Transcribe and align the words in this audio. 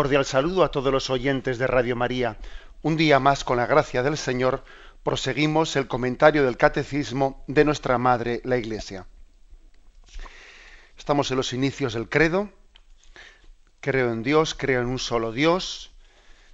Cordial 0.00 0.24
saludo 0.24 0.64
a 0.64 0.70
todos 0.70 0.90
los 0.90 1.10
oyentes 1.10 1.58
de 1.58 1.66
Radio 1.66 1.94
María. 1.94 2.38
Un 2.80 2.96
día 2.96 3.20
más, 3.20 3.44
con 3.44 3.58
la 3.58 3.66
gracia 3.66 4.02
del 4.02 4.16
Señor, 4.16 4.64
proseguimos 5.02 5.76
el 5.76 5.88
comentario 5.88 6.42
del 6.42 6.56
Catecismo 6.56 7.44
de 7.48 7.66
nuestra 7.66 7.98
Madre, 7.98 8.40
la 8.44 8.56
Iglesia. 8.56 9.06
Estamos 10.96 11.30
en 11.30 11.36
los 11.36 11.52
inicios 11.52 11.92
del 11.92 12.08
credo. 12.08 12.48
Creo 13.80 14.10
en 14.10 14.22
Dios, 14.22 14.54
creo 14.54 14.80
en 14.80 14.86
un 14.86 14.98
solo 14.98 15.32
Dios. 15.32 15.92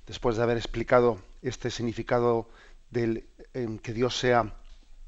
Después 0.09 0.37
de 0.37 0.43
haber 0.43 0.57
explicado 0.57 1.21
este 1.41 1.71
significado 1.71 2.49
del 2.91 3.29
que 3.81 3.93
Dios 3.93 4.19
sea 4.19 4.57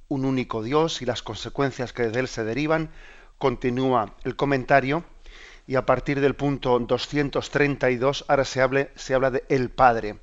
un 0.06 0.24
único 0.24 0.62
Dios 0.62 1.02
y 1.02 1.06
las 1.06 1.24
consecuencias 1.24 1.92
que 1.92 2.04
de 2.04 2.20
él 2.20 2.28
se 2.28 2.44
derivan, 2.44 2.92
continúa 3.36 4.14
el 4.22 4.36
comentario 4.36 5.02
y 5.68 5.76
a 5.76 5.84
partir 5.84 6.22
del 6.22 6.34
punto 6.34 6.78
232 6.78 8.24
ahora 8.26 8.46
se, 8.46 8.62
hable, 8.62 8.90
se 8.96 9.14
habla 9.14 9.30
de 9.30 9.44
el 9.50 9.68
Padre. 9.68 10.18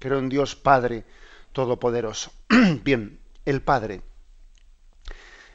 Creo 0.00 0.18
en 0.18 0.28
Dios 0.28 0.56
Padre 0.56 1.04
Todopoderoso. 1.52 2.32
Bien, 2.82 3.20
el 3.44 3.62
Padre. 3.62 4.02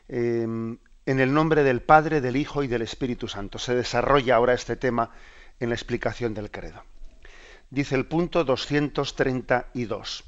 Em, 0.07 0.77
en 1.05 1.19
el 1.19 1.33
nombre 1.33 1.63
del 1.63 1.81
Padre, 1.81 2.21
del 2.21 2.37
Hijo 2.37 2.63
y 2.63 2.67
del 2.67 2.83
Espíritu 2.83 3.27
Santo. 3.27 3.59
Se 3.59 3.75
desarrolla 3.75 4.37
ahora 4.37 4.53
este 4.53 4.77
tema 4.77 5.11
en 5.59 5.69
la 5.69 5.75
explicación 5.75 6.33
del 6.33 6.49
credo. 6.49 6.81
Dice 7.69 7.95
el 7.95 8.05
punto 8.05 8.45
232. 8.45 10.23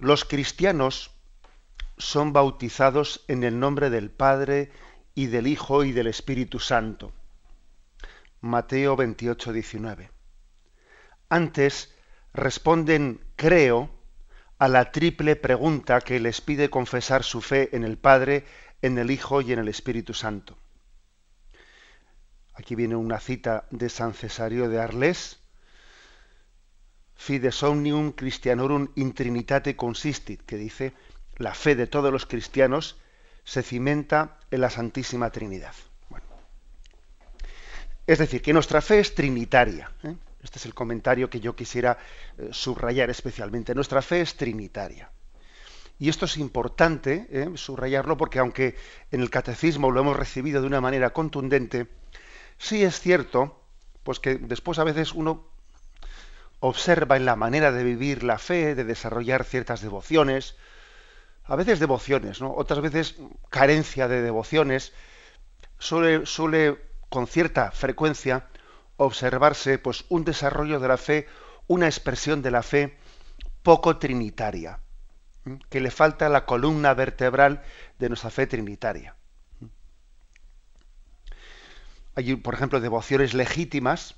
Los 0.00 0.24
cristianos 0.24 1.12
son 1.96 2.32
bautizados 2.32 3.24
en 3.28 3.44
el 3.44 3.60
nombre 3.60 3.88
del 3.88 4.10
Padre 4.10 4.72
y 5.14 5.26
del 5.26 5.46
Hijo 5.46 5.84
y 5.84 5.92
del 5.92 6.08
Espíritu 6.08 6.58
Santo 6.58 7.12
Mateo 8.42 8.96
28, 8.96 9.52
19. 9.52 10.10
Antes 11.28 11.94
responden 12.34 13.20
creo 13.36 13.88
a 14.58 14.66
la 14.66 14.90
triple 14.90 15.36
pregunta 15.36 16.00
que 16.00 16.18
les 16.18 16.40
pide 16.40 16.68
confesar 16.68 17.22
su 17.22 17.40
fe 17.40 17.74
en 17.76 17.84
el 17.84 17.98
Padre, 17.98 18.44
en 18.82 18.98
el 18.98 19.12
Hijo 19.12 19.42
y 19.42 19.52
en 19.52 19.60
el 19.60 19.68
Espíritu 19.68 20.12
Santo. 20.12 20.58
Aquí 22.54 22.74
viene 22.74 22.96
una 22.96 23.20
cita 23.20 23.68
de 23.70 23.88
San 23.88 24.12
Cesario 24.12 24.68
de 24.68 24.80
Arles. 24.80 25.38
Fides 27.14 27.62
omnium 27.62 28.10
Christianorum 28.10 28.88
in 28.96 29.14
Trinitate 29.14 29.76
consistit, 29.76 30.42
que 30.42 30.56
dice, 30.56 30.94
la 31.36 31.54
fe 31.54 31.76
de 31.76 31.86
todos 31.86 32.12
los 32.12 32.26
cristianos 32.26 32.98
se 33.44 33.62
cimenta 33.62 34.40
en 34.50 34.60
la 34.62 34.70
Santísima 34.70 35.30
Trinidad. 35.30 35.74
Es 38.06 38.18
decir, 38.18 38.42
que 38.42 38.52
nuestra 38.52 38.80
fe 38.80 39.00
es 39.00 39.14
trinitaria. 39.14 39.90
¿eh? 40.02 40.14
Este 40.42 40.58
es 40.58 40.66
el 40.66 40.74
comentario 40.74 41.30
que 41.30 41.40
yo 41.40 41.54
quisiera 41.54 41.98
eh, 42.36 42.48
subrayar 42.50 43.10
especialmente. 43.10 43.74
Nuestra 43.74 44.02
fe 44.02 44.20
es 44.20 44.36
trinitaria. 44.36 45.10
Y 45.98 46.08
esto 46.08 46.24
es 46.24 46.36
importante 46.36 47.28
¿eh? 47.30 47.50
subrayarlo 47.54 48.16
porque 48.16 48.40
aunque 48.40 48.76
en 49.12 49.20
el 49.20 49.30
catecismo 49.30 49.90
lo 49.90 50.00
hemos 50.00 50.16
recibido 50.16 50.60
de 50.60 50.66
una 50.66 50.80
manera 50.80 51.10
contundente, 51.10 51.86
sí 52.58 52.82
es 52.82 52.98
cierto 52.98 53.60
pues 54.02 54.18
que 54.18 54.34
después 54.34 54.80
a 54.80 54.84
veces 54.84 55.12
uno 55.12 55.46
observa 56.58 57.16
en 57.16 57.24
la 57.24 57.36
manera 57.36 57.70
de 57.70 57.84
vivir 57.84 58.24
la 58.24 58.38
fe, 58.38 58.74
de 58.74 58.82
desarrollar 58.82 59.44
ciertas 59.44 59.80
devociones, 59.80 60.56
a 61.44 61.54
veces 61.54 61.78
devociones, 61.78 62.40
¿no? 62.40 62.52
otras 62.52 62.80
veces 62.80 63.16
carencia 63.48 64.08
de 64.08 64.22
devociones, 64.22 64.92
suele, 65.78 66.26
suele 66.26 66.80
con 67.12 67.26
cierta 67.26 67.70
frecuencia 67.72 68.48
observarse 68.96 69.78
pues 69.78 70.06
un 70.08 70.24
desarrollo 70.24 70.80
de 70.80 70.88
la 70.88 70.96
fe, 70.96 71.28
una 71.66 71.84
expresión 71.84 72.40
de 72.40 72.50
la 72.50 72.62
fe 72.62 72.96
poco 73.62 73.98
trinitaria, 73.98 74.80
que 75.68 75.82
le 75.82 75.90
falta 75.90 76.30
la 76.30 76.46
columna 76.46 76.94
vertebral 76.94 77.62
de 77.98 78.08
nuestra 78.08 78.30
fe 78.30 78.46
trinitaria. 78.46 79.14
Hay, 82.14 82.34
por 82.36 82.54
ejemplo, 82.54 82.80
devociones 82.80 83.34
legítimas, 83.34 84.16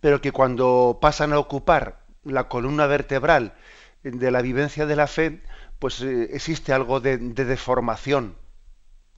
pero 0.00 0.20
que 0.20 0.32
cuando 0.32 0.98
pasan 1.00 1.32
a 1.32 1.38
ocupar 1.38 2.04
la 2.24 2.48
columna 2.48 2.86
vertebral 2.88 3.54
de 4.02 4.30
la 4.30 4.42
vivencia 4.42 4.84
de 4.84 4.96
la 4.96 5.06
fe, 5.06 5.42
pues 5.78 6.02
eh, 6.02 6.28
existe 6.34 6.74
algo 6.74 7.00
de 7.00 7.16
deformación 7.16 8.36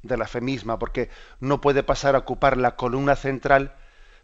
de 0.02 0.16
la 0.16 0.26
fe 0.26 0.40
misma, 0.40 0.78
porque 0.78 1.10
no 1.40 1.60
puede 1.60 1.82
pasar 1.82 2.14
a 2.14 2.18
ocupar 2.18 2.56
la 2.56 2.76
columna 2.76 3.16
central, 3.16 3.74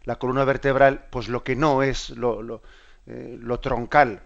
la 0.03 0.17
columna 0.17 0.43
vertebral, 0.43 1.05
pues 1.09 1.29
lo 1.29 1.43
que 1.43 1.55
no 1.55 1.83
es 1.83 2.09
lo, 2.11 2.41
lo, 2.41 2.61
eh, 3.07 3.39
troncal. 3.61 4.21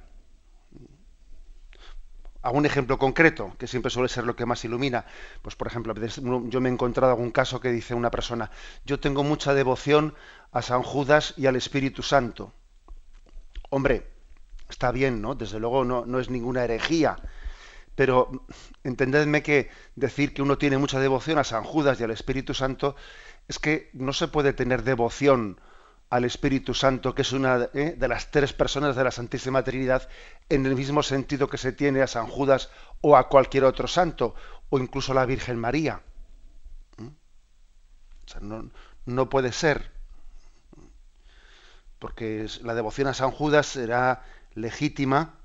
A 2.42 2.52
un 2.52 2.66
ejemplo 2.66 2.98
concreto, 2.98 3.56
que 3.58 3.68
siempre 3.68 3.90
suele 3.90 4.10
ser 4.10 4.26
lo 4.26 4.36
que 4.36 4.46
más 4.46 4.66
ilumina. 4.66 5.06
Pues, 5.42 5.56
por 5.56 5.68
ejemplo, 5.68 5.94
yo 5.96 6.60
me 6.60 6.70
he 6.70 6.72
encontrado 6.74 7.14
algún 7.14 7.32
caso 7.32 7.62
que 7.62 7.72
dice 7.72 7.94
una 7.94 8.12
persona, 8.12 8.52
yo 8.86 9.00
tengo 9.00 9.24
mucha 9.24 9.54
devoción 9.54 10.14
a 10.52 10.62
San 10.62 10.84
Judas 10.84 11.34
y 11.38 11.46
al 11.46 11.56
Espíritu 11.56 12.04
Santo. 12.04 12.52
Hombre, 13.70 14.08
está 14.70 14.92
bien, 14.92 15.22
¿no? 15.22 15.36
Desde 15.36 15.60
luego 15.60 15.86
no, 15.86 16.06
no 16.06 16.20
es 16.20 16.30
ninguna 16.30 16.66
herejía 16.66 17.16
pero 17.96 18.46
entendedme 18.84 19.44
que 19.44 19.70
decir 19.96 20.34
que 20.34 20.42
uno 20.42 20.58
tiene 20.58 20.78
mucha 20.78 21.00
devoción 21.00 21.38
a 21.38 21.44
San 21.44 21.64
Judas 21.64 22.00
y 22.00 22.04
al 22.04 22.12
Espíritu 22.12 22.54
Santo 22.54 22.96
es 23.48 23.60
que 23.60 23.90
no 23.94 24.14
se 24.14 24.28
puede 24.28 24.54
tener 24.54 24.84
devoción 24.84 25.60
al 26.10 26.26
Espíritu 26.26 26.74
Santo, 26.74 27.16
que 27.16 27.24
es 27.24 27.32
una 27.32 27.70
¿eh? 27.74 27.96
de 27.98 28.08
las 28.08 28.30
tres 28.30 28.54
personas 28.54 28.96
de 28.96 29.04
la 29.04 29.12
Santísima 29.12 29.64
Trinidad, 29.64 30.08
en 30.50 30.66
el 30.66 30.76
mismo 30.76 31.02
sentido 31.02 31.50
que 31.50 31.58
se 31.58 31.72
tiene 31.72 32.02
a 32.02 32.08
San 32.08 32.28
Judas 32.28 32.70
o 33.02 33.18
a 33.18 33.30
cualquier 33.30 33.64
otro 33.64 33.88
santo, 33.88 34.36
o 34.70 34.80
incluso 34.80 35.12
a 35.12 35.16
la 35.16 35.26
Virgen 35.26 35.58
María. 35.58 36.02
¿Mm? 36.98 38.68
No 39.06 39.30
puede 39.30 39.52
ser, 39.52 39.92
porque 41.98 42.48
la 42.62 42.76
devoción 42.76 43.08
a 43.08 43.14
San 43.14 43.32
Judas 43.32 43.66
será 43.66 44.24
legítima 44.54 45.40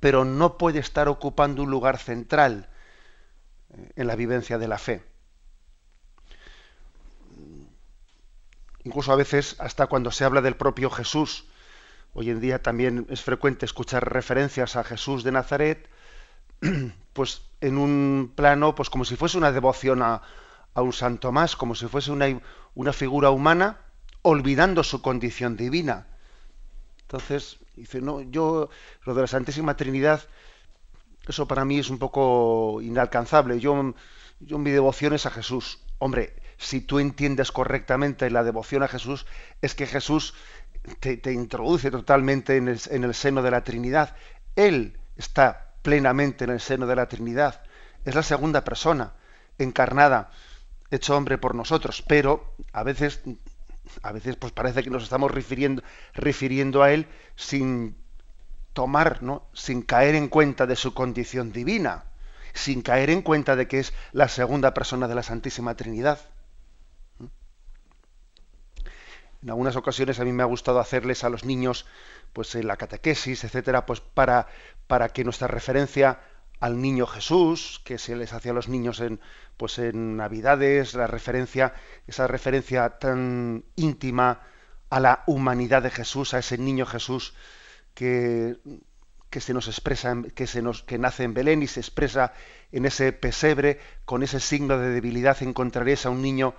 pero 0.00 0.24
no 0.24 0.56
puede 0.56 0.78
estar 0.78 1.08
ocupando 1.08 1.62
un 1.62 1.70
lugar 1.70 1.98
central 1.98 2.68
eh, 3.72 3.92
en 3.96 4.06
la 4.06 4.16
vivencia 4.16 4.58
de 4.58 4.68
la 4.68 4.78
fe. 4.78 5.04
Incluso 8.82 9.12
a 9.12 9.16
veces, 9.16 9.56
hasta 9.58 9.86
cuando 9.86 10.10
se 10.10 10.24
habla 10.24 10.40
del 10.40 10.56
propio 10.56 10.90
Jesús, 10.90 11.44
hoy 12.14 12.30
en 12.30 12.40
día 12.40 12.62
también 12.62 13.06
es 13.10 13.20
frecuente 13.20 13.66
escuchar 13.66 14.10
referencias 14.10 14.74
a 14.76 14.84
Jesús 14.84 15.22
de 15.22 15.32
Nazaret, 15.32 15.88
pues 17.12 17.42
en 17.60 17.76
un 17.76 18.32
plano, 18.34 18.74
pues 18.74 18.88
como 18.88 19.04
si 19.04 19.16
fuese 19.16 19.36
una 19.36 19.52
devoción 19.52 20.02
a, 20.02 20.22
un 20.74 20.94
santo 20.94 21.30
más, 21.30 21.56
como 21.56 21.74
si 21.74 21.88
fuese 21.88 22.10
una, 22.10 22.40
una 22.74 22.94
figura 22.94 23.28
humana, 23.28 23.80
olvidando 24.22 24.82
su 24.82 25.02
condición 25.02 25.58
divina. 25.58 26.06
Entonces, 27.02 27.58
dice, 27.80 28.00
no, 28.00 28.20
yo, 28.22 28.70
lo 29.04 29.14
de 29.14 29.20
la 29.22 29.26
Santísima 29.26 29.76
Trinidad, 29.76 30.22
eso 31.26 31.46
para 31.46 31.64
mí 31.64 31.78
es 31.78 31.90
un 31.90 31.98
poco 31.98 32.80
inalcanzable. 32.82 33.60
Yo, 33.60 33.94
yo 34.40 34.58
mi 34.58 34.70
devoción 34.70 35.12
es 35.12 35.26
a 35.26 35.30
Jesús. 35.30 35.80
Hombre, 35.98 36.34
si 36.56 36.80
tú 36.80 36.98
entiendes 36.98 37.52
correctamente 37.52 38.30
la 38.30 38.44
devoción 38.44 38.82
a 38.82 38.88
Jesús, 38.88 39.26
es 39.60 39.74
que 39.74 39.86
Jesús 39.86 40.34
te, 41.00 41.32
introduce 41.32 41.90
totalmente 41.90 42.56
en 42.56 42.68
el, 42.68 42.80
en 42.90 43.04
el 43.04 43.14
seno 43.14 43.42
de 43.42 43.50
la 43.50 43.64
Trinidad. 43.64 44.16
Él 44.56 44.98
está 45.16 45.74
plenamente 45.82 46.44
en 46.44 46.50
el 46.50 46.60
seno 46.60 46.86
de 46.86 46.96
la 46.96 47.08
Trinidad. 47.08 47.62
Es 48.04 48.14
la 48.14 48.22
segunda 48.22 48.64
persona 48.64 49.14
encarnada, 49.58 50.30
hecho 50.90 51.16
hombre 51.16 51.38
por 51.38 51.54
nosotros, 51.54 52.02
pero 52.06 52.54
a 52.72 52.82
veces 52.82 53.20
a 54.02 54.12
veces 54.12 54.36
pues 54.36 54.52
parece 54.52 54.82
que 54.82 54.90
nos 54.90 55.02
estamos 55.02 55.30
refiriendo, 55.30 55.82
refiriendo 56.14 56.82
a 56.82 56.92
él 56.92 57.06
sin 57.36 57.96
tomar, 58.72 59.22
¿no? 59.22 59.48
sin 59.52 59.82
caer 59.82 60.14
en 60.14 60.28
cuenta 60.28 60.66
de 60.66 60.76
su 60.76 60.94
condición 60.94 61.52
divina, 61.52 62.04
sin 62.52 62.82
caer 62.82 63.10
en 63.10 63.22
cuenta 63.22 63.56
de 63.56 63.68
que 63.68 63.80
es 63.80 63.92
la 64.12 64.28
segunda 64.28 64.74
persona 64.74 65.08
de 65.08 65.14
la 65.14 65.22
Santísima 65.22 65.74
Trinidad. 65.74 66.20
En 69.42 69.48
algunas 69.48 69.76
ocasiones 69.76 70.20
a 70.20 70.24
mí 70.24 70.32
me 70.32 70.42
ha 70.42 70.46
gustado 70.46 70.80
hacerles 70.80 71.24
a 71.24 71.30
los 71.30 71.44
niños, 71.44 71.86
pues 72.32 72.54
en 72.54 72.66
la 72.66 72.76
catequesis, 72.76 73.42
etcétera, 73.44 73.86
pues 73.86 74.00
para, 74.00 74.48
para 74.86 75.08
que 75.08 75.24
nuestra 75.24 75.48
referencia 75.48 76.20
al 76.60 76.80
niño 76.80 77.06
Jesús, 77.06 77.80
que 77.84 77.96
se 77.96 78.16
les 78.16 78.34
hacía 78.34 78.52
a 78.52 78.54
los 78.54 78.68
niños 78.68 79.00
en, 79.00 79.18
pues 79.60 79.78
en 79.78 80.16
Navidades, 80.16 80.94
la 80.94 81.06
referencia, 81.06 81.74
esa 82.06 82.26
referencia 82.26 82.98
tan 82.98 83.66
íntima 83.76 84.40
a 84.88 85.00
la 85.00 85.22
humanidad 85.26 85.82
de 85.82 85.90
Jesús, 85.90 86.32
a 86.32 86.38
ese 86.38 86.56
niño 86.56 86.86
Jesús 86.86 87.34
que, 87.92 88.56
que 89.28 89.42
se 89.42 89.52
nos 89.52 89.68
expresa, 89.68 90.16
que 90.34 90.46
se 90.46 90.62
nos, 90.62 90.82
que 90.82 90.96
nace 90.96 91.24
en 91.24 91.34
Belén 91.34 91.62
y 91.62 91.66
se 91.66 91.78
expresa 91.78 92.32
en 92.72 92.86
ese 92.86 93.12
pesebre, 93.12 93.78
con 94.06 94.22
ese 94.22 94.40
signo 94.40 94.78
de 94.78 94.88
debilidad 94.88 95.36
encontraréis 95.42 96.06
a 96.06 96.10
un 96.10 96.22
niño 96.22 96.54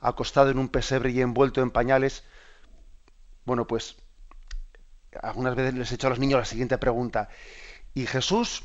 acostado 0.00 0.50
en 0.50 0.58
un 0.58 0.70
pesebre 0.70 1.12
y 1.12 1.20
envuelto 1.20 1.62
en 1.62 1.70
pañales. 1.70 2.24
Bueno, 3.44 3.68
pues 3.68 3.94
algunas 5.22 5.54
veces 5.54 5.74
les 5.74 5.92
he 5.92 5.94
hecho 5.94 6.08
a 6.08 6.10
los 6.10 6.18
niños 6.18 6.40
la 6.40 6.46
siguiente 6.46 6.78
pregunta. 6.78 7.28
¿Y 7.94 8.06
Jesús, 8.06 8.64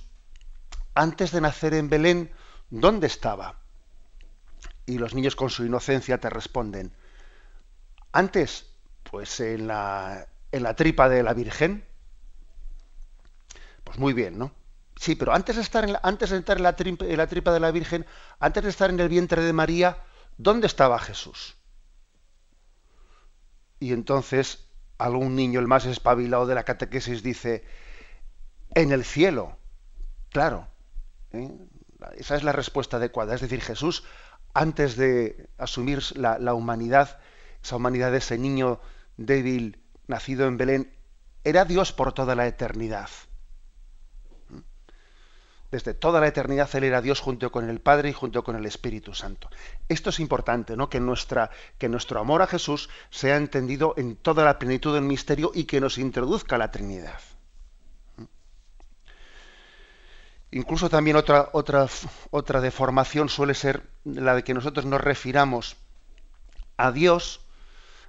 antes 0.95 1.31
de 1.31 1.41
nacer 1.41 1.75
en 1.75 1.87
Belén, 1.87 2.31
dónde 2.71 3.05
estaba? 3.05 3.63
Y 4.85 4.97
los 4.97 5.13
niños 5.13 5.35
con 5.35 5.49
su 5.49 5.65
inocencia 5.65 6.19
te 6.19 6.29
responden, 6.29 6.93
antes, 8.11 8.67
pues 9.03 9.39
en 9.39 9.67
la, 9.67 10.27
en 10.51 10.63
la 10.63 10.75
tripa 10.75 11.09
de 11.09 11.23
la 11.23 11.33
Virgen. 11.33 11.85
Pues 13.83 13.99
muy 13.99 14.13
bien, 14.13 14.37
¿no? 14.37 14.51
Sí, 14.95 15.15
pero 15.15 15.33
antes 15.33 15.57
de 15.57 15.61
estar 15.61 15.83
en 15.83 15.93
la, 15.93 15.99
antes 16.03 16.29
de 16.29 16.37
entrar 16.37 16.57
en 16.57 16.63
la, 16.63 16.75
tripa, 16.75 17.05
en 17.05 17.17
la 17.17 17.27
tripa 17.27 17.51
de 17.51 17.59
la 17.59 17.71
Virgen, 17.71 18.05
antes 18.39 18.63
de 18.63 18.69
estar 18.69 18.89
en 18.89 18.99
el 18.99 19.09
vientre 19.09 19.41
de 19.43 19.53
María, 19.53 19.97
¿dónde 20.37 20.67
estaba 20.67 20.97
Jesús? 20.99 21.55
Y 23.79 23.91
entonces 23.91 24.65
algún 24.97 25.35
niño, 25.35 25.59
el 25.59 25.67
más 25.67 25.85
espabilado 25.85 26.45
de 26.45 26.55
la 26.55 26.63
catequesis, 26.63 27.21
dice, 27.21 27.65
en 28.73 28.91
el 28.91 29.03
cielo. 29.03 29.57
Claro, 30.29 30.67
¿eh? 31.31 31.51
esa 32.17 32.35
es 32.35 32.43
la 32.43 32.51
respuesta 32.51 32.97
adecuada. 32.97 33.35
Es 33.35 33.41
decir, 33.41 33.61
Jesús, 33.61 34.03
antes 34.55 34.95
de 34.95 35.49
asumir 35.57 36.01
la, 36.17 36.53
humanidad, 36.53 37.19
esa 37.61 37.75
humanidad 37.75 38.11
de 38.11 38.19
ese 38.19 38.37
niño 38.37 38.79
débil 39.17 39.83
nacido 40.07 40.47
en 40.47 40.57
Belén, 40.57 40.93
era 41.43 41.65
Dios 41.65 41.91
por 41.91 42.13
toda 42.13 42.35
la 42.35 42.47
eternidad. 42.47 43.09
Desde 45.71 45.93
toda 45.93 46.21
la 46.21 46.27
eternidad 46.27 46.73
Él 46.73 46.85
era 46.85 47.01
Dios 47.01 47.19
junto 47.19 47.51
con 47.51 47.69
el 47.69 47.81
Padre 47.81 48.09
y 48.09 48.13
junto 48.13 48.45
con 48.45 48.55
el 48.55 48.65
Espíritu 48.65 49.13
Santo. 49.13 49.49
Esto 49.89 50.09
es 50.09 50.21
importante, 50.21 50.77
¿no? 50.77 50.89
Que, 50.89 51.01
nuestra, 51.01 51.49
que 51.77 51.89
nuestro 51.89 52.21
amor 52.21 52.41
a 52.41 52.47
Jesús 52.47 52.89
sea 53.09 53.35
entendido 53.35 53.93
en 53.97 54.15
toda 54.15 54.45
la 54.45 54.57
plenitud 54.57 54.93
del 54.93 55.03
misterio 55.03 55.51
y 55.53 55.65
que 55.65 55.81
nos 55.81 55.97
introduzca 55.97 56.57
la 56.57 56.71
Trinidad. 56.71 57.19
Incluso 60.55 60.89
también 60.89 61.17
otra, 61.17 61.49
otra, 61.51 61.85
otra 62.31 62.61
deformación 62.61 63.27
suele 63.27 63.53
ser 63.53 63.83
la 64.05 64.35
de 64.35 64.45
que 64.45 64.53
nosotros 64.53 64.85
nos 64.85 65.01
refiramos 65.01 65.75
a 66.77 66.93
Dios, 66.93 67.41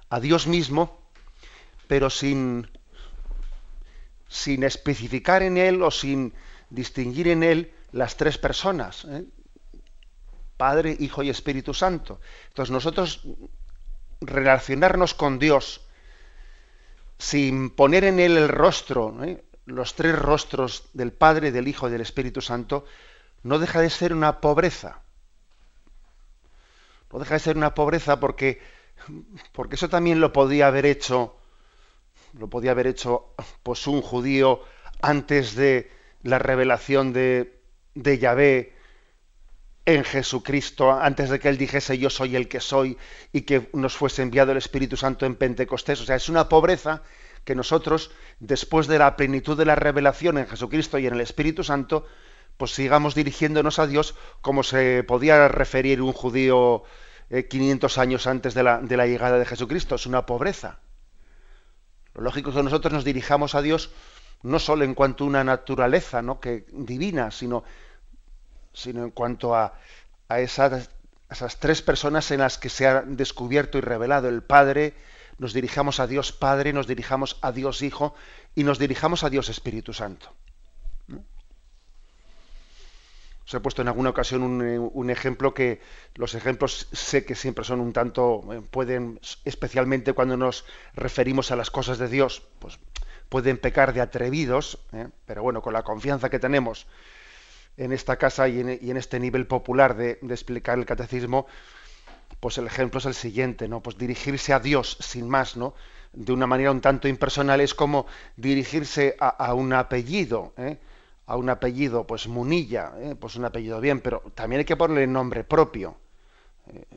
a 0.09 0.21
Dios 0.21 0.47
mismo, 0.47 0.97
pero 1.89 2.09
sin, 2.09 2.71
sin 4.29 4.63
especificar 4.63 5.43
en 5.43 5.57
Él 5.57 5.83
o 5.83 5.91
sin 5.91 6.33
distinguir 6.69 7.27
en 7.27 7.43
él 7.43 7.73
las 7.91 8.15
tres 8.15 8.37
personas, 8.37 9.03
¿eh? 9.03 9.25
Padre, 10.55 10.95
Hijo 11.01 11.23
y 11.23 11.29
Espíritu 11.29 11.73
Santo. 11.73 12.21
Entonces 12.47 12.71
nosotros 12.71 13.27
relacionarnos 14.21 15.13
con 15.13 15.37
Dios 15.37 15.81
sin 17.17 17.71
poner 17.71 18.05
en 18.05 18.21
él 18.21 18.37
el 18.37 18.47
rostro, 18.47 19.21
¿eh? 19.25 19.43
Los 19.67 19.93
tres 19.93 20.17
rostros 20.17 20.89
del 20.93 21.13
Padre, 21.13 21.51
del 21.51 21.67
Hijo 21.67 21.87
y 21.87 21.91
del 21.91 22.01
Espíritu 22.01 22.41
Santo, 22.41 22.85
no 23.43 23.59
deja 23.59 23.79
de 23.79 23.89
ser 23.89 24.13
una 24.13 24.41
pobreza. 24.41 25.03
No 27.13 27.19
deja 27.19 27.35
de 27.35 27.39
ser 27.39 27.57
una 27.57 27.75
pobreza 27.75 28.19
porque, 28.19 28.59
porque 29.51 29.75
eso 29.75 29.89
también 29.89 30.19
lo 30.19 30.33
podía 30.33 30.67
haber 30.67 30.85
hecho, 30.85 31.37
lo 32.33 32.49
podía 32.49 32.71
haber 32.71 32.87
hecho 32.87 33.33
pues 33.61 33.85
un 33.87 34.01
judío 34.01 34.61
antes 35.01 35.55
de, 35.55 35.91
la 36.23 36.39
revelación 36.39 37.13
de, 37.13 37.61
de 37.95 38.17
Yahvé 38.17 38.73
en 39.85 40.03
Jesucristo, 40.03 40.91
antes 40.91 41.29
de 41.29 41.39
que 41.39 41.47
Él 41.47 41.57
dijese 41.57 41.97
yo 41.97 42.09
soy 42.09 42.35
el 42.35 42.49
que 42.49 42.59
soy 42.59 42.97
y 43.31 43.41
que 43.41 43.69
nos 43.73 43.95
fuese 43.95 44.21
enviado 44.21 44.51
el 44.51 44.57
Espíritu 44.57 44.97
Santo 44.97 45.25
en 45.25 45.35
Pentecostés. 45.35 46.01
O 46.01 46.05
sea, 46.05 46.17
es 46.17 46.27
una 46.27 46.49
pobreza 46.49 47.03
que 47.47 47.55
nosotros, 47.55 48.11
después 48.41 48.87
de 48.87 48.99
la 48.99 49.15
plenitud 49.15 49.57
de 49.57 49.63
la 49.63 49.75
revelación 49.75 50.37
en 50.37 50.47
Jesucristo 50.47 50.99
y 50.99 51.07
en 51.07 51.13
el 51.13 51.21
Espíritu 51.21 51.63
Santo, 51.63 52.05
pues 52.57 52.71
sigamos 52.71 53.15
dirigiéndonos 53.15 53.79
a 53.79 53.87
Dios 53.87 54.15
como 54.41 54.63
se 54.63 55.05
podía 55.05 55.47
referir 55.47 56.01
un 56.01 56.11
judío 56.11 56.83
500 57.49 57.97
eh, 57.97 58.01
años 58.01 58.27
antes 58.27 58.53
de 58.53 58.63
la, 58.63 58.81
llegada 58.81 59.39
de 59.39 59.45
Jesucristo. 59.45 59.95
Es 59.95 60.05
una 60.05 60.25
pobreza. 60.25 60.79
Lo 62.15 62.23
lógico 62.23 62.49
es 62.49 62.57
que 62.57 62.63
nosotros 62.63 62.91
nos 62.91 63.05
dirijamos 63.05 63.55
a 63.55 63.61
Dios 63.61 63.91
no 64.43 64.59
solo 64.59 64.83
en 64.83 64.93
cuanto 64.93 65.23
a 65.23 65.27
una 65.27 65.45
naturaleza 65.45 66.21
¿no? 66.21 66.41
que, 66.41 66.65
divina, 66.73 67.31
sino, 67.31 67.63
sino 68.73 69.05
en 69.05 69.11
cuanto 69.11 69.55
a, 69.55 69.79
a 70.27 70.41
esas, 70.41 70.89
esas 71.31 71.61
tres 71.61 71.81
personas 71.81 72.29
en 72.31 72.41
las 72.41 72.57
que 72.57 72.67
se 72.67 72.87
ha 72.87 73.03
descubierto 73.03 73.77
y 73.77 73.81
revelado 73.81 74.27
el 74.27 74.43
Padre, 74.43 74.95
nos 75.37 75.53
dirijamos 75.53 75.99
a 75.99 76.07
Dios 76.07 76.31
Padre, 76.31 76.73
nos 76.73 76.87
dirijamos 76.87 77.37
a 77.41 77.51
Dios 77.51 77.81
Hijo 77.81 78.15
y 78.55 78.63
nos 78.63 78.79
dirijamos 78.79 79.23
a 79.23 79.29
Dios 79.29 79.49
Espíritu 79.49 79.93
Santo. 79.93 80.33
Os 83.45 83.53
he 83.53 83.59
puesto 83.61 83.81
en 83.81 83.87
alguna 83.87 84.09
ocasión 84.09 84.43
un, 84.43 84.91
un, 84.93 85.09
ejemplo 85.09 85.53
que 85.53 85.79
los 86.15 86.35
ejemplos 86.35 86.89
sé 86.91 87.23
que 87.23 87.33
siempre 87.33 87.63
son 87.63 87.79
un 87.79 87.93
tanto, 87.93 88.43
eh, 88.51 88.61
pueden, 88.69 89.21
especialmente 89.45 90.11
cuando 90.11 90.35
nos 90.35 90.65
referimos 90.93 91.49
a 91.51 91.55
las 91.55 91.71
cosas 91.71 91.97
de 91.97 92.09
Dios, 92.09 92.43
pues 92.59 92.77
pueden 93.29 93.57
pecar 93.57 93.93
de 93.93 94.01
atrevidos, 94.01 94.79
¿eh? 94.93 95.07
pero 95.25 95.43
bueno, 95.43 95.61
con 95.61 95.73
la 95.73 95.83
confianza 95.83 96.29
que 96.29 96.39
tenemos 96.39 96.87
en 97.77 97.91
esta 97.91 98.17
casa 98.17 98.47
y 98.47 98.59
en, 98.59 98.97
este 98.97 99.19
nivel 99.19 99.45
popular 99.45 99.95
de, 99.95 100.19
explicar 100.29 100.79
el 100.79 100.85
catecismo, 100.85 101.45
pues 102.39 102.57
el 102.57 102.67
ejemplo 102.67 102.99
es 102.99 103.05
el 103.05 103.13
siguiente, 103.13 103.67
¿no? 103.67 103.81
Pues 103.81 103.97
dirigirse 103.97 104.53
a 104.53 104.59
Dios 104.59 104.97
sin 104.99 105.27
más, 105.29 105.57
¿no? 105.57 105.73
De 106.13 106.31
una 106.31 106.47
manera 106.47 106.71
un 106.71 106.81
tanto 106.81 107.07
impersonal 107.07 107.61
es 107.61 107.73
como 107.73 108.05
dirigirse 108.35 109.15
a, 109.19 109.53
un 109.53 109.73
apellido, 109.73 110.53
¿eh? 110.57 110.77
a 111.25 111.35
un 111.35 111.49
apellido, 111.49 112.07
pues 112.07 112.27
Munilla, 112.27 112.93
¿eh? 112.99 113.15
pues 113.19 113.35
un 113.35 113.45
apellido 113.45 113.79
bien, 113.81 114.01
pero 114.01 114.21
también 114.33 114.59
hay 114.59 114.65
que 114.65 114.77
ponerle 114.77 115.05
nombre 115.07 115.43
propio 115.43 115.97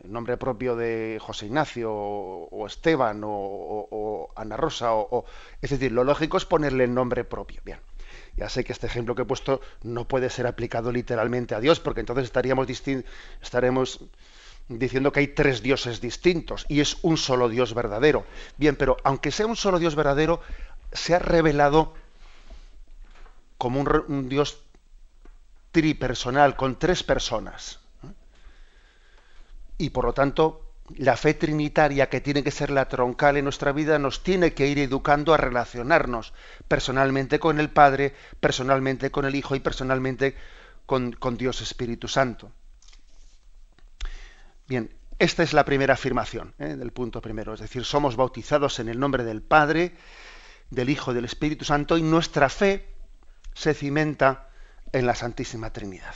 el 0.04 0.12
nombre 0.12 0.36
propio 0.36 0.76
de 0.76 1.18
José 1.20 1.46
Ignacio 1.46 1.92
o, 1.92 2.66
Esteban 2.66 3.22
o, 3.24 4.30
Ana 4.36 4.56
Rosa 4.56 4.94
o, 4.94 5.24
es 5.60 5.70
decir 5.70 5.92
lo 5.92 6.04
lógico 6.04 6.36
es 6.36 6.44
ponerle 6.44 6.86
nombre 6.88 7.24
propio 7.24 7.60
bien 7.64 7.78
ya 8.36 8.48
sé 8.48 8.64
que 8.64 8.72
este 8.72 8.86
ejemplo 8.86 9.14
que 9.14 9.22
he 9.22 9.26
puesto 9.26 9.60
no 9.82 10.06
puede 10.08 10.30
ser 10.30 10.46
aplicado 10.46 10.92
literalmente 10.92 11.54
a 11.54 11.60
Dios 11.60 11.80
porque 11.80 12.00
entonces 12.00 12.24
estaríamos 12.24 12.66
estaremos 13.40 14.04
diciendo 14.78 15.12
que 15.12 15.20
hay 15.20 15.28
tres 15.28 15.62
dioses 15.62 16.00
distintos 16.00 16.64
y 16.68 16.80
es 16.80 16.98
un 17.02 17.16
solo 17.16 17.48
Dios 17.48 17.74
verdadero 17.74 18.24
bien 18.56 18.76
pero 18.76 18.96
aunque 19.02 19.32
sea 19.32 19.46
un 19.46 19.56
solo 19.56 19.78
Dios 19.78 19.96
verdadero 19.96 20.40
se 20.92 21.14
ha 21.14 21.18
revelado 21.18 21.94
como 23.58 23.80
un, 23.80 24.28
Dios 24.28 24.62
tripersonal 25.72 26.56
con 26.56 26.78
tres 26.78 27.02
personas 27.02 27.80
y 29.76 29.90
por 29.90 30.04
lo 30.04 30.12
tanto 30.12 30.70
la 30.96 31.16
fe 31.16 31.34
trinitaria 31.34 32.08
que 32.08 32.20
tiene 32.20 32.42
que 32.42 32.50
ser 32.50 32.70
la 32.70 32.88
troncal 32.88 33.36
en 33.36 33.44
nuestra 33.44 33.72
vida 33.72 33.98
nos 33.98 34.22
tiene 34.22 34.54
que 34.54 34.66
ir 34.66 34.78
educando 34.78 35.34
a 35.34 35.36
relacionarnos 35.36 36.32
personalmente 36.68 37.38
con 37.38 37.60
el 37.60 37.70
Padre, 37.70 38.14
personalmente 38.40 39.10
con 39.10 39.24
el 39.24 39.34
Hijo 39.34 39.54
y 39.54 39.60
personalmente 39.60 40.34
con, 40.86 41.16
Dios 41.36 41.60
Espíritu 41.60 42.08
Santo. 42.08 42.50
Bien, 44.70 44.88
esta 45.18 45.42
es 45.42 45.52
la 45.52 45.64
primera 45.64 45.94
afirmación 45.94 46.54
¿eh? 46.60 46.76
del 46.76 46.92
punto 46.92 47.20
primero, 47.20 47.54
es 47.54 47.58
decir, 47.58 47.84
somos 47.84 48.14
bautizados 48.14 48.78
en 48.78 48.88
el 48.88 49.00
nombre 49.00 49.24
del 49.24 49.42
Padre, 49.42 49.96
del 50.70 50.90
Hijo 50.90 51.10
y 51.10 51.16
del 51.16 51.24
Espíritu 51.24 51.64
Santo 51.64 51.98
y 51.98 52.02
nuestra 52.02 52.48
fe 52.48 52.86
se 53.52 53.74
cimenta 53.74 54.48
en 54.92 55.06
la 55.06 55.16
Santísima 55.16 55.72
Trinidad. 55.72 56.14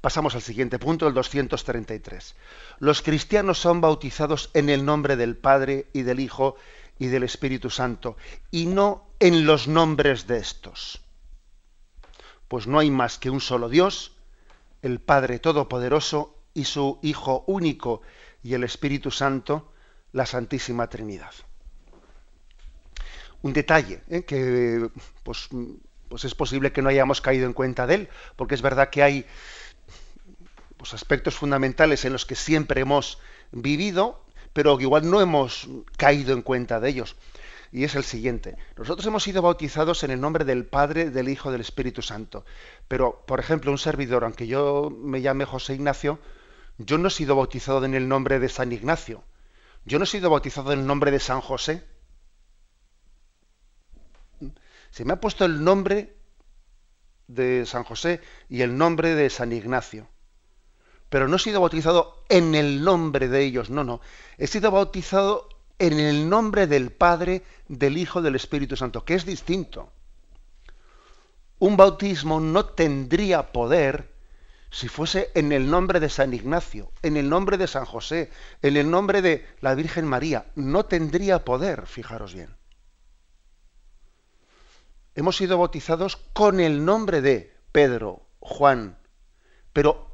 Pasamos 0.00 0.36
al 0.36 0.42
siguiente 0.42 0.78
punto, 0.78 1.08
el 1.08 1.14
233. 1.14 2.36
Los 2.78 3.02
cristianos 3.02 3.58
son 3.58 3.80
bautizados 3.80 4.50
en 4.54 4.68
el 4.68 4.84
nombre 4.84 5.16
del 5.16 5.36
Padre 5.36 5.88
y 5.92 6.02
del 6.02 6.20
Hijo 6.20 6.54
y 6.96 7.08
del 7.08 7.24
Espíritu 7.24 7.70
Santo, 7.70 8.16
y 8.52 8.66
no 8.66 9.10
en 9.18 9.46
los 9.46 9.66
nombres 9.66 10.28
de 10.28 10.38
estos. 10.38 11.00
Pues 12.46 12.68
no 12.68 12.78
hay 12.78 12.92
más 12.92 13.18
que 13.18 13.30
un 13.30 13.40
solo 13.40 13.68
Dios, 13.68 14.12
el 14.82 15.00
Padre 15.00 15.40
Todopoderoso 15.40 16.35
y 16.56 16.64
su 16.64 16.98
Hijo 17.02 17.44
único 17.46 18.00
y 18.42 18.54
el 18.54 18.64
Espíritu 18.64 19.10
Santo, 19.10 19.72
la 20.12 20.24
Santísima 20.24 20.88
Trinidad. 20.88 21.32
Un 23.42 23.52
detalle 23.52 24.00
¿eh? 24.08 24.24
que 24.24 24.88
pues, 25.22 25.50
pues 26.08 26.24
es 26.24 26.34
posible 26.34 26.72
que 26.72 26.80
no 26.80 26.88
hayamos 26.88 27.20
caído 27.20 27.44
en 27.46 27.52
cuenta 27.52 27.86
de 27.86 27.94
él, 27.94 28.08
porque 28.36 28.54
es 28.54 28.62
verdad 28.62 28.88
que 28.88 29.02
hay 29.02 29.26
pues, 30.78 30.94
aspectos 30.94 31.34
fundamentales 31.34 32.06
en 32.06 32.14
los 32.14 32.24
que 32.24 32.34
siempre 32.34 32.80
hemos 32.80 33.18
vivido, 33.52 34.24
pero 34.54 34.78
que 34.78 34.84
igual 34.84 35.10
no 35.10 35.20
hemos 35.20 35.68
caído 35.98 36.32
en 36.32 36.40
cuenta 36.40 36.80
de 36.80 36.88
ellos. 36.88 37.16
Y 37.70 37.84
es 37.84 37.94
el 37.96 38.04
siguiente. 38.04 38.56
Nosotros 38.78 39.04
hemos 39.06 39.24
sido 39.24 39.42
bautizados 39.42 40.02
en 40.04 40.10
el 40.10 40.20
nombre 40.20 40.46
del 40.46 40.64
Padre, 40.64 41.10
del 41.10 41.28
Hijo, 41.28 41.52
del 41.52 41.60
Espíritu 41.60 42.00
Santo. 42.00 42.46
Pero, 42.88 43.22
por 43.26 43.40
ejemplo, 43.40 43.70
un 43.70 43.76
servidor, 43.76 44.24
aunque 44.24 44.46
yo 44.46 44.90
me 44.90 45.20
llame 45.20 45.44
José 45.44 45.74
Ignacio, 45.74 46.18
yo 46.78 46.98
no 46.98 47.08
he 47.08 47.10
sido 47.10 47.36
bautizado 47.36 47.84
en 47.84 47.94
el 47.94 48.08
nombre 48.08 48.38
de 48.38 48.48
San 48.48 48.72
Ignacio. 48.72 49.24
Yo 49.84 49.98
no 49.98 50.04
he 50.04 50.08
sido 50.08 50.30
bautizado 50.30 50.72
en 50.72 50.80
el 50.80 50.86
nombre 50.86 51.10
de 51.10 51.20
San 51.20 51.40
José. 51.40 51.84
Se 54.90 55.04
me 55.04 55.14
ha 55.14 55.20
puesto 55.20 55.44
el 55.44 55.62
nombre 55.62 56.16
de 57.28 57.66
San 57.66 57.84
José 57.84 58.20
y 58.48 58.62
el 58.62 58.76
nombre 58.76 59.14
de 59.14 59.30
San 59.30 59.52
Ignacio. 59.52 60.08
Pero 61.08 61.28
no 61.28 61.36
he 61.36 61.38
sido 61.38 61.60
bautizado 61.60 62.24
en 62.28 62.54
el 62.54 62.82
nombre 62.82 63.28
de 63.28 63.44
ellos, 63.44 63.70
no, 63.70 63.84
no. 63.84 64.00
He 64.38 64.46
sido 64.46 64.70
bautizado 64.70 65.48
en 65.78 66.00
el 66.00 66.28
nombre 66.28 66.66
del 66.66 66.90
Padre, 66.90 67.44
del 67.68 67.96
Hijo, 67.96 68.22
del 68.22 68.34
Espíritu 68.34 68.76
Santo, 68.76 69.04
que 69.04 69.14
es 69.14 69.24
distinto. 69.24 69.92
Un 71.58 71.76
bautismo 71.76 72.40
no 72.40 72.66
tendría 72.66 73.52
poder 73.52 74.15
si 74.76 74.88
fuese 74.88 75.30
en 75.34 75.52
el 75.52 75.70
nombre 75.70 76.00
de 76.00 76.08
San 76.08 76.34
Ignacio, 76.34 76.90
en 77.02 77.16
el 77.16 77.28
nombre 77.28 77.56
de 77.56 77.66
San 77.66 77.84
José, 77.84 78.30
en 78.62 78.76
el 78.76 78.90
nombre 78.90 79.22
de 79.22 79.46
la 79.60 79.74
Virgen 79.74 80.06
María. 80.06 80.46
No 80.54 80.84
tendría 80.84 81.44
poder, 81.44 81.86
fijaros 81.86 82.34
bien 82.34 82.56
hemos 85.16 85.36
sido 85.36 85.58
bautizados 85.58 86.16
con 86.32 86.60
el 86.60 86.84
nombre 86.84 87.20
de 87.22 87.52
Pedro, 87.72 88.22
Juan, 88.38 88.96
pero 89.72 90.06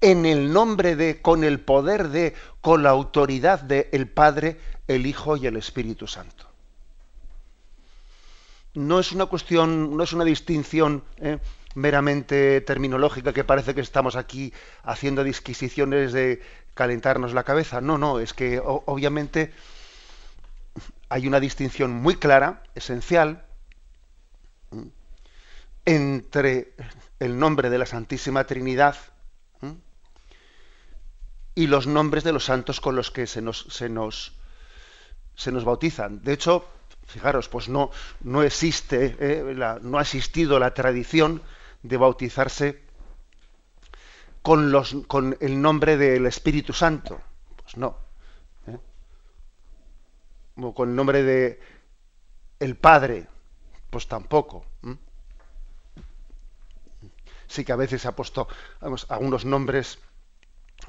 en 0.00 0.26
el 0.26 0.52
nombre 0.52 0.96
de, 0.96 1.22
con 1.22 1.44
el 1.44 1.60
poder 1.60 2.08
de, 2.08 2.34
con 2.60 2.82
la 2.82 2.90
autoridad 2.90 3.60
de 3.60 3.88
el 3.92 4.08
Padre, 4.08 4.60
el 4.88 5.06
Hijo 5.06 5.36
y 5.36 5.46
el 5.46 5.56
Espíritu 5.56 6.06
Santo. 6.06 6.44
No 8.74 8.98
es 8.98 9.12
una 9.12 9.26
cuestión, 9.26 9.96
no 9.96 10.02
es 10.02 10.12
una 10.12 10.24
distinción 10.24 11.04
eh, 11.18 11.38
meramente 11.74 12.60
terminológica 12.60 13.32
que 13.32 13.44
parece 13.44 13.74
que 13.74 13.80
estamos 13.80 14.16
aquí 14.16 14.52
haciendo 14.82 15.24
disquisiciones 15.24 16.12
de 16.12 16.42
calentarnos 16.74 17.34
la 17.34 17.44
cabeza. 17.44 17.80
No, 17.80 17.98
no, 17.98 18.20
es 18.20 18.32
que 18.32 18.60
obviamente 18.64 19.52
hay 21.08 21.26
una 21.26 21.40
distinción 21.40 21.92
muy 21.92 22.16
clara, 22.16 22.62
esencial, 22.74 23.44
entre 25.84 26.74
el 27.20 27.38
nombre 27.38 27.70
de 27.70 27.78
la 27.78 27.86
Santísima 27.86 28.44
Trinidad 28.44 28.96
y 31.54 31.66
los 31.68 31.86
nombres 31.86 32.24
de 32.24 32.32
los 32.32 32.44
santos 32.44 32.80
con 32.80 32.96
los 32.96 33.10
que 33.10 33.26
se 33.26 33.40
nos, 33.40 33.66
se 33.70 33.88
nos, 33.88 34.32
se 35.36 35.52
nos 35.52 35.64
bautizan. 35.64 36.22
De 36.22 36.32
hecho, 36.32 36.66
fijaros, 37.06 37.48
pues 37.48 37.68
no, 37.68 37.90
no 38.22 38.42
existe, 38.42 39.16
eh, 39.20 39.78
no 39.82 39.98
ha 39.98 40.02
existido 40.02 40.58
la 40.58 40.74
tradición 40.74 41.42
de 41.84 41.96
bautizarse 41.98 42.82
con, 44.42 44.72
los, 44.72 44.96
con 45.06 45.36
el 45.40 45.60
nombre 45.60 45.96
del 45.96 46.26
Espíritu 46.26 46.72
Santo. 46.72 47.20
Pues 47.62 47.76
no. 47.76 47.96
¿eh? 48.66 48.78
O 50.56 50.74
con 50.74 50.90
el 50.90 50.96
nombre 50.96 51.22
de 51.22 51.60
el 52.58 52.76
Padre, 52.76 53.26
pues 53.90 54.08
tampoco. 54.08 54.64
Sí 57.46 57.64
que 57.64 57.72
a 57.72 57.76
veces 57.76 58.02
se 58.02 58.08
ha 58.08 58.16
puesto 58.16 58.48
algunos 59.08 59.44
nombres 59.44 59.98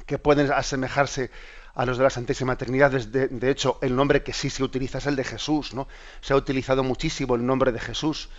que 0.05 0.17
pueden 0.17 0.51
asemejarse 0.51 1.29
a 1.75 1.85
los 1.85 1.97
de 1.97 2.05
la 2.05 2.09
Santísima 2.09 2.57
Trinidad. 2.57 2.91
De, 2.91 3.27
de, 3.27 3.51
hecho, 3.51 3.77
el 3.81 3.95
nombre 3.95 4.23
que 4.23 4.33
sí 4.33 4.49
se 4.49 4.63
utiliza 4.63 4.99
es 4.99 5.05
el 5.05 5.17
de 5.17 5.25
Jesús, 5.25 5.73
¿no? 5.73 5.87
Se 6.21 6.33
ha 6.33 6.37
utilizado 6.37 6.83
muchísimo 6.83 7.35
el 7.35 7.45
nombre 7.45 7.73
de 7.73 7.79
Jesús. 7.79 8.29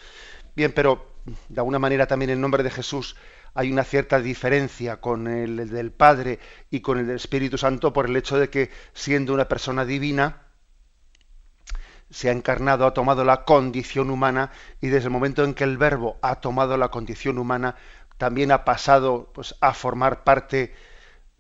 Bien, 0.57 0.73
pero 0.73 1.07
de 1.49 1.61
alguna 1.61 1.79
manera 1.79 2.07
también 2.07 2.31
el 2.31 2.41
nombre 2.41 2.63
de 2.63 2.71
Jesús 2.71 3.15
hay 3.53 3.71
una 3.71 3.85
cierta 3.85 4.21
diferencia 4.21 5.03
con 5.03 5.29
el 5.29 5.69
del 5.69 5.93
Padre 5.93 6.39
y 6.71 6.81
con 6.81 6.99
el 6.99 7.07
del 7.07 7.17
Espíritu 7.17 7.59
Santo 7.59 7.93
por 7.93 8.07
el 8.07 8.17
hecho 8.17 8.39
de 8.39 8.49
que 8.49 8.71
siendo 8.95 9.35
una 9.35 9.49
persona 9.49 9.85
divina, 9.85 10.43
se 12.09 12.31
ha 12.31 12.33
encarnado, 12.33 12.87
ha 12.87 12.95
tomado 12.95 13.25
la 13.25 13.45
condición 13.45 14.11
humana 14.11 14.51
y 14.81 14.89
desde 14.89 15.07
el 15.07 15.13
momento 15.13 15.45
en 15.45 15.53
que 15.53 15.65
el 15.65 15.77
verbo 15.77 16.17
ha 16.23 16.37
tomado 16.37 16.77
la 16.79 16.89
condición 16.89 17.37
humana, 17.39 17.77
también 18.17 18.51
ha 18.51 18.65
pasado 18.65 19.31
pues, 19.35 19.57
a 19.61 19.75
formar 19.75 20.25
parte 20.25 20.75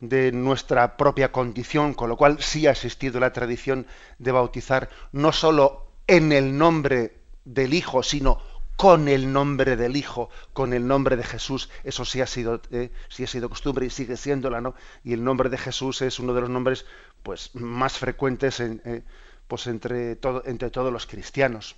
de 0.00 0.30
nuestra 0.32 0.98
propia 0.98 1.32
condición, 1.32 1.94
con 1.94 2.10
lo 2.10 2.18
cual 2.18 2.42
sí 2.42 2.66
ha 2.66 2.72
existido 2.72 3.18
la 3.20 3.32
tradición 3.32 3.86
de 4.18 4.32
bautizar 4.32 4.90
no 5.12 5.32
sólo 5.32 5.86
en 6.06 6.32
el 6.32 6.58
nombre 6.58 7.22
del 7.44 7.72
Hijo, 7.72 8.02
sino 8.02 8.40
con 8.76 9.08
el 9.08 9.32
nombre 9.32 9.76
del 9.76 9.96
Hijo, 9.96 10.28
con 10.52 10.72
el 10.72 10.86
nombre 10.86 11.16
de 11.16 11.24
Jesús. 11.24 11.70
Eso 11.82 12.04
sí 12.04 12.20
ha 12.20 12.26
sido, 12.26 12.60
eh, 12.70 12.90
sí 13.08 13.24
ha 13.24 13.26
sido 13.26 13.48
costumbre 13.48 13.86
y 13.86 13.90
sigue 13.90 14.16
siéndola, 14.16 14.60
¿no? 14.60 14.74
Y 15.02 15.14
el 15.14 15.24
nombre 15.24 15.48
de 15.48 15.58
Jesús 15.58 16.02
es 16.02 16.18
uno 16.18 16.34
de 16.34 16.42
los 16.42 16.50
nombres 16.50 16.84
pues, 17.22 17.54
más 17.54 17.98
frecuentes 17.98 18.60
en, 18.60 18.82
eh, 18.84 19.02
pues 19.48 19.66
entre, 19.66 20.18
entre 20.44 20.70
todos 20.70 20.92
los 20.92 21.06
cristianos. 21.06 21.76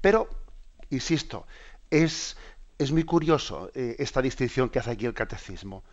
Pero, 0.00 0.28
insisto, 0.90 1.46
es, 1.90 2.36
es 2.78 2.90
muy 2.90 3.04
curioso 3.04 3.70
eh, 3.74 3.96
esta 3.98 4.20
distinción 4.20 4.68
que 4.68 4.80
hace 4.80 4.90
aquí 4.90 5.06
el 5.06 5.14
catecismo. 5.14 5.84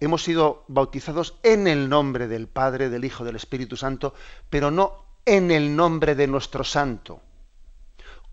Hemos 0.00 0.24
sido 0.24 0.64
bautizados 0.66 1.38
en 1.44 1.68
el 1.68 1.88
nombre 1.88 2.26
del 2.26 2.48
Padre, 2.48 2.90
del 2.90 3.04
Hijo, 3.04 3.24
del 3.24 3.36
Espíritu 3.36 3.76
Santo, 3.76 4.14
pero 4.50 4.72
no 4.72 5.04
en 5.24 5.52
el 5.52 5.76
nombre 5.76 6.16
de 6.16 6.26
nuestro 6.26 6.64
santo. 6.64 7.22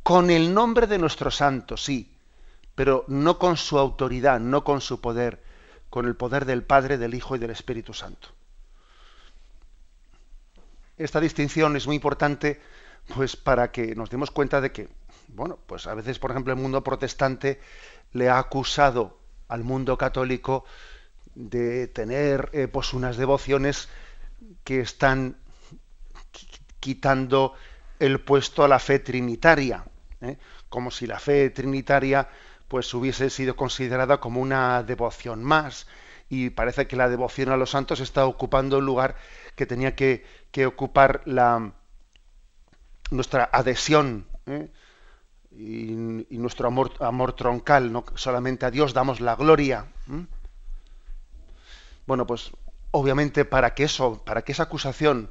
Con 0.03 0.29
el 0.29 0.53
nombre 0.53 0.87
de 0.87 0.97
nuestro 0.97 1.29
santo, 1.29 1.77
sí, 1.77 2.11
pero 2.75 3.05
no 3.07 3.37
con 3.37 3.57
su 3.57 3.77
autoridad, 3.77 4.39
no 4.39 4.63
con 4.63 4.81
su 4.81 4.99
poder, 4.99 5.43
con 5.89 6.05
el 6.05 6.15
poder 6.15 6.45
del 6.45 6.63
Padre, 6.63 6.97
del 6.97 7.13
Hijo 7.13 7.35
y 7.35 7.39
del 7.39 7.51
Espíritu 7.51 7.93
Santo. 7.93 8.29
Esta 10.97 11.19
distinción 11.19 11.75
es 11.75 11.87
muy 11.87 11.95
importante 11.95 12.61
pues 13.15 13.35
para 13.35 13.71
que 13.71 13.95
nos 13.95 14.09
demos 14.09 14.31
cuenta 14.31 14.61
de 14.61 14.71
que, 14.71 14.89
bueno, 15.29 15.57
pues 15.65 15.87
a 15.87 15.93
veces, 15.93 16.19
por 16.19 16.31
ejemplo, 16.31 16.53
el 16.53 16.59
mundo 16.59 16.83
protestante 16.83 17.59
le 18.13 18.29
ha 18.29 18.37
acusado 18.37 19.17
al 19.47 19.63
mundo 19.63 19.97
católico 19.97 20.65
de 21.35 21.87
tener 21.87 22.49
eh, 22.53 22.67
pues 22.67 22.93
unas 22.93 23.17
devociones 23.17 23.89
que 24.63 24.81
están 24.81 25.37
quitando 26.79 27.53
el 27.99 28.19
puesto 28.19 28.63
a 28.63 28.67
la 28.67 28.79
fe 28.79 28.99
trinitaria, 28.99 29.85
¿eh? 30.21 30.37
como 30.69 30.91
si 30.91 31.07
la 31.07 31.19
fe 31.19 31.49
trinitaria 31.49 32.29
pues 32.67 32.93
hubiese 32.93 33.29
sido 33.29 33.55
considerada 33.55 34.19
como 34.19 34.41
una 34.41 34.83
devoción 34.83 35.43
más 35.43 35.87
y 36.29 36.51
parece 36.51 36.87
que 36.87 36.95
la 36.95 37.09
devoción 37.09 37.49
a 37.49 37.57
los 37.57 37.71
santos 37.71 37.99
está 37.99 38.25
ocupando 38.25 38.77
el 38.77 38.85
lugar 38.85 39.15
que 39.55 39.65
tenía 39.65 39.95
que, 39.95 40.23
ocupar 40.65 41.21
la, 41.25 41.73
nuestra 43.09 43.49
adhesión 43.51 44.25
¿eh? 44.45 44.69
y, 45.51 46.37
nuestro 46.37 46.67
amor, 46.67 46.93
amor 47.01 47.33
troncal, 47.33 47.91
no 47.91 48.05
solamente 48.15 48.65
a 48.65 48.71
Dios 48.71 48.93
damos 48.93 49.19
la 49.19 49.35
gloria. 49.35 49.87
Bueno, 52.07 52.25
pues 52.25 52.51
obviamente 52.91 53.43
para 53.43 53.73
que 53.73 53.83
eso, 53.83 54.23
para 54.23 54.43
que 54.43 54.53
esa 54.53 54.63
acusación 54.63 55.29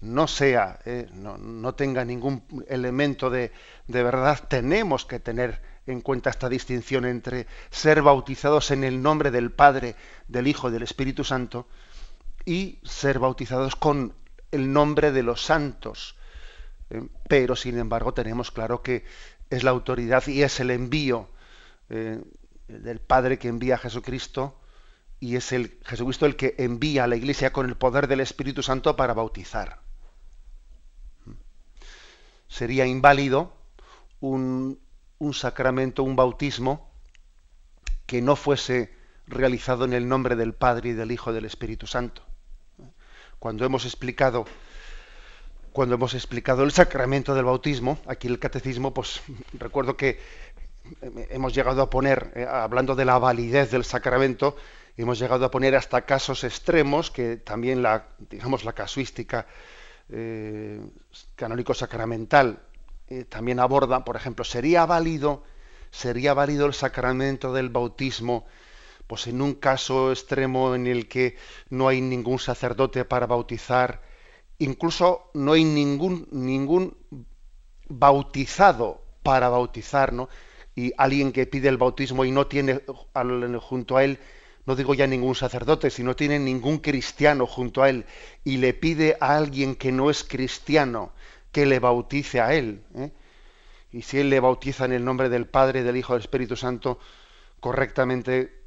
no 0.00 0.28
sea, 0.28 0.78
¿eh? 0.84 1.08
no, 1.12 1.74
tenga 1.74 2.04
ningún 2.04 2.44
elemento 2.68 3.30
de, 3.30 3.52
de 3.86 4.02
verdad, 4.02 4.40
tenemos 4.48 5.04
que 5.04 5.18
tener 5.18 5.60
en 5.86 6.00
cuenta 6.02 6.30
esta 6.30 6.48
distinción 6.48 7.04
entre 7.04 7.46
ser 7.70 8.02
bautizados 8.02 8.70
en 8.70 8.84
el 8.84 9.02
nombre 9.02 9.30
del 9.30 9.50
Padre, 9.50 9.96
del 10.28 10.46
Hijo 10.46 10.68
y 10.68 10.72
del 10.72 10.82
Espíritu 10.82 11.24
Santo 11.24 11.66
y 12.44 12.78
ser 12.84 13.18
bautizados 13.18 13.74
con 13.74 14.14
el 14.52 14.72
nombre 14.72 15.10
de 15.10 15.22
los 15.22 15.42
santos. 15.44 16.16
Eh, 16.90 17.02
pero, 17.28 17.56
sin 17.56 17.78
embargo, 17.78 18.14
tenemos 18.14 18.50
claro 18.50 18.82
que 18.82 19.04
es 19.50 19.64
la 19.64 19.70
autoridad 19.70 20.26
y 20.26 20.42
es 20.42 20.60
el 20.60 20.70
envío 20.70 21.28
eh, 21.90 22.20
del 22.68 23.00
Padre 23.00 23.38
que 23.38 23.48
envía 23.48 23.74
a 23.74 23.78
Jesucristo 23.78 24.60
y 25.20 25.36
es 25.36 25.48
Jesucristo 25.84 26.26
el 26.26 26.36
que 26.36 26.54
envía 26.58 27.04
a 27.04 27.06
la 27.08 27.16
Iglesia 27.16 27.52
con 27.52 27.66
el 27.66 27.76
poder 27.76 28.06
del 28.06 28.20
Espíritu 28.20 28.62
Santo 28.62 28.94
para 28.94 29.14
bautizar. 29.14 29.87
Sería 32.48 32.86
inválido 32.86 33.52
un, 34.20 34.80
sacramento, 35.32 36.02
un 36.02 36.16
bautismo 36.16 36.90
que 38.06 38.22
no 38.22 38.36
fuese 38.36 38.92
realizado 39.26 39.84
en 39.84 39.92
el 39.92 40.08
nombre 40.08 40.34
del 40.36 40.54
Padre 40.54 40.90
y 40.90 40.92
del 40.92 41.12
Hijo 41.12 41.30
y 41.30 41.34
del 41.34 41.44
Espíritu 41.44 41.86
Santo. 41.86 42.22
Cuando 43.38 43.64
hemos 43.64 43.84
explicado 43.84 44.46
cuando 45.72 45.94
hemos 45.94 46.14
explicado 46.14 46.64
el 46.64 46.72
sacramento 46.72 47.34
del 47.36 47.44
bautismo, 47.44 48.00
aquí 48.06 48.26
el 48.26 48.40
catecismo, 48.40 48.92
pues 48.92 49.20
recuerdo 49.52 49.96
que 49.96 50.18
hemos 51.30 51.54
llegado 51.54 51.82
a 51.82 51.90
poner, 51.90 52.32
eh, 52.34 52.46
hablando 52.50 52.96
de 52.96 53.04
la 53.04 53.18
validez 53.18 53.70
del 53.70 53.84
sacramento, 53.84 54.56
hemos 54.96 55.18
llegado 55.18 55.44
a 55.44 55.50
poner 55.50 55.76
hasta 55.76 56.02
casos 56.02 56.42
extremos 56.42 57.10
que 57.10 57.36
también 57.36 57.82
la, 57.82 58.08
digamos, 58.30 58.64
la 58.64 58.72
casuística 58.72 59.46
eh, 60.10 60.80
canónico 61.36 61.74
sacramental 61.74 62.62
eh, 63.08 63.24
también 63.24 63.58
aborda, 63.60 64.04
por 64.04 64.16
ejemplo, 64.16 64.44
sería 64.44 64.84
válido, 64.84 65.42
sería 65.90 66.34
válido 66.34 66.66
el 66.66 66.74
sacramento 66.74 67.52
del 67.52 67.70
bautismo, 67.70 68.46
pues 69.06 69.26
en 69.26 69.40
un 69.40 69.54
caso 69.54 70.12
extremo 70.12 70.74
en 70.74 70.86
el 70.86 71.08
que 71.08 71.36
no 71.70 71.88
hay 71.88 72.02
ningún 72.02 72.38
sacerdote 72.38 73.06
para 73.06 73.26
bautizar, 73.26 74.02
incluso 74.58 75.30
no 75.34 75.52
hay 75.52 75.64
ningún 75.64 76.28
ningún 76.30 76.96
bautizado 77.88 79.02
para 79.22 79.48
bautizar, 79.48 80.12
¿no? 80.12 80.28
Y 80.74 80.92
alguien 80.98 81.32
que 81.32 81.46
pide 81.46 81.68
el 81.68 81.78
bautismo 81.78 82.24
y 82.24 82.30
no 82.30 82.46
tiene 82.46 82.82
junto 83.60 83.96
a 83.96 84.04
él 84.04 84.18
no 84.68 84.76
digo 84.76 84.92
ya 84.92 85.06
ningún 85.06 85.34
sacerdote, 85.34 85.88
si 85.88 86.02
no 86.02 86.14
tiene 86.14 86.38
ningún 86.38 86.76
cristiano 86.76 87.46
junto 87.46 87.82
a 87.82 87.88
él 87.88 88.04
y 88.44 88.58
le 88.58 88.74
pide 88.74 89.16
a 89.18 89.34
alguien 89.34 89.74
que 89.74 89.92
no 89.92 90.10
es 90.10 90.24
cristiano 90.24 91.12
que 91.52 91.64
le 91.64 91.78
bautice 91.78 92.42
a 92.42 92.52
él, 92.52 92.84
¿eh? 92.94 93.10
y 93.90 94.02
si 94.02 94.18
él 94.18 94.28
le 94.28 94.40
bautiza 94.40 94.84
en 94.84 94.92
el 94.92 95.06
nombre 95.06 95.30
del 95.30 95.46
Padre, 95.46 95.84
del 95.84 95.96
Hijo, 95.96 96.12
del 96.12 96.20
Espíritu 96.20 96.54
Santo, 96.54 96.98
correctamente, 97.60 98.62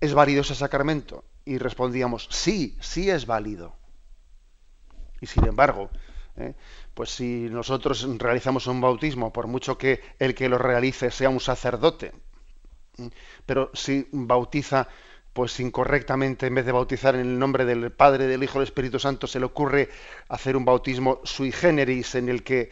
¿es 0.00 0.14
válido 0.14 0.40
ese 0.40 0.56
sacramento? 0.56 1.24
Y 1.44 1.58
respondíamos, 1.58 2.26
sí, 2.32 2.76
sí 2.80 3.08
es 3.08 3.24
válido. 3.24 3.76
Y 5.20 5.26
sin 5.26 5.46
embargo, 5.46 5.90
¿eh? 6.38 6.54
pues 6.94 7.10
si 7.10 7.46
nosotros 7.48 8.04
realizamos 8.18 8.66
un 8.66 8.80
bautismo, 8.80 9.32
por 9.32 9.46
mucho 9.46 9.78
que 9.78 10.00
el 10.18 10.34
que 10.34 10.48
lo 10.48 10.58
realice 10.58 11.12
sea 11.12 11.28
un 11.28 11.38
sacerdote, 11.38 12.14
pero 13.46 13.70
si 13.74 14.06
bautiza 14.12 14.88
pues 15.32 15.60
incorrectamente, 15.60 16.46
en 16.46 16.54
vez 16.54 16.66
de 16.66 16.72
bautizar 16.72 17.14
en 17.14 17.20
el 17.20 17.38
nombre 17.38 17.64
del 17.64 17.92
Padre, 17.92 18.26
del 18.26 18.42
Hijo, 18.42 18.58
del 18.58 18.66
Espíritu 18.66 18.98
Santo, 18.98 19.28
se 19.28 19.38
le 19.38 19.46
ocurre 19.46 19.88
hacer 20.28 20.56
un 20.56 20.64
bautismo 20.64 21.20
sui 21.22 21.52
generis 21.52 22.16
en 22.16 22.28
el 22.28 22.42
que 22.42 22.70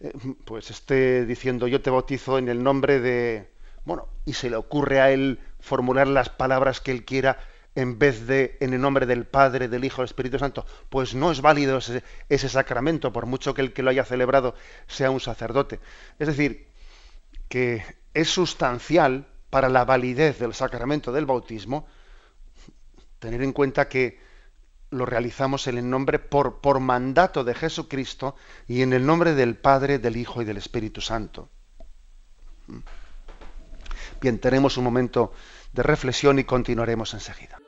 eh, 0.00 0.12
pues 0.44 0.70
esté 0.70 1.24
diciendo 1.26 1.68
yo 1.68 1.80
te 1.80 1.90
bautizo 1.90 2.38
en 2.38 2.48
el 2.48 2.62
nombre 2.62 2.98
de 2.98 3.50
bueno, 3.84 4.08
y 4.26 4.34
se 4.34 4.50
le 4.50 4.56
ocurre 4.56 5.00
a 5.00 5.10
él 5.12 5.38
formular 5.60 6.08
las 6.08 6.28
palabras 6.28 6.80
que 6.80 6.90
él 6.90 7.04
quiera 7.04 7.38
en 7.74 7.98
vez 7.98 8.26
de 8.26 8.56
en 8.60 8.74
el 8.74 8.80
nombre 8.80 9.06
del 9.06 9.24
Padre, 9.24 9.68
del 9.68 9.84
Hijo, 9.84 10.02
del 10.02 10.06
Espíritu 10.06 10.38
Santo, 10.38 10.66
pues 10.90 11.14
no 11.14 11.30
es 11.30 11.40
válido 11.40 11.78
ese, 11.78 12.02
ese 12.28 12.48
sacramento, 12.48 13.12
por 13.12 13.26
mucho 13.26 13.54
que 13.54 13.62
el 13.62 13.72
que 13.72 13.82
lo 13.82 13.90
haya 13.90 14.04
celebrado 14.04 14.54
sea 14.88 15.10
un 15.10 15.20
sacerdote. 15.20 15.78
Es 16.18 16.26
decir, 16.26 16.66
que 17.48 17.84
es 18.12 18.28
sustancial 18.28 19.26
para 19.50 19.68
la 19.68 19.84
validez 19.84 20.38
del 20.38 20.54
sacramento 20.54 21.12
del 21.12 21.26
bautismo, 21.26 21.86
tener 23.18 23.42
en 23.42 23.52
cuenta 23.52 23.88
que 23.88 24.20
lo 24.90 25.04
realizamos 25.04 25.66
en 25.66 25.78
el 25.78 25.88
nombre 25.88 26.18
por, 26.18 26.60
por 26.60 26.80
mandato 26.80 27.44
de 27.44 27.54
Jesucristo 27.54 28.36
y 28.66 28.82
en 28.82 28.92
el 28.92 29.04
nombre 29.04 29.34
del 29.34 29.56
Padre, 29.56 29.98
del 29.98 30.16
Hijo 30.16 30.40
y 30.42 30.44
del 30.44 30.56
Espíritu 30.56 31.00
Santo. 31.00 31.50
Bien, 34.20 34.38
tenemos 34.38 34.76
un 34.76 34.84
momento 34.84 35.32
de 35.72 35.82
reflexión 35.82 36.38
y 36.38 36.44
continuaremos 36.44 37.14
enseguida. 37.14 37.58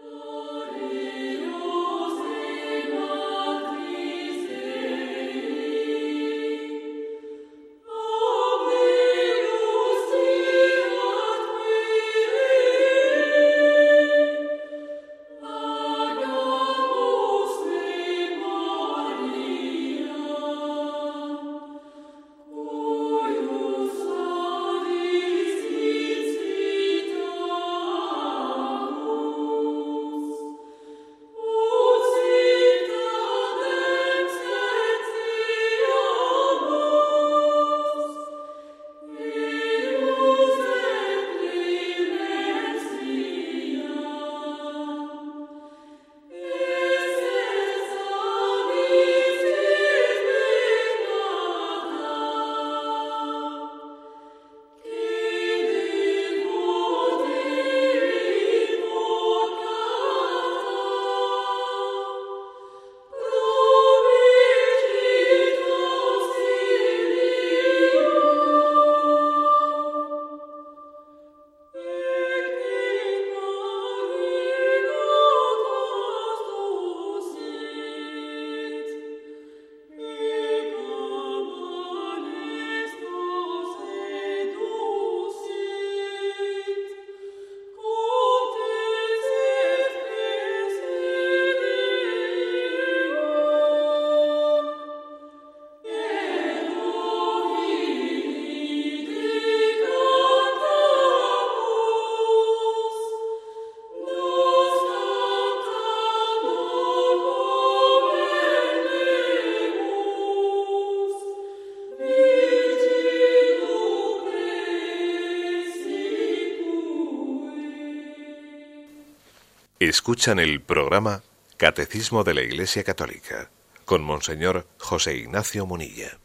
Escuchan 119.90 120.38
el 120.38 120.60
programa 120.60 121.24
Catecismo 121.56 122.22
de 122.22 122.32
la 122.32 122.42
Iglesia 122.42 122.84
Católica 122.84 123.50
con 123.84 124.04
Monseñor 124.04 124.68
José 124.78 125.16
Ignacio 125.16 125.66
Munilla. 125.66 126.16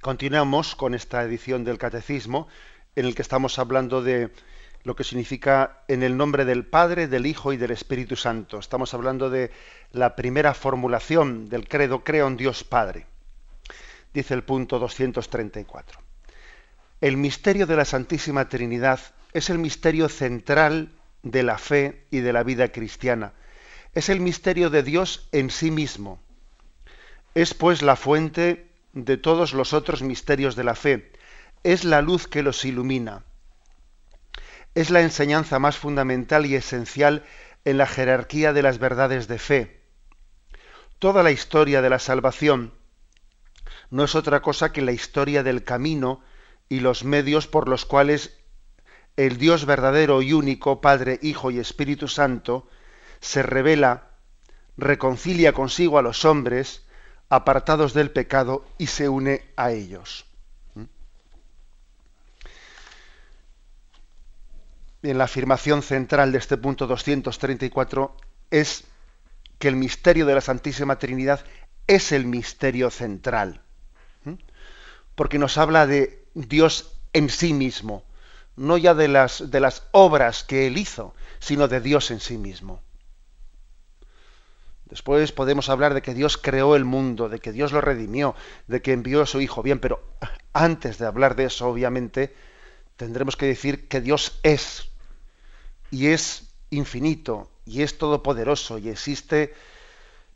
Continuamos 0.00 0.76
con 0.76 0.94
esta 0.94 1.24
edición 1.24 1.64
del 1.64 1.78
Catecismo 1.78 2.46
en 2.94 3.06
el 3.06 3.16
que 3.16 3.22
estamos 3.22 3.58
hablando 3.58 4.04
de 4.04 4.30
lo 4.84 4.94
que 4.94 5.02
significa 5.02 5.82
en 5.88 6.04
el 6.04 6.16
nombre 6.16 6.44
del 6.44 6.64
Padre, 6.64 7.08
del 7.08 7.26
Hijo 7.26 7.52
y 7.52 7.56
del 7.56 7.72
Espíritu 7.72 8.14
Santo. 8.14 8.60
Estamos 8.60 8.94
hablando 8.94 9.30
de 9.30 9.50
la 9.90 10.14
primera 10.14 10.54
formulación 10.54 11.48
del 11.48 11.66
credo 11.66 12.04
creo 12.04 12.28
en 12.28 12.36
Dios 12.36 12.62
Padre. 12.62 13.06
Dice 14.12 14.32
el 14.32 14.44
punto 14.44 14.78
234. 14.78 15.98
El 17.00 17.16
misterio 17.16 17.66
de 17.66 17.74
la 17.74 17.84
Santísima 17.84 18.48
Trinidad 18.48 19.00
es 19.32 19.50
el 19.50 19.58
misterio 19.58 20.08
central 20.08 20.92
de 21.24 21.42
la 21.42 21.58
fe 21.58 22.06
y 22.10 22.20
de 22.20 22.32
la 22.32 22.44
vida 22.44 22.70
cristiana. 22.70 23.32
Es 23.94 24.08
el 24.08 24.20
misterio 24.20 24.70
de 24.70 24.82
Dios 24.82 25.28
en 25.32 25.50
sí 25.50 25.70
mismo. 25.70 26.22
Es 27.34 27.54
pues 27.54 27.82
la 27.82 27.96
fuente 27.96 28.70
de 28.92 29.16
todos 29.16 29.54
los 29.54 29.72
otros 29.72 30.02
misterios 30.02 30.54
de 30.54 30.64
la 30.64 30.76
fe. 30.76 31.10
Es 31.64 31.84
la 31.84 32.02
luz 32.02 32.28
que 32.28 32.42
los 32.42 32.64
ilumina. 32.64 33.24
Es 34.74 34.90
la 34.90 35.00
enseñanza 35.00 35.58
más 35.58 35.76
fundamental 35.76 36.46
y 36.46 36.54
esencial 36.54 37.24
en 37.64 37.78
la 37.78 37.86
jerarquía 37.86 38.52
de 38.52 38.62
las 38.62 38.78
verdades 38.78 39.26
de 39.26 39.38
fe. 39.38 39.80
Toda 40.98 41.22
la 41.22 41.30
historia 41.30 41.80
de 41.82 41.90
la 41.90 41.98
salvación 41.98 42.72
no 43.90 44.04
es 44.04 44.14
otra 44.14 44.42
cosa 44.42 44.72
que 44.72 44.82
la 44.82 44.92
historia 44.92 45.42
del 45.42 45.64
camino 45.64 46.22
y 46.68 46.80
los 46.80 47.04
medios 47.04 47.46
por 47.46 47.68
los 47.68 47.84
cuales 47.84 48.38
el 49.16 49.38
Dios 49.38 49.64
verdadero 49.64 50.22
y 50.22 50.32
único, 50.32 50.80
Padre, 50.80 51.18
Hijo 51.22 51.50
y 51.50 51.58
Espíritu 51.58 52.08
Santo, 52.08 52.68
se 53.20 53.42
revela, 53.42 54.10
reconcilia 54.76 55.52
consigo 55.52 55.98
a 55.98 56.02
los 56.02 56.24
hombres, 56.24 56.82
apartados 57.28 57.94
del 57.94 58.10
pecado 58.10 58.64
y 58.78 58.88
se 58.88 59.08
une 59.08 59.44
a 59.56 59.70
ellos. 59.70 60.26
¿Mm? 60.74 60.84
En 65.04 65.18
la 65.18 65.24
afirmación 65.24 65.82
central 65.82 66.32
de 66.32 66.38
este 66.38 66.56
punto 66.56 66.86
234 66.86 68.16
es 68.50 68.84
que 69.58 69.68
el 69.68 69.76
misterio 69.76 70.26
de 70.26 70.34
la 70.34 70.40
Santísima 70.40 70.98
Trinidad 70.98 71.44
es 71.86 72.12
el 72.12 72.26
misterio 72.26 72.90
central, 72.90 73.62
¿Mm? 74.24 74.34
porque 75.14 75.38
nos 75.38 75.56
habla 75.56 75.86
de 75.86 76.24
Dios 76.34 77.00
en 77.12 77.30
sí 77.30 77.52
mismo, 77.52 78.04
no 78.56 78.76
ya 78.76 78.94
de 78.94 79.08
las, 79.08 79.50
de 79.50 79.60
las 79.60 79.84
obras 79.92 80.44
que 80.44 80.66
Él 80.66 80.78
hizo, 80.78 81.14
sino 81.38 81.68
de 81.68 81.80
Dios 81.80 82.10
en 82.10 82.20
sí 82.20 82.38
mismo. 82.38 82.80
Después 84.86 85.32
podemos 85.32 85.68
hablar 85.70 85.94
de 85.94 86.02
que 86.02 86.14
Dios 86.14 86.36
creó 86.36 86.76
el 86.76 86.84
mundo, 86.84 87.28
de 87.28 87.40
que 87.40 87.52
Dios 87.52 87.72
lo 87.72 87.80
redimió, 87.80 88.34
de 88.68 88.82
que 88.82 88.92
envió 88.92 89.22
a 89.22 89.26
su 89.26 89.40
Hijo. 89.40 89.62
Bien, 89.62 89.80
pero 89.80 90.00
antes 90.52 90.98
de 90.98 91.06
hablar 91.06 91.36
de 91.36 91.46
eso, 91.46 91.68
obviamente, 91.68 92.34
tendremos 92.96 93.36
que 93.36 93.46
decir 93.46 93.88
que 93.88 94.00
Dios 94.00 94.38
es, 94.42 94.90
y 95.90 96.08
es 96.08 96.54
infinito, 96.70 97.50
y 97.64 97.82
es 97.82 97.98
todopoderoso, 97.98 98.78
y 98.78 98.88
existe 98.88 99.54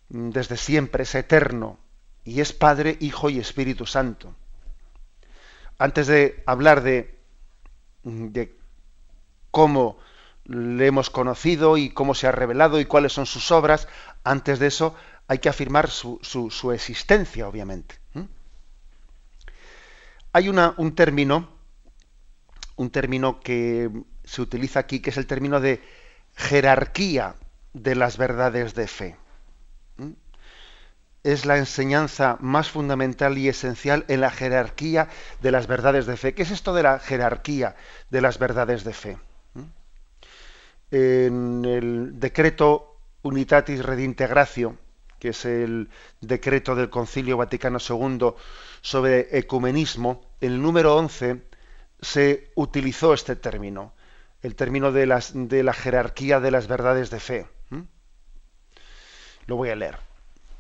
desde 0.09 0.57
siempre, 0.57 1.03
es 1.03 1.15
eterno, 1.15 1.79
y 2.25 2.41
es 2.41 2.53
Padre, 2.53 2.97
Hijo 3.01 3.31
y 3.31 3.39
Espíritu 3.39 3.87
Santo. 3.87 4.35
Antes 5.79 6.07
de 6.07 6.43
hablar 6.47 6.83
de, 6.83 7.18
de 8.09 8.57
cómo 9.51 9.99
le 10.45 10.87
hemos 10.87 11.11
conocido 11.11 11.77
y 11.77 11.91
cómo 11.91 12.15
se 12.15 12.27
ha 12.27 12.33
revelado 12.33 12.81
y 12.81 12.87
cuáles 12.87 13.13
son 13.13 13.27
sus 13.27 13.51
obras, 13.51 13.89
antes 14.25 14.59
de 14.59 14.67
eso 14.67 14.95
hay 15.27 15.39
que 15.39 15.49
afirmar 15.49 15.91
su, 15.91 16.71
existencia, 16.73 17.47
obviamente. 17.47 17.97
Hay 20.33 20.49
un 20.49 20.95
término, 20.95 21.49
un 22.77 22.91
término 22.91 23.41
que 23.41 23.91
se 24.25 24.43
utiliza 24.43 24.81
aquí, 24.81 25.01
que 25.01 25.11
es 25.11 25.17
el 25.17 25.27
término 25.27 25.61
de 25.61 25.83
jerarquía 26.35 27.35
de 27.75 27.95
las 27.95 28.17
verdades 28.17 28.75
de 28.75 28.87
fe. 28.87 29.17
Es 31.29 31.45
la 31.45 31.59
enseñanza 31.59 32.39
más 32.41 32.71
fundamental 32.71 33.37
y 33.37 33.49
esencial 33.49 34.07
en 34.09 34.23
la 34.23 34.31
jerarquía 34.31 35.11
de 35.43 35.51
las 35.51 35.67
verdades 35.67 36.07
de 36.07 36.17
fe. 36.17 36.33
¿Qué 36.33 36.41
es 36.41 36.51
esto 36.51 36.73
de 36.73 36.83
la 36.83 36.99
jerarquía 37.01 37.77
de 38.09 38.23
las 38.23 38.39
verdades 38.39 38.83
de 38.83 38.95
fe? 38.95 39.19
en 40.91 41.67
el 41.67 42.19
decreto 42.19 42.97
Unitatis 43.21 43.85
Redintegratio, 43.85 44.79
que 45.19 45.29
es 45.29 45.45
el 45.45 45.91
decreto 46.23 46.75
del 46.75 46.89
Concilio 46.89 47.37
Vaticano 47.37 47.77
II 47.79 48.33
sobre 48.81 49.37
ecumenismo, 49.37 50.23
el 50.41 50.63
número 50.63 50.97
11 50.97 51.43
se 52.01 52.53
utilizó 52.55 53.13
este 53.13 53.37
término, 53.37 53.93
el 54.41 54.55
término 54.55 54.93
de, 54.93 55.21
de 55.35 55.63
la 55.63 55.75
jerarquía 55.75 56.41
de 56.41 56.51
las 56.53 56.69
verdades 56.69 57.11
de 57.11 57.21
fe. 57.21 57.47
Lo 59.47 59.57
voy 59.57 59.69
a 59.69 59.77
leer. 59.77 60.08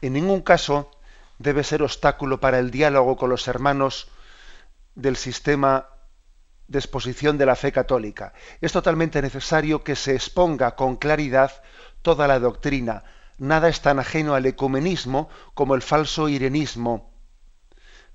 En 0.00 0.12
ningún 0.12 0.42
caso 0.42 0.90
debe 1.38 1.64
ser 1.64 1.82
obstáculo 1.82 2.40
para 2.40 2.58
el 2.58 2.70
diálogo 2.70 3.16
con 3.16 3.30
los 3.30 3.48
hermanos 3.48 4.08
del 4.94 5.16
sistema 5.16 5.86
de 6.66 6.78
exposición 6.78 7.38
de 7.38 7.46
la 7.46 7.56
fe 7.56 7.72
católica. 7.72 8.34
Es 8.60 8.72
totalmente 8.72 9.22
necesario 9.22 9.82
que 9.82 9.96
se 9.96 10.14
exponga 10.14 10.76
con 10.76 10.96
claridad 10.96 11.52
toda 12.02 12.28
la 12.28 12.38
doctrina. 12.38 13.04
Nada 13.38 13.68
es 13.68 13.80
tan 13.80 13.98
ajeno 13.98 14.34
al 14.34 14.46
ecumenismo 14.46 15.28
como 15.54 15.74
el 15.74 15.82
falso 15.82 16.28
irenismo, 16.28 17.10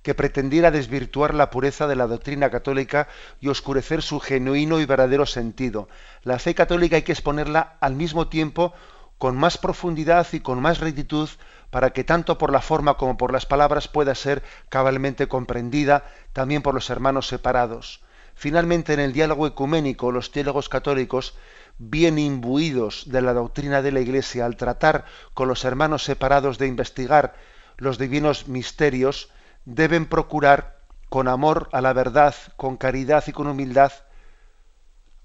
que 0.03 0.13
pretendiera 0.13 0.69
desvirtuar 0.69 1.33
la 1.33 1.49
pureza 1.49 1.87
de 1.87 1.95
la 1.95 2.07
doctrina 2.07 2.49
católica 2.49 3.07
y 3.39 3.47
oscurecer 3.47 4.01
su 4.01 4.19
genuino 4.19 4.79
y 4.79 4.85
verdadero 4.85 5.25
sentido. 5.25 5.87
La 6.23 6.39
fe 6.39 6.53
católica 6.53 6.97
hay 6.97 7.03
que 7.03 7.13
exponerla 7.13 7.77
al 7.79 7.95
mismo 7.95 8.27
tiempo 8.27 8.73
con 9.17 9.37
más 9.37 9.57
profundidad 9.57 10.27
y 10.33 10.41
con 10.41 10.61
más 10.61 10.79
rectitud 10.79 11.29
para 11.73 11.89
que 11.89 12.03
tanto 12.03 12.37
por 12.37 12.51
la 12.51 12.61
forma 12.61 12.97
como 12.97 13.17
por 13.17 13.33
las 13.33 13.47
palabras 13.47 13.87
pueda 13.87 14.13
ser 14.13 14.43
cabalmente 14.69 15.27
comprendida 15.27 16.05
también 16.31 16.61
por 16.61 16.75
los 16.75 16.91
hermanos 16.91 17.25
separados. 17.27 18.01
Finalmente, 18.35 18.93
en 18.93 18.99
el 18.99 19.11
diálogo 19.11 19.47
ecuménico, 19.47 20.11
los 20.11 20.31
teólogos 20.31 20.69
católicos, 20.69 21.35
bien 21.79 22.19
imbuidos 22.19 23.05
de 23.07 23.23
la 23.23 23.33
doctrina 23.33 23.81
de 23.81 23.91
la 23.91 24.01
Iglesia, 24.01 24.45
al 24.45 24.55
tratar 24.55 25.05
con 25.33 25.47
los 25.47 25.65
hermanos 25.65 26.03
separados 26.03 26.59
de 26.59 26.67
investigar 26.67 27.33
los 27.77 27.97
divinos 27.97 28.47
misterios, 28.47 29.31
deben 29.65 30.05
procurar, 30.05 30.77
con 31.09 31.27
amor 31.27 31.69
a 31.71 31.81
la 31.81 31.93
verdad, 31.93 32.35
con 32.55 32.77
caridad 32.77 33.23
y 33.25 33.31
con 33.31 33.47
humildad, 33.47 33.93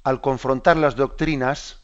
al 0.02 0.22
confrontar 0.22 0.78
las 0.78 0.96
doctrinas, 0.96 1.82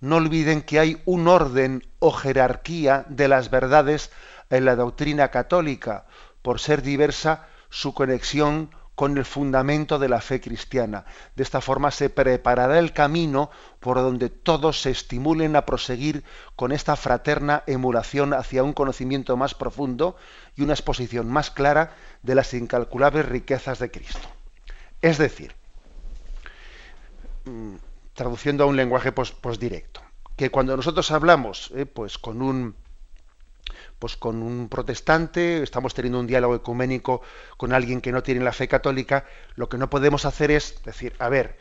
no 0.00 0.16
olviden 0.16 0.62
que 0.62 0.78
hay 0.78 1.00
un 1.04 1.28
orden 1.28 1.86
o 1.98 2.10
jerarquía 2.10 3.04
de 3.08 3.28
las 3.28 3.50
verdades 3.50 4.10
en 4.48 4.64
la 4.64 4.76
doctrina 4.76 5.30
católica, 5.30 6.06
por 6.42 6.60
ser 6.60 6.82
diversa 6.82 7.46
su 7.68 7.94
conexión 7.94 8.70
con 9.00 9.16
el 9.16 9.24
fundamento 9.24 9.98
de 9.98 10.10
la 10.10 10.20
fe 10.20 10.42
cristiana. 10.42 11.06
De 11.34 11.42
esta 11.42 11.62
forma 11.62 11.90
se 11.90 12.10
preparará 12.10 12.78
el 12.78 12.92
camino 12.92 13.50
por 13.78 13.96
donde 13.96 14.28
todos 14.28 14.82
se 14.82 14.90
estimulen 14.90 15.56
a 15.56 15.64
proseguir 15.64 16.22
con 16.54 16.70
esta 16.70 16.96
fraterna 16.96 17.62
emulación 17.66 18.34
hacia 18.34 18.62
un 18.62 18.74
conocimiento 18.74 19.38
más 19.38 19.54
profundo 19.54 20.16
y 20.54 20.62
una 20.62 20.74
exposición 20.74 21.28
más 21.30 21.50
clara 21.50 21.94
de 22.22 22.34
las 22.34 22.52
incalculables 22.52 23.26
riquezas 23.26 23.78
de 23.78 23.90
Cristo. 23.90 24.28
Es 25.00 25.16
decir, 25.16 25.54
mm, 27.46 27.76
traduciendo 28.20 28.64
a 28.64 28.66
un 28.66 28.76
lenguaje 28.76 29.12
pues, 29.12 29.32
pues 29.32 29.58
directo, 29.58 30.02
que 30.36 30.50
cuando 30.50 30.76
nosotros 30.76 31.10
hablamos 31.10 31.72
eh, 31.74 31.86
pues 31.86 32.18
con 32.18 32.42
un 32.42 32.74
pues 33.98 34.14
con 34.14 34.42
un 34.42 34.68
protestante, 34.68 35.62
estamos 35.62 35.94
teniendo 35.94 36.20
un 36.20 36.26
diálogo 36.26 36.54
ecuménico 36.54 37.22
con 37.56 37.72
alguien 37.72 38.02
que 38.02 38.12
no 38.12 38.22
tiene 38.22 38.44
la 38.44 38.52
fe 38.52 38.68
católica, 38.68 39.24
lo 39.54 39.70
que 39.70 39.78
no 39.78 39.88
podemos 39.88 40.26
hacer 40.26 40.50
es 40.50 40.82
decir, 40.84 41.14
a 41.18 41.30
ver, 41.30 41.56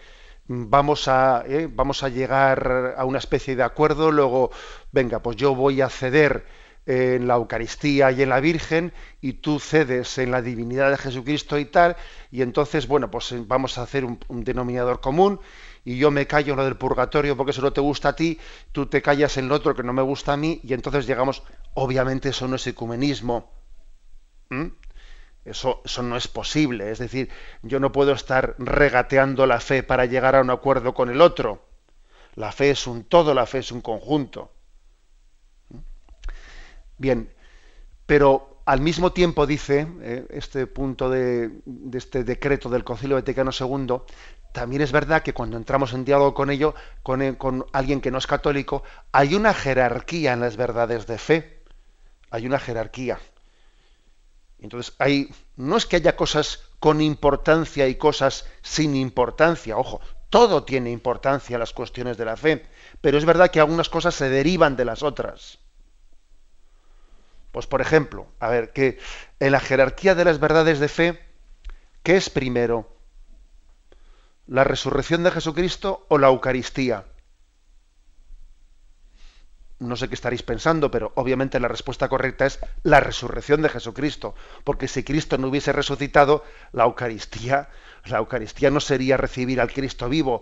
vamos 0.47 1.07
a, 1.07 1.45
eh, 1.47 1.69
vamos 1.71 2.03
a 2.03 2.09
llegar 2.09 2.95
a 2.97 3.05
una 3.05 3.19
especie 3.19 3.55
de 3.55 3.63
acuerdo, 3.63 4.11
luego, 4.11 4.51
venga, 4.91 5.19
pues 5.19 5.37
yo 5.37 5.55
voy 5.55 5.79
a 5.79 5.87
ceder 5.87 6.45
en 6.85 7.25
la 7.25 7.35
Eucaristía 7.35 8.11
y 8.11 8.21
en 8.21 8.29
la 8.29 8.41
Virgen 8.41 8.91
y 9.21 9.33
tú 9.33 9.61
cedes 9.61 10.17
en 10.17 10.31
la 10.31 10.41
divinidad 10.41 10.91
de 10.91 10.97
Jesucristo 10.97 11.57
y 11.57 11.63
tal, 11.63 11.95
y 12.31 12.41
entonces, 12.41 12.85
bueno, 12.85 13.09
pues 13.09 13.31
eh, 13.31 13.41
vamos 13.47 13.77
a 13.77 13.83
hacer 13.83 14.03
un 14.03 14.43
denominador 14.43 14.99
común 14.99 15.39
y 15.85 15.97
yo 15.97 16.11
me 16.11 16.27
callo 16.27 16.53
en 16.53 16.57
lo 16.57 16.65
del 16.65 16.77
purgatorio 16.77 17.35
porque 17.37 17.51
eso 17.51 17.61
no 17.61 17.73
te 17.73 17.81
gusta 17.81 18.09
a 18.09 18.15
ti, 18.15 18.39
tú 18.71 18.85
te 18.85 19.01
callas 19.01 19.37
en 19.37 19.47
lo 19.47 19.55
otro 19.55 19.75
que 19.75 19.83
no 19.83 19.93
me 19.93 20.01
gusta 20.01 20.33
a 20.33 20.37
mí 20.37 20.59
y 20.63 20.73
entonces 20.73 21.07
llegamos, 21.07 21.43
obviamente 21.73 22.29
eso 22.29 22.47
no 22.47 22.55
es 22.55 22.67
ecumenismo. 22.67 23.51
¿Mm? 24.49 24.67
Eso, 25.45 25.81
eso 25.85 26.03
no 26.03 26.17
es 26.17 26.27
posible. 26.27 26.91
Es 26.91 26.99
decir, 26.99 27.29
yo 27.61 27.79
no 27.79 27.91
puedo 27.91 28.11
estar 28.11 28.55
regateando 28.59 29.45
la 29.45 29.59
fe 29.59 29.83
para 29.83 30.05
llegar 30.05 30.35
a 30.35 30.41
un 30.41 30.49
acuerdo 30.49 30.93
con 30.93 31.09
el 31.09 31.21
otro. 31.21 31.65
La 32.35 32.51
fe 32.51 32.71
es 32.71 32.85
un 32.87 33.05
todo, 33.05 33.33
la 33.33 33.45
fe 33.45 33.59
es 33.59 33.71
un 33.71 33.81
conjunto. 33.81 34.51
¿Mm? 35.69 35.77
Bien, 36.97 37.33
pero 38.05 38.61
al 38.65 38.81
mismo 38.81 39.11
tiempo 39.11 39.47
dice 39.47 39.87
eh, 40.01 40.27
este 40.29 40.67
punto 40.67 41.09
de, 41.09 41.49
de, 41.65 41.97
este 41.97 42.23
decreto 42.23 42.69
del 42.69 42.83
Concilio 42.83 43.15
Vaticano 43.15 43.49
II 43.57 44.01
también 44.51 44.81
es 44.81 44.91
verdad 44.91 45.21
que 45.21 45.33
cuando 45.33 45.57
entramos 45.57 45.93
en 45.93 46.05
diálogo 46.05 46.33
con 46.33 46.49
ello, 46.49 46.73
con, 47.03 47.65
alguien 47.71 48.01
que 48.01 48.11
no 48.11 48.17
es 48.17 48.27
católico, 48.27 48.83
hay 49.11 49.35
una 49.35 49.53
jerarquía 49.53 50.33
en 50.33 50.41
las 50.41 50.57
verdades 50.57 51.07
de 51.07 51.17
fe. 51.17 51.63
Hay 52.31 52.45
una 52.45 52.59
jerarquía. 52.59 53.19
Entonces, 54.59 54.93
hay, 54.99 55.33
no 55.55 55.77
es 55.77 55.85
que 55.85 55.95
haya 55.95 56.15
cosas 56.15 56.63
con 56.79 57.01
importancia 57.01 57.87
y 57.87 57.95
cosas 57.95 58.45
sin 58.61 58.95
importancia. 58.95 59.77
Ojo, 59.77 60.01
todo 60.29 60.63
tiene 60.63 60.91
importancia 60.91 61.57
las 61.57 61.73
cuestiones 61.73 62.17
de 62.17 62.25
la 62.25 62.37
fe. 62.37 62.65
Pero 63.01 63.17
es 63.17 63.25
verdad 63.25 63.51
que 63.51 63.59
algunas 63.59 63.89
cosas 63.89 64.15
se 64.15 64.29
derivan 64.29 64.75
de 64.75 64.85
las 64.85 65.03
otras. 65.03 65.59
Pues, 67.51 67.67
por 67.67 67.81
ejemplo, 67.81 68.27
a 68.39 68.49
ver, 68.49 68.73
que 68.73 68.99
en 69.39 69.51
la 69.51 69.59
jerarquía 69.59 70.15
de 70.15 70.25
las 70.25 70.39
verdades 70.39 70.79
de 70.79 70.87
fe, 70.87 71.19
¿qué 72.03 72.17
es 72.17 72.29
primero? 72.29 72.98
¿La 74.49 74.63
resurrección 74.63 75.23
de 75.23 75.29
Jesucristo 75.29 76.07
o 76.09 76.17
la 76.17 76.29
Eucaristía? 76.29 77.05
No 79.77 79.95
sé 79.95 80.07
qué 80.09 80.15
estaréis 80.15 80.41
pensando, 80.41 80.89
pero 80.89 81.11
obviamente 81.13 81.59
la 81.59 81.67
respuesta 81.67 82.09
correcta 82.09 82.47
es 82.47 82.57
la 82.81 82.99
resurrección 82.99 83.61
de 83.61 83.69
Jesucristo, 83.69 84.33
porque 84.63 84.87
si 84.87 85.03
Cristo 85.03 85.37
no 85.37 85.49
hubiese 85.49 85.71
resucitado, 85.71 86.43
la 86.71 86.85
Eucaristía, 86.85 87.69
la 88.05 88.17
Eucaristía 88.17 88.71
no 88.71 88.79
sería 88.79 89.17
recibir 89.17 89.61
al 89.61 89.71
Cristo 89.71 90.09
vivo, 90.09 90.41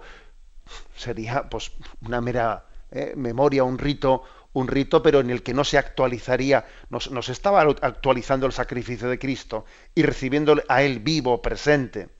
sería 0.95 1.49
pues 1.49 1.73
una 1.99 2.21
mera 2.21 2.65
eh, 2.91 3.11
memoria, 3.17 3.65
un 3.65 3.77
rito, 3.77 4.23
un 4.53 4.69
rito, 4.69 5.03
pero 5.03 5.19
en 5.19 5.31
el 5.31 5.43
que 5.43 5.53
no 5.53 5.65
se 5.65 5.77
actualizaría, 5.77 6.65
nos, 6.89 7.27
estaba 7.27 7.59
actualizando 7.81 8.45
el 8.45 8.53
sacrificio 8.53 9.09
de 9.09 9.19
Cristo 9.19 9.65
y 9.93 10.03
recibiendo 10.03 10.55
a 10.69 10.81
Él 10.81 10.99
vivo, 10.99 11.41
presente. 11.41 12.16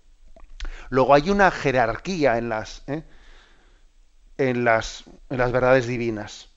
Luego 0.89 1.13
hay 1.13 1.29
una 1.29 1.51
jerarquía 1.51 2.37
en 2.37 2.49
las, 2.49 2.83
¿eh? 2.87 3.03
en 4.37 4.63
las, 4.63 5.03
en 5.29 5.37
las 5.37 5.51
verdades 5.51 5.87
divinas. 5.87 6.49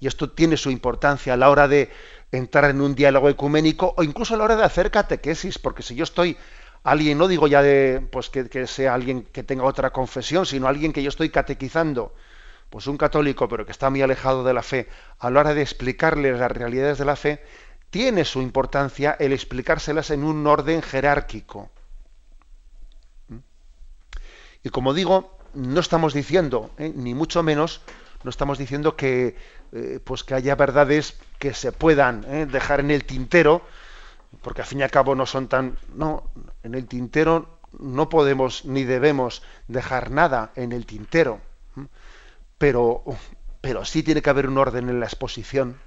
Y 0.00 0.06
esto 0.06 0.30
tiene 0.30 0.56
su 0.56 0.70
importancia 0.70 1.34
a 1.34 1.36
la 1.36 1.48
hora 1.48 1.68
de 1.68 1.90
entrar 2.32 2.70
en 2.70 2.80
un 2.80 2.94
diálogo 2.94 3.28
ecuménico 3.28 3.94
o 3.96 4.02
incluso 4.02 4.34
a 4.34 4.38
la 4.38 4.44
hora 4.44 4.56
de 4.56 4.64
hacer 4.64 4.90
catequesis, 4.90 5.58
porque 5.58 5.82
si 5.82 5.94
yo 5.94 6.04
estoy 6.04 6.36
alguien, 6.82 7.18
no 7.18 7.28
digo 7.28 7.46
ya 7.46 7.62
de 7.62 8.06
pues 8.10 8.28
que, 8.28 8.48
que, 8.48 8.66
sea 8.66 8.94
alguien 8.94 9.22
que 9.22 9.42
tenga 9.42 9.64
otra 9.64 9.90
confesión, 9.90 10.44
sino 10.46 10.66
alguien 10.66 10.92
que 10.92 11.02
yo 11.02 11.08
estoy 11.08 11.30
catequizando, 11.30 12.14
pues 12.70 12.86
un 12.86 12.96
católico, 12.96 13.48
pero 13.48 13.64
que 13.64 13.72
está 13.72 13.90
muy 13.90 14.02
alejado 14.02 14.44
de 14.44 14.54
la 14.54 14.62
fe, 14.62 14.88
a 15.18 15.30
la 15.30 15.40
hora 15.40 15.54
de 15.54 15.62
explicarles 15.62 16.38
las 16.38 16.50
realidades 16.50 16.98
de 16.98 17.04
la 17.04 17.16
fe, 17.16 17.44
tiene 17.90 18.24
su 18.24 18.40
importancia 18.40 19.16
el 19.20 19.32
explicárselas 19.32 20.10
en 20.10 20.24
un 20.24 20.46
orden 20.46 20.82
jerárquico. 20.82 21.70
Y 24.62 24.70
como 24.70 24.94
digo, 24.94 25.36
no 25.54 25.80
estamos 25.80 26.14
diciendo, 26.14 26.70
¿eh? 26.78 26.92
ni 26.94 27.14
mucho 27.14 27.42
menos, 27.42 27.80
no 28.24 28.30
estamos 28.30 28.58
diciendo 28.58 28.96
que, 28.96 29.36
eh, 29.72 30.00
pues 30.04 30.24
que 30.24 30.34
haya 30.34 30.54
verdades 30.54 31.18
que 31.38 31.54
se 31.54 31.72
puedan 31.72 32.24
¿eh? 32.28 32.46
dejar 32.46 32.80
en 32.80 32.90
el 32.90 33.04
tintero, 33.04 33.62
porque 34.40 34.62
al 34.62 34.66
fin 34.66 34.80
y 34.80 34.82
al 34.82 34.90
cabo 34.90 35.14
no 35.14 35.26
son 35.26 35.48
tan... 35.48 35.76
No, 35.94 36.30
en 36.62 36.74
el 36.74 36.86
tintero 36.86 37.58
no 37.78 38.08
podemos 38.08 38.64
ni 38.64 38.84
debemos 38.84 39.42
dejar 39.66 40.10
nada 40.10 40.52
en 40.56 40.72
el 40.72 40.86
tintero 40.86 41.40
pero, 42.62 43.02
pero 43.60 43.84
sí 43.84 44.04
tiene 44.04 44.22
que 44.22 44.30
haber 44.30 44.46
un 44.46 44.56
orden 44.56 44.88
en 44.88 45.00
la 45.00 45.06
exposición. 45.06 45.80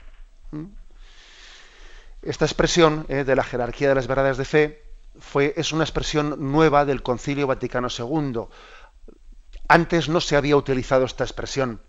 Esta 2.22 2.44
expresión 2.44 3.06
de 3.08 3.34
la 3.34 3.46
jerarquía 3.46 3.88
de 3.88 3.96
las 3.96 4.08
verdades 4.08 4.36
de 4.36 4.44
fe 4.44 4.85
es 5.56 5.71
una 5.71 5.84
expresión 5.84 6.51
nueva 6.51 6.86
del 6.86 7.04
Concilio 7.04 7.47
Vaticano 7.47 7.88
II. 7.89 8.45
Antes 9.67 10.10
no 10.10 10.21
se 10.21 10.36
había 10.36 10.58
utilizado 10.58 11.06
esta 11.06 11.23
expresión, 11.23 11.82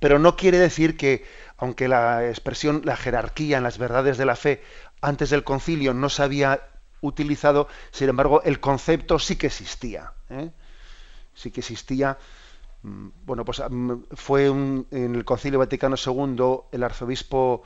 pero 0.00 0.18
no 0.18 0.36
quiere 0.36 0.58
decir 0.58 0.96
que, 0.96 1.24
aunque 1.56 1.88
la 1.88 2.28
expresión, 2.28 2.82
la 2.84 2.96
jerarquía 2.96 3.58
en 3.58 3.62
las 3.62 3.78
verdades 3.78 4.18
de 4.18 4.26
la 4.26 4.36
fe 4.36 4.62
antes 5.00 5.30
del 5.30 5.44
concilio 5.44 5.94
no 5.94 6.08
se 6.08 6.22
había 6.22 6.68
utilizado, 7.00 7.68
sin 7.92 8.08
embargo, 8.08 8.42
el 8.42 8.60
concepto 8.60 9.18
sí 9.18 9.36
que 9.36 9.46
existía. 9.46 10.14
¿eh? 10.30 10.50
Sí 11.34 11.50
que 11.50 11.60
existía 11.60 12.18
Mm, 12.86 13.08
bueno, 13.24 13.44
pues 13.44 13.60
mm, 13.68 13.92
fue 14.12 14.46
en 14.46 14.86
el 14.90 15.24
Concilio 15.24 15.58
Vaticano 15.58 15.96
II 15.96 16.68
el 16.72 16.84
arzobispo 16.84 17.62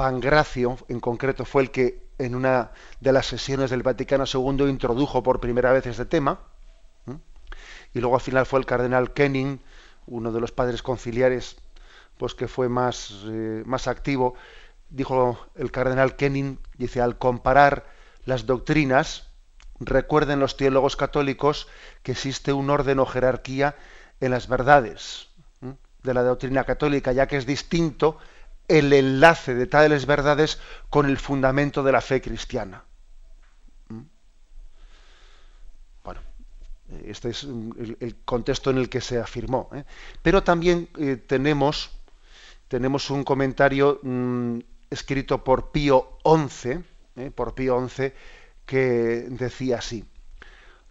Pangracio, 0.00 0.78
en 0.88 0.98
concreto, 0.98 1.44
fue 1.44 1.60
el 1.60 1.70
que 1.70 2.08
en 2.16 2.34
una 2.34 2.70
de 3.00 3.12
las 3.12 3.26
sesiones 3.26 3.68
del 3.68 3.82
Vaticano 3.82 4.24
II 4.24 4.66
introdujo 4.66 5.22
por 5.22 5.40
primera 5.40 5.72
vez 5.72 5.84
este 5.84 6.06
tema. 6.06 6.40
Y 7.92 8.00
luego 8.00 8.14
al 8.14 8.22
final 8.22 8.46
fue 8.46 8.60
el 8.60 8.64
cardenal 8.64 9.12
Kenning, 9.12 9.60
uno 10.06 10.32
de 10.32 10.40
los 10.40 10.52
padres 10.52 10.82
conciliares, 10.82 11.58
pues 12.16 12.34
que 12.34 12.48
fue 12.48 12.70
más, 12.70 13.24
eh, 13.26 13.62
más 13.66 13.88
activo. 13.88 14.36
Dijo 14.88 15.38
el 15.54 15.70
cardenal 15.70 16.16
Kenning, 16.16 16.58
dice, 16.78 17.02
al 17.02 17.18
comparar 17.18 17.84
las 18.24 18.46
doctrinas, 18.46 19.28
recuerden 19.80 20.40
los 20.40 20.56
teólogos 20.56 20.96
católicos 20.96 21.68
que 22.02 22.12
existe 22.12 22.54
un 22.54 22.70
orden 22.70 23.00
o 23.00 23.04
jerarquía 23.04 23.76
en 24.18 24.30
las 24.30 24.48
verdades 24.48 25.28
de 26.02 26.14
la 26.14 26.22
doctrina 26.22 26.64
católica, 26.64 27.12
ya 27.12 27.26
que 27.26 27.36
es 27.36 27.44
distinto 27.44 28.16
el 28.78 28.92
enlace 28.92 29.54
de 29.54 29.66
tales 29.66 30.06
verdades 30.06 30.58
con 30.88 31.06
el 31.06 31.18
fundamento 31.18 31.82
de 31.82 31.92
la 31.92 32.00
fe 32.00 32.20
cristiana. 32.20 32.84
Bueno, 36.04 36.20
este 37.04 37.30
es 37.30 37.44
el, 37.44 38.16
contexto 38.24 38.70
en 38.70 38.78
el 38.78 38.88
que 38.88 39.00
se 39.00 39.18
afirmó. 39.18 39.68
¿eh? 39.74 39.84
Pero 40.22 40.42
también 40.42 40.88
eh, 40.98 41.16
tenemos, 41.16 41.90
tenemos 42.68 43.10
un 43.10 43.24
comentario 43.24 44.00
mm, 44.02 44.58
escrito 44.88 45.42
por 45.44 45.70
Pío 45.70 46.18
XI, 46.24 46.78
¿eh? 47.16 47.30
por 47.34 47.54
Pío 47.54 47.88
XI, 47.88 48.12
que 48.64 49.26
decía 49.28 49.78
así 49.78 50.04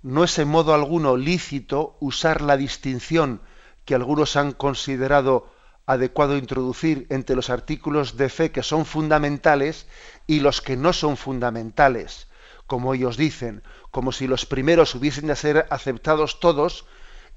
no 0.01 0.23
es 0.23 0.37
en 0.39 0.47
modo 0.47 0.73
alguno 0.73 1.17
lícito 1.17 1.97
usar 1.99 2.41
la 2.41 2.57
distinción 2.57 3.41
que 3.85 3.95
algunos 3.95 4.35
han 4.35 4.53
considerado 4.53 5.51
adecuado 5.89 6.37
introducir 6.37 7.07
entre 7.09 7.35
los 7.35 7.49
artículos 7.49 8.15
de 8.15 8.29
fe 8.29 8.51
que 8.51 8.61
son 8.61 8.85
fundamentales 8.85 9.87
y 10.27 10.39
los 10.39 10.61
que 10.61 10.77
no 10.77 10.93
son 10.93 11.17
fundamentales, 11.17 12.27
como 12.67 12.93
ellos 12.93 13.17
dicen, 13.17 13.63
como 13.89 14.11
si 14.11 14.27
los 14.27 14.45
primeros 14.45 14.93
hubiesen 14.93 15.25
de 15.25 15.35
ser 15.35 15.65
aceptados 15.71 16.39
todos 16.39 16.85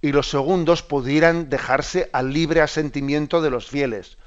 y 0.03 0.12
los 0.12 0.29
segundos 0.29 0.83
pudieran 0.83 1.49
dejarse 1.49 2.11
al 2.12 2.35
libre 2.35 2.61
asentimiento 2.61 3.41
de 3.41 3.49
los 3.49 3.69
fieles, 3.69 4.19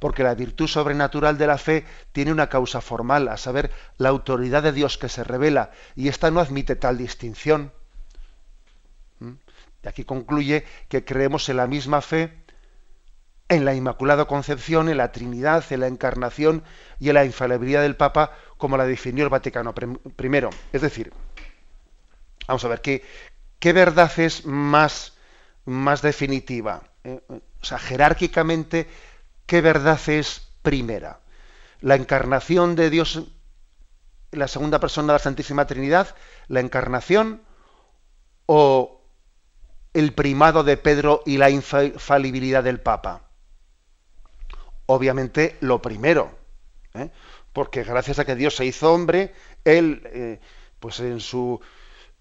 porque 0.00 0.24
la 0.24 0.34
virtud 0.34 0.66
sobrenatural 0.66 1.38
de 1.38 1.46
la 1.46 1.56
fe 1.56 1.86
tiene 2.10 2.32
una 2.32 2.48
causa 2.48 2.80
formal, 2.80 3.28
a 3.28 3.36
saber, 3.36 3.70
la 3.96 4.08
autoridad 4.08 4.64
de 4.64 4.72
Dios 4.72 4.98
que 4.98 5.08
se 5.08 5.22
revela, 5.22 5.70
y 5.94 6.08
ésta 6.08 6.32
no 6.32 6.40
admite 6.40 6.74
tal 6.74 6.98
distinción. 6.98 7.70
Y 9.20 9.86
aquí 9.86 10.02
concluye 10.02 10.64
que 10.88 11.04
creemos 11.04 11.48
en 11.48 11.58
la 11.58 11.68
misma 11.68 12.00
fe, 12.00 12.47
en 13.48 13.64
la 13.64 13.74
Inmaculada 13.74 14.26
Concepción, 14.26 14.88
en 14.88 14.98
la 14.98 15.12
Trinidad, 15.12 15.64
en 15.70 15.80
la 15.80 15.86
Encarnación 15.86 16.62
y 17.00 17.08
en 17.08 17.14
la 17.14 17.24
infalibilidad 17.24 17.82
del 17.82 17.96
Papa, 17.96 18.32
como 18.58 18.76
la 18.76 18.84
definió 18.84 19.24
el 19.24 19.30
Vaticano 19.30 19.74
I. 19.78 20.48
Es 20.72 20.82
decir, 20.82 21.12
vamos 22.46 22.64
a 22.64 22.68
ver, 22.68 22.82
¿qué, 22.82 23.04
qué 23.58 23.72
verdad 23.72 24.10
es 24.18 24.44
más, 24.44 25.14
más 25.64 26.02
definitiva? 26.02 26.82
Eh, 27.04 27.20
o 27.28 27.64
sea, 27.64 27.78
jerárquicamente, 27.78 28.86
¿qué 29.46 29.60
verdad 29.62 29.98
es 30.08 30.48
primera? 30.62 31.20
¿La 31.80 31.94
encarnación 31.94 32.76
de 32.76 32.90
Dios, 32.90 33.28
la 34.30 34.48
segunda 34.48 34.78
persona 34.78 35.08
de 35.08 35.12
la 35.14 35.18
Santísima 35.20 35.66
Trinidad, 35.66 36.14
la 36.48 36.60
encarnación 36.60 37.40
o 38.44 39.00
el 39.94 40.12
primado 40.12 40.64
de 40.64 40.76
Pedro 40.76 41.22
y 41.24 41.38
la 41.38 41.48
infalibilidad 41.48 42.62
del 42.62 42.80
Papa? 42.80 43.27
Obviamente 44.90 45.58
lo 45.60 45.82
primero, 45.82 46.30
¿eh? 46.94 47.10
porque 47.52 47.84
gracias 47.84 48.18
a 48.18 48.24
que 48.24 48.34
Dios 48.34 48.56
se 48.56 48.64
hizo 48.64 48.90
hombre, 48.90 49.34
él, 49.66 50.00
eh, 50.06 50.40
pues 50.80 50.98
en 51.00 51.20
su, 51.20 51.60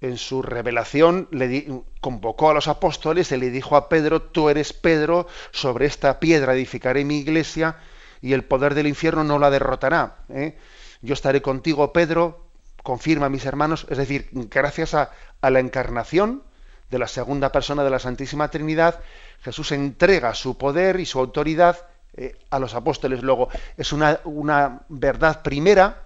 en 0.01 0.17
su 0.17 0.41
revelación, 0.41 1.29
le 1.31 1.81
convocó 2.01 2.49
a 2.49 2.53
los 2.53 2.67
apóstoles 2.67 3.31
y 3.31 3.37
le 3.37 3.51
dijo 3.51 3.77
a 3.77 3.87
Pedro, 3.87 4.21
tú 4.21 4.49
eres 4.49 4.73
Pedro, 4.73 5.27
sobre 5.51 5.85
esta 5.85 6.19
piedra 6.19 6.55
edificaré 6.55 7.05
mi 7.05 7.19
iglesia 7.19 7.77
y 8.21 8.33
el 8.33 8.43
poder 8.43 8.75
del 8.75 8.87
infierno 8.87 9.23
no 9.23 9.39
la 9.39 9.49
derrotará. 9.49 10.17
¿eh? 10.27 10.57
Yo 11.01 11.13
estaré 11.13 11.41
contigo, 11.41 11.93
Pedro, 11.93 12.49
confirma 12.83 13.29
mis 13.29 13.45
hermanos, 13.45 13.87
es 13.89 13.97
decir, 13.97 14.27
gracias 14.33 14.93
a, 14.93 15.11
a 15.39 15.49
la 15.51 15.61
encarnación, 15.61 16.43
de 16.89 16.99
la 16.99 17.07
segunda 17.07 17.53
persona 17.53 17.85
de 17.85 17.89
la 17.91 17.99
Santísima 17.99 18.49
Trinidad, 18.49 18.99
Jesús 19.41 19.71
entrega 19.71 20.33
su 20.33 20.57
poder 20.57 20.99
y 20.99 21.05
su 21.05 21.19
autoridad 21.19 21.87
eh, 22.17 22.35
a 22.49 22.59
los 22.59 22.73
apóstoles. 22.73 23.21
Luego, 23.21 23.49
es 23.77 23.93
una, 23.93 24.19
una 24.25 24.81
verdad 24.89 25.43
primera, 25.43 26.03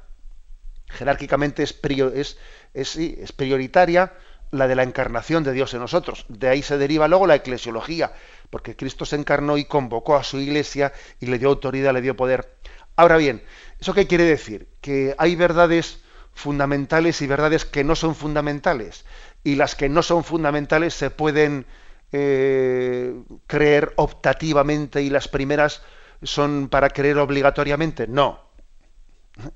jerárquicamente 0.89 1.63
es, 1.63 1.79
es, 2.13 2.37
es, 2.73 2.95
es, 2.97 3.31
prioritaria, 3.31 4.13
la 4.51 4.67
de 4.67 4.75
la 4.75 4.83
encarnación 4.83 5.43
de 5.43 5.53
Dios 5.53 5.73
en 5.73 5.79
nosotros. 5.79 6.25
De 6.27 6.49
ahí 6.49 6.61
se 6.61 6.77
deriva 6.77 7.07
luego 7.07 7.27
la 7.27 7.35
eclesiología, 7.35 8.11
porque 8.49 8.75
Cristo 8.75 9.05
se 9.05 9.15
encarnó 9.15 9.57
y 9.57 9.63
convocó 9.63 10.17
a 10.17 10.23
su 10.23 10.37
iglesia 10.37 10.91
y 11.21 11.27
le 11.27 11.39
dio 11.39 11.47
autoridad, 11.47 11.93
le 11.93 12.01
dio 12.01 12.17
poder. 12.17 12.57
Ahora 12.97 13.15
bien, 13.15 13.41
¿eso 13.79 13.93
qué 13.93 14.05
quiere 14.05 14.25
decir? 14.25 14.67
Que 14.81 15.15
hay 15.17 15.35
verdades 15.37 16.01
fundamentales 16.33 17.21
y 17.21 17.27
verdades 17.27 17.65
que 17.65 17.83
no 17.83 17.95
son 17.95 18.15
fundamentales 18.15 19.05
y 19.43 19.55
las 19.55 19.75
que 19.75 19.89
no 19.89 20.03
son 20.03 20.23
fundamentales 20.23 20.93
se 20.93 21.09
pueden 21.09 21.65
eh, 22.11 23.13
creer 23.47 23.93
optativamente 23.95 25.01
y 25.01 25.09
las 25.09 25.27
primeras 25.27 25.81
son 26.23 26.69
para 26.69 26.89
creer 26.89 27.17
obligatoriamente. 27.17 28.07
No. 28.07 28.39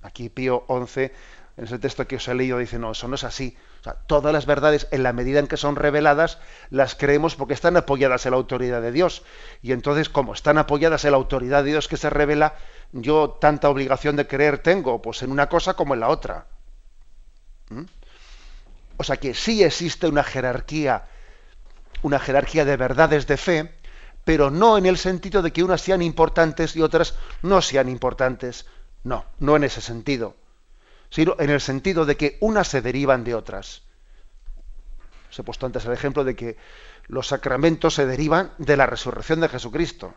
Aquí 0.02 0.30
Pío 0.30 0.66
XI, 0.68 1.12
en 1.58 1.64
ese 1.64 1.80
texto 1.80 2.08
que 2.08 2.16
os 2.18 2.28
he 2.28 2.34
leído, 2.34 2.58
dice, 2.58 2.80
no, 2.80 2.92
eso 2.92 3.08
no 3.08 3.16
es 3.16 3.24
así. 3.24 3.58
todas 4.08 4.34
las 4.34 4.46
verdades, 4.46 4.88
en 4.92 5.04
la 5.04 5.14
medida 5.14 5.40
en 5.40 5.48
que 5.48 5.58
son 5.58 5.76
reveladas, 5.76 6.40
las 6.70 6.96
creemos 6.96 7.36
porque 7.36 7.54
están 7.54 7.78
apoyadas 7.78 8.26
en 8.26 8.32
la 8.32 8.38
autoridad 8.38 8.82
de 8.82 8.92
Dios. 8.92 9.24
Y 9.62 9.72
entonces, 9.72 10.10
como 10.10 10.34
están 10.34 10.58
apoyadas 10.58 11.06
en 11.06 11.12
la 11.12 11.18
autoridad 11.18 11.64
de 11.64 11.72
Dios 11.72 11.88
que 11.88 11.98
se 11.98 12.10
revela, 12.10 12.56
yo 12.92 13.38
tanta 13.40 13.70
obligación 13.70 14.16
de 14.16 14.28
creer 14.28 14.60
tengo, 14.60 15.02
pues 15.02 15.22
en 15.22 15.32
una 15.32 15.50
cosa 15.50 15.76
como 15.76 15.94
en 15.94 16.00
la 16.00 16.10
otra. 16.10 16.48
¿Mm? 17.70 17.84
O 18.98 19.04
sea 19.04 19.18
que 19.18 19.34
sí 19.34 19.64
existe 19.64 20.08
una 20.08 20.24
jerarquía, 20.24 21.06
una 22.02 22.20
jerarquía 22.20 22.66
de 22.66 22.78
verdades 22.78 23.28
de 23.28 23.38
fe, 23.38 23.76
pero 24.26 24.50
no 24.50 24.78
en 24.78 24.88
el 24.88 24.98
sentido 24.98 25.42
de 25.42 25.54
que 25.54 25.64
unas 25.64 25.82
sean 25.82 26.02
importantes 26.02 26.76
y 26.76 26.82
otras 26.82 27.16
no 27.44 27.62
sean 27.62 27.88
importantes. 27.88 28.66
No, 29.04 29.24
no 29.40 29.56
en 29.56 29.64
ese 29.64 29.82
sentido, 29.82 30.36
sino 31.10 31.36
en 31.40 31.52
el 31.52 31.62
sentido 31.62 32.06
de 32.06 32.18
que 32.18 32.38
unas 32.42 32.68
se 32.68 32.82
derivan 32.82 33.24
de 33.24 33.36
otras. 33.36 33.84
Os 35.30 35.40
he 35.40 35.44
puesto 35.44 35.68
antes 35.68 35.86
el 35.86 35.94
ejemplo 35.94 36.24
de 36.24 36.36
que 36.36 36.58
los 37.08 37.28
sacramentos 37.28 37.94
se 37.94 38.08
derivan 38.08 38.52
de 38.58 38.76
la 38.76 38.88
resurrección 38.88 39.42
de 39.42 39.50
Jesucristo. 39.50 40.16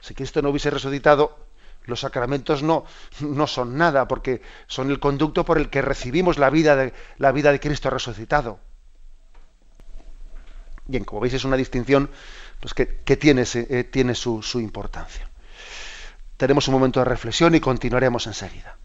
Si 0.00 0.14
Cristo 0.14 0.42
no 0.42 0.50
hubiese 0.50 0.68
resucitado, 0.68 1.38
los 1.84 2.00
sacramentos 2.00 2.62
no, 2.62 2.84
no 3.20 3.46
son 3.46 3.78
nada, 3.78 4.06
porque 4.08 4.42
son 4.66 4.90
el 4.90 5.00
conducto 5.00 5.44
por 5.46 5.56
el 5.56 5.70
que 5.70 5.80
recibimos 5.80 6.38
la 6.38 6.50
vida 6.50 6.76
de, 6.76 6.92
la 7.16 7.32
vida 7.32 7.50
de 7.50 7.60
Cristo 7.60 7.88
resucitado. 7.88 8.60
Bien, 10.86 11.04
como 11.04 11.20
veis 11.20 11.34
es 11.34 11.44
una 11.44 11.56
distinción 11.56 12.10
pues, 12.62 12.74
que, 12.74 13.16
tiene, 13.16 13.42
eh, 13.54 13.82
tiene 13.82 14.14
su, 14.14 14.40
su 14.40 14.60
importancia. 14.60 15.28
Tenemos 16.36 16.68
un 16.68 16.74
momento 16.74 17.00
de 17.00 17.04
reflexión 17.04 17.56
y 17.56 17.60
continuaremos 17.60 18.28
enseguida. 18.28 18.76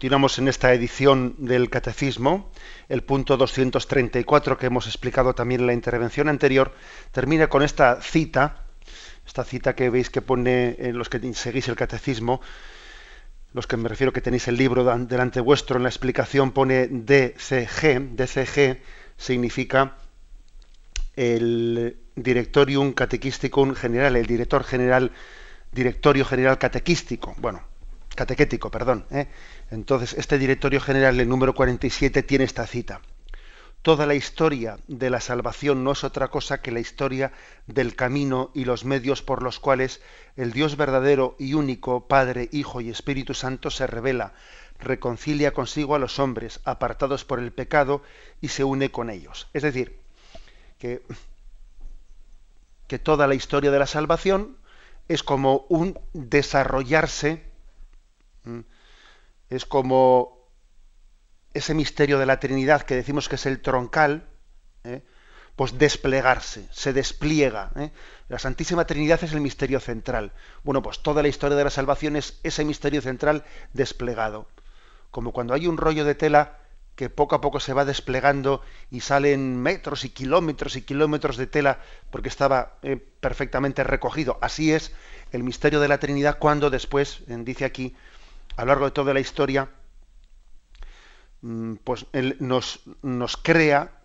Continuamos 0.00 0.38
en 0.38 0.48
esta 0.48 0.72
edición 0.72 1.34
del 1.36 1.68
Catecismo. 1.68 2.50
El 2.88 3.02
punto 3.02 3.36
234 3.36 4.56
que 4.56 4.64
hemos 4.64 4.86
explicado 4.86 5.34
también 5.34 5.60
en 5.60 5.66
la 5.66 5.74
intervención 5.74 6.30
anterior 6.30 6.72
termina 7.12 7.48
con 7.48 7.62
esta 7.62 8.00
cita, 8.00 8.64
esta 9.26 9.44
cita 9.44 9.74
que 9.74 9.90
veis 9.90 10.08
que 10.08 10.22
pone 10.22 10.76
en 10.78 10.96
los 10.96 11.10
que 11.10 11.20
seguís 11.34 11.68
el 11.68 11.76
Catecismo, 11.76 12.40
los 13.52 13.66
que 13.66 13.76
me 13.76 13.90
refiero 13.90 14.10
que 14.10 14.22
tenéis 14.22 14.48
el 14.48 14.56
libro 14.56 14.84
delante 15.00 15.42
vuestro, 15.42 15.76
en 15.76 15.82
la 15.82 15.90
explicación 15.90 16.52
pone 16.52 16.88
DCG, 16.88 18.16
DCG 18.16 18.80
significa 19.18 19.98
el 21.14 21.98
Directorium 22.16 22.94
Catequisticum 22.94 23.74
General, 23.74 24.16
el 24.16 24.24
director 24.24 24.64
general, 24.64 25.12
Directorio 25.72 26.24
General 26.24 26.56
Catequístico. 26.56 27.34
Bueno, 27.36 27.68
catequético, 28.14 28.70
perdón. 28.70 29.06
¿eh? 29.10 29.26
Entonces, 29.70 30.14
este 30.14 30.38
directorio 30.38 30.80
general, 30.80 31.18
el 31.20 31.28
número 31.28 31.54
47, 31.54 32.22
tiene 32.22 32.44
esta 32.44 32.66
cita. 32.66 33.00
Toda 33.82 34.04
la 34.04 34.14
historia 34.14 34.78
de 34.88 35.08
la 35.08 35.20
salvación 35.20 35.84
no 35.84 35.92
es 35.92 36.04
otra 36.04 36.28
cosa 36.28 36.60
que 36.60 36.70
la 36.70 36.80
historia 36.80 37.32
del 37.66 37.96
camino 37.96 38.50
y 38.52 38.66
los 38.66 38.84
medios 38.84 39.22
por 39.22 39.42
los 39.42 39.58
cuales 39.58 40.02
el 40.36 40.52
Dios 40.52 40.76
verdadero 40.76 41.34
y 41.38 41.54
único, 41.54 42.06
Padre, 42.06 42.50
Hijo 42.52 42.82
y 42.82 42.90
Espíritu 42.90 43.32
Santo, 43.32 43.70
se 43.70 43.86
revela, 43.86 44.34
reconcilia 44.78 45.54
consigo 45.54 45.94
a 45.94 45.98
los 45.98 46.18
hombres 46.18 46.60
apartados 46.64 47.24
por 47.24 47.38
el 47.38 47.52
pecado 47.52 48.02
y 48.42 48.48
se 48.48 48.64
une 48.64 48.90
con 48.90 49.08
ellos. 49.08 49.48
Es 49.54 49.62
decir, 49.62 49.98
que, 50.78 51.00
que 52.86 52.98
toda 52.98 53.26
la 53.26 53.34
historia 53.34 53.70
de 53.70 53.78
la 53.78 53.86
salvación 53.86 54.58
es 55.08 55.22
como 55.22 55.64
un 55.70 55.98
desarrollarse 56.12 57.49
es 59.48 59.66
como 59.66 60.40
ese 61.52 61.74
misterio 61.74 62.18
de 62.18 62.26
la 62.26 62.38
Trinidad 62.40 62.82
que 62.82 62.94
decimos 62.94 63.28
que 63.28 63.34
es 63.34 63.46
el 63.46 63.60
troncal, 63.60 64.28
¿eh? 64.84 65.02
pues 65.56 65.78
desplegarse, 65.78 66.68
se 66.70 66.92
despliega. 66.92 67.72
¿eh? 67.76 67.90
La 68.28 68.38
Santísima 68.38 68.86
Trinidad 68.86 69.22
es 69.22 69.32
el 69.32 69.40
misterio 69.40 69.80
central. 69.80 70.32
Bueno, 70.62 70.82
pues 70.82 71.00
toda 71.00 71.22
la 71.22 71.28
historia 71.28 71.56
de 71.56 71.64
la 71.64 71.70
salvación 71.70 72.16
es 72.16 72.38
ese 72.42 72.64
misterio 72.64 73.02
central 73.02 73.44
desplegado. 73.72 74.48
Como 75.10 75.32
cuando 75.32 75.54
hay 75.54 75.66
un 75.66 75.76
rollo 75.76 76.04
de 76.04 76.14
tela 76.14 76.58
que 76.94 77.08
poco 77.08 77.34
a 77.34 77.40
poco 77.40 77.60
se 77.60 77.72
va 77.72 77.84
desplegando 77.84 78.62
y 78.90 79.00
salen 79.00 79.56
metros 79.56 80.04
y 80.04 80.10
kilómetros 80.10 80.76
y 80.76 80.82
kilómetros 80.82 81.36
de 81.36 81.46
tela 81.46 81.80
porque 82.10 82.28
estaba 82.28 82.78
eh, 82.82 82.96
perfectamente 82.96 83.82
recogido. 83.84 84.38
Así 84.42 84.72
es 84.72 84.92
el 85.32 85.42
misterio 85.42 85.80
de 85.80 85.88
la 85.88 85.98
Trinidad 85.98 86.38
cuando 86.38 86.70
después, 86.70 87.22
dice 87.26 87.64
aquí, 87.64 87.96
a 88.60 88.64
lo 88.64 88.68
largo 88.68 88.84
de 88.84 88.90
toda 88.90 89.14
la 89.14 89.20
historia, 89.20 89.70
mm, 91.40 91.76
pues 91.76 92.04
nos, 92.40 92.80
nos 93.00 93.38
crea, 93.38 94.02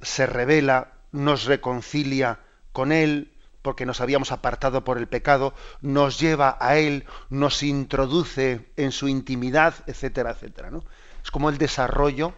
se 0.00 0.26
revela, 0.26 0.92
nos 1.10 1.46
reconcilia 1.46 2.38
con 2.72 2.92
Él, 2.92 3.32
porque 3.62 3.84
nos 3.84 4.00
habíamos 4.00 4.30
apartado 4.30 4.84
por 4.84 4.96
el 4.96 5.08
pecado, 5.08 5.54
nos 5.80 6.20
lleva 6.20 6.56
a 6.60 6.76
Él, 6.76 7.04
nos 7.30 7.64
introduce 7.64 8.70
en 8.76 8.92
su 8.92 9.08
intimidad, 9.08 9.74
etcétera, 9.88 10.30
etcétera. 10.30 10.70
¿no? 10.70 10.84
Es 11.24 11.32
como 11.32 11.48
el 11.48 11.58
desarrollo 11.58 12.32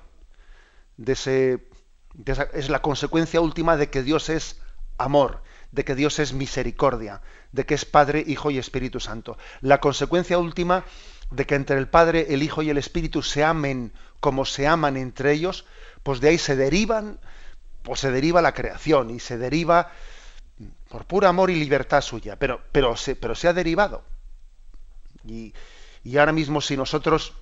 de 0.97 1.13
ese... 1.13 1.69
es 2.55 2.71
la 2.71 2.81
consecuencia 2.81 3.43
última 3.43 3.77
de 3.77 3.91
que 3.91 4.03
Dios 4.03 4.31
es 4.31 4.63
amor, 4.97 5.43
de 5.71 5.85
que 5.85 5.95
Dios 5.95 6.19
es 6.19 6.33
misericordia, 6.33 7.21
de 7.53 7.67
que 7.67 7.75
es 7.75 7.85
Padre, 7.85 8.25
Hijo 8.27 8.51
y 8.51 8.57
Espíritu 8.57 9.01
Santo. 9.01 9.37
La 9.61 9.81
consecuencia 9.81 10.39
última 10.39 10.85
de 11.31 11.47
que 11.47 11.55
entre 11.55 11.79
el 11.79 11.89
Padre, 11.89 12.27
el 12.31 12.43
Hijo 12.43 12.63
y 12.63 12.71
el 12.71 12.79
Espíritu 12.79 13.23
se 13.23 13.45
amen 13.45 13.93
como 14.21 14.45
se 14.45 14.67
aman 14.67 14.97
entre 14.97 15.33
ellos, 15.33 15.67
pues 16.03 16.21
de 16.21 16.29
ahí 16.29 16.39
se 16.39 16.57
derivan, 16.57 17.19
pues 17.83 18.01
se 18.01 18.11
deriva 18.11 18.43
la 18.43 18.55
creación 18.55 19.11
y 19.11 19.21
se 19.21 19.39
deriva 19.39 19.91
por 20.89 21.05
puro 21.05 21.29
amor 21.29 21.51
y 21.51 21.57
libertad 21.57 22.01
suya, 22.01 22.37
pero, 22.37 22.61
pero, 22.73 22.97
se, 22.97 23.17
pero 23.17 23.35
se 23.35 23.49
ha 23.49 23.53
derivado. 23.53 24.03
Y, 25.25 25.53
ahora 26.17 26.33
mismo 26.33 26.61
si 26.61 26.77
nosotros, 26.77 27.33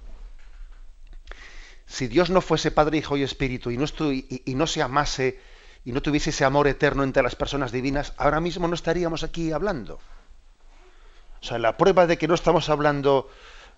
si 1.86 2.06
Dios 2.08 2.30
no 2.30 2.40
fuese 2.40 2.70
Padre, 2.70 2.98
Hijo 2.98 3.16
y 3.16 3.22
Espíritu 3.22 3.70
y 3.70 3.76
no, 3.76 3.84
y, 4.10 4.42
y 4.44 4.54
no 4.54 4.66
se 4.66 4.82
amase 4.82 5.38
y 5.84 5.92
no 5.92 6.00
tuviese 6.00 6.30
ese 6.30 6.46
amor 6.46 6.66
eterno 6.66 7.04
entre 7.04 7.22
las 7.22 7.36
personas 7.36 7.70
divinas, 7.70 8.14
ahora 8.16 8.40
mismo 8.40 8.66
no 8.66 8.74
estaríamos 8.74 9.22
aquí 9.22 9.52
hablando. 9.52 10.00
O 11.42 11.46
sea, 11.46 11.58
la 11.58 11.76
prueba 11.76 12.06
de 12.06 12.16
que 12.16 12.26
no 12.26 12.34
estamos 12.34 12.70
hablando 12.70 13.28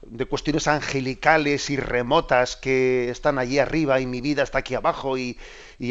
de 0.03 0.27
cuestiones 0.27 0.69
angelicales 0.69 1.71
y 1.71 1.77
remotas 1.77 2.57
que 2.57 3.11
están 3.11 3.39
allí 3.39 3.59
arriba 3.59 4.01
y 4.01 4.07
mi 4.07 4.21
vida 4.21 4.43
está 4.43 4.59
aquí 4.59 4.75
abajo 4.75 5.19
y, 5.19 5.39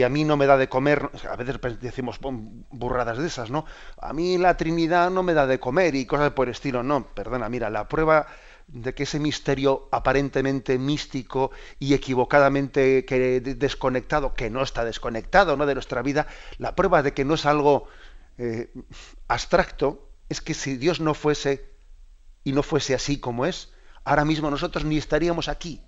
a 0.03 0.09
mí 0.09 0.23
no 0.23 0.37
me 0.37 0.45
da 0.47 0.57
de 0.57 0.69
comer, 0.69 1.09
a 1.29 1.35
veces 1.35 1.59
decimos 1.79 2.19
burradas 2.21 3.17
de 3.17 3.27
esas, 3.27 3.51
¿no? 3.51 3.65
A 3.97 4.13
mí 4.13 4.37
la 4.37 4.57
Trinidad 4.57 5.11
no 5.11 5.23
me 5.23 5.33
da 5.33 5.47
de 5.47 5.59
comer 5.59 5.95
y 5.95 6.05
cosas 6.05 6.31
por 6.31 6.47
el 6.47 6.51
estilo, 6.51 6.83
no, 6.83 7.07
perdona, 7.13 7.49
mira, 7.49 7.69
la 7.69 7.87
prueba 7.87 8.27
de 8.67 8.93
que 8.93 9.03
ese 9.03 9.19
misterio 9.19 9.87
aparentemente 9.91 10.79
místico 10.79 11.51
y 11.79 11.93
equivocadamente 11.93 13.05
desconectado, 13.57 14.33
que 14.33 14.49
no 14.49 14.63
está 14.63 14.83
desconectado 14.83 15.55
¿no? 15.55 15.65
de 15.65 15.75
nuestra 15.75 16.01
vida, 16.01 16.27
la 16.57 16.75
prueba 16.75 17.03
de 17.03 17.13
que 17.13 17.25
no 17.25 17.35
es 17.35 17.45
algo 17.45 17.87
eh, 18.37 18.73
abstracto 19.27 20.09
es 20.29 20.41
que 20.41 20.53
si 20.53 20.77
Dios 20.77 20.99
no 20.99 21.13
fuese 21.13 21.69
y 22.43 22.53
no 22.53 22.63
fuese 22.63 22.95
así 22.95 23.19
como 23.19 23.45
es, 23.45 23.71
ahora 24.05 24.23
mismo 24.23 24.49
nosotros 24.49 24.85
ni 24.85 24.97
estaríamos 24.97 25.49
aquí, 25.49 25.81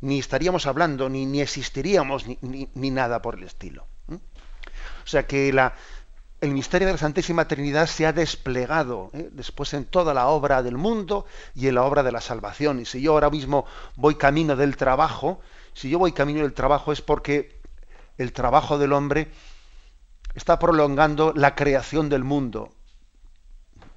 ni 0.00 0.18
estaríamos 0.18 0.66
hablando, 0.66 1.08
ni, 1.08 1.40
existiríamos, 1.40 2.24
ni, 2.26 2.90
nada 2.90 3.22
por 3.22 3.36
el 3.36 3.44
estilo. 3.44 3.86
O 4.08 5.06
sea 5.06 5.26
que 5.26 5.52
la, 5.52 5.74
el 6.40 6.50
misterio 6.50 6.88
de 6.88 6.94
la 6.94 6.98
Santísima 6.98 7.46
Trinidad 7.46 7.86
se 7.86 8.04
ha 8.04 8.12
desplegado 8.12 9.10
¿eh? 9.12 9.28
después 9.30 9.74
en 9.74 9.84
toda 9.84 10.12
la 10.12 10.26
obra 10.26 10.62
del 10.62 10.76
mundo 10.76 11.24
y 11.54 11.68
en 11.68 11.76
la 11.76 11.84
obra 11.84 12.02
de 12.02 12.10
la 12.10 12.20
salvación. 12.20 12.80
Y 12.80 12.84
si 12.84 13.00
yo 13.00 13.12
ahora 13.12 13.30
mismo 13.30 13.64
voy 13.94 14.16
camino 14.16 14.56
del 14.56 14.76
trabajo, 14.76 15.40
si 15.72 15.88
yo 15.88 16.00
voy 16.00 16.10
camino 16.10 16.40
del 16.40 16.52
trabajo 16.52 16.90
es 16.90 17.00
porque 17.00 17.60
el 18.18 18.32
trabajo 18.32 18.76
del 18.76 18.92
hombre 18.92 19.30
está 20.34 20.58
prolongando 20.58 21.32
la 21.36 21.54
creación 21.54 22.08
del 22.08 22.24
mundo. 22.24 22.72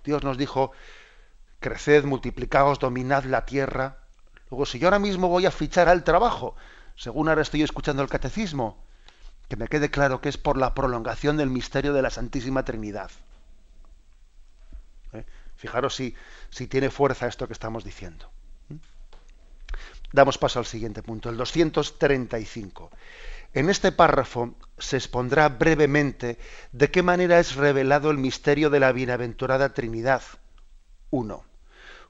Dios 0.04 0.24
nos 0.24 0.38
dijo, 0.38 0.72
creced, 1.66 2.04
multiplicaos, 2.06 2.78
dominad 2.78 3.24
la 3.24 3.44
tierra. 3.44 3.98
Luego, 4.52 4.68
si 4.68 4.78
yo 4.78 4.86
ahora 4.86 5.00
mismo 5.00 5.30
voy 5.30 5.48
a 5.48 5.52
fichar 5.52 5.90
al 5.90 6.04
trabajo, 6.04 6.56
según 6.96 7.28
ahora 7.28 7.42
estoy 7.42 7.64
escuchando 7.64 8.04
el 8.04 8.08
catecismo, 8.08 8.78
que 9.50 9.56
me 9.56 9.68
quede 9.68 9.90
claro 9.90 10.22
que 10.22 10.30
es 10.30 10.38
por 10.38 10.58
la 10.58 10.76
prolongación 10.76 11.38
del 11.38 11.50
misterio 11.50 11.92
de 11.94 12.04
la 12.04 12.12
Santísima 12.12 12.64
Trinidad. 12.64 13.10
¿Eh? 15.14 15.26
Fijaros 15.56 15.96
si, 15.96 16.14
si 16.52 16.68
tiene 16.68 16.92
fuerza 16.92 17.26
esto 17.26 17.48
que 17.48 17.54
estamos 17.54 17.84
diciendo. 17.84 18.30
¿Mm? 18.70 18.76
Damos 20.14 20.38
paso 20.38 20.60
al 20.60 20.68
siguiente 20.68 21.02
punto, 21.02 21.32
el 21.32 21.38
235. 21.38 22.92
En 23.56 23.72
este 23.72 23.92
párrafo 23.92 24.54
se 24.78 24.98
expondrá 24.98 25.50
brevemente 25.50 26.38
de 26.74 26.92
qué 26.92 27.02
manera 27.02 27.40
es 27.40 27.56
revelado 27.56 28.12
el 28.12 28.20
misterio 28.20 28.70
de 28.70 28.80
la 28.80 28.92
bienaventurada 28.92 29.74
Trinidad. 29.74 30.22
1. 31.10 31.55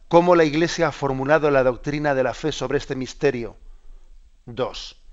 Cómo 0.08 0.36
la 0.36 0.44
Iglesia 0.44 0.88
ha 0.88 0.92
formulado 0.92 1.50
la 1.52 1.64
doctrina 1.64 2.14
de 2.14 2.24
la 2.24 2.34
fe 2.34 2.52
sobre 2.52 2.78
este 2.78 2.96
misterio. 2.96 3.58
2 4.46 5.06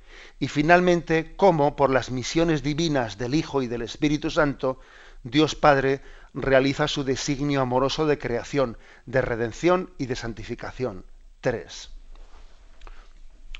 y 0.43 0.49
finalmente 0.49 1.34
cómo 1.36 1.76
por 1.76 1.90
las 1.90 2.11
misiones 2.11 2.64
divinas 2.64 3.16
del 3.16 3.36
Hijo 3.36 3.62
y 3.62 3.68
del 3.68 3.82
Espíritu 3.82 4.28
Santo, 4.28 4.80
Dios 5.22 5.55
Padre 5.55 6.01
realiza 6.34 6.88
su 6.88 7.05
designio 7.05 7.61
amoroso 7.61 8.07
de 8.07 8.18
creación, 8.18 8.76
de 9.07 9.22
redención 9.22 9.90
y 9.99 10.07
de 10.07 10.16
santificación. 10.16 11.05
3. 11.43 11.90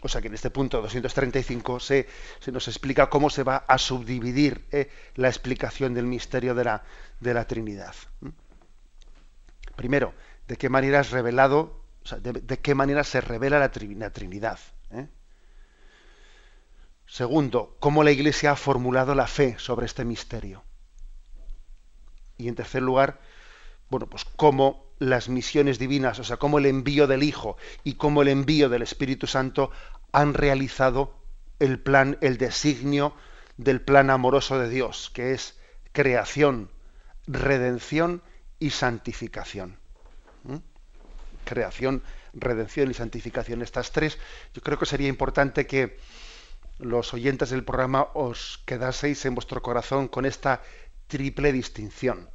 O 0.01 0.09
sea 0.09 0.21
que 0.21 0.27
en 0.27 0.35
este 0.35 0.51
punto 0.51 0.83
235 0.83 1.79
se, 1.79 2.09
se 2.41 2.51
nos 2.51 2.67
explica 2.67 3.09
cómo 3.09 3.31
se 3.31 3.45
va 3.45 3.59
a 3.59 3.79
subdividir 3.79 4.65
eh, 4.73 4.91
la 5.15 5.29
explicación 5.29 5.95
del 5.95 6.07
misterio 6.07 6.57
de 6.57 6.65
la, 6.65 6.83
de 7.21 7.35
la 7.35 7.47
Trinidad. 7.47 7.95
¿Mm? 8.21 8.29
Primero, 9.77 10.15
de 10.53 10.59
qué 10.59 10.69
manera 10.69 11.01
es 11.01 11.11
revelado, 11.13 11.81
de, 12.21 12.59
qué 12.59 12.75
manera 12.75 13.05
se 13.05 13.23
revela 13.23 13.59
la, 13.59 13.71
Trinidad. 13.73 14.59
¿eh? 14.91 15.09
Segundo, 17.07 17.75
cómo 17.81 18.05
la 18.05 18.11
Iglesia 18.11 18.51
ha 18.51 18.57
formulado 18.57 19.15
la 19.15 19.27
fe 19.27 19.57
sobre 19.59 19.87
este 19.87 20.05
misterio. 20.05 20.63
Y 22.37 22.49
en 22.49 22.55
tercer 22.55 22.83
lugar, 22.83 23.19
bueno, 23.89 24.07
pues 24.11 24.27
cómo 24.27 24.93
las 24.99 25.31
misiones 25.31 25.79
divinas, 25.79 26.19
o 26.19 26.25
sea, 26.25 26.37
cómo 26.37 26.59
el 26.59 26.67
envío 26.67 27.07
del 27.07 27.23
Hijo 27.23 27.57
y 27.83 27.95
cómo 27.95 28.21
el 28.21 28.29
envío 28.29 28.69
del 28.69 28.83
Espíritu 28.83 29.27
Santo 29.27 29.71
han 30.13 30.35
realizado 30.35 31.15
el 31.61 31.81
plan, 31.81 32.19
el 32.21 32.37
designio 32.37 33.15
del 33.57 33.81
plan 33.81 34.11
amoroso 34.11 34.59
de 34.59 34.69
Dios, 34.69 35.11
que 35.15 35.33
es 35.33 35.59
creación, 35.93 36.71
redención 37.27 38.23
y 38.59 38.69
santificación. 38.69 39.81
Creación, 41.45 42.03
redención 42.33 42.91
y 42.91 42.95
santificación. 42.95 43.63
Estas 43.63 43.93
tres, 43.93 44.19
yo 44.55 44.63
creo 44.63 44.79
que 44.79 44.87
sería 44.87 45.09
importante 45.09 45.67
que, 45.67 45.99
los 46.83 47.15
oyentes 47.15 47.51
del 47.51 47.65
programa 47.65 48.09
os 48.15 48.61
quedaseis 48.67 49.25
en 49.25 49.35
vuestro 49.35 49.63
corazón 49.63 50.09
con 50.09 50.27
esta 50.27 50.63
triple 51.07 51.53
distinción, 51.53 52.31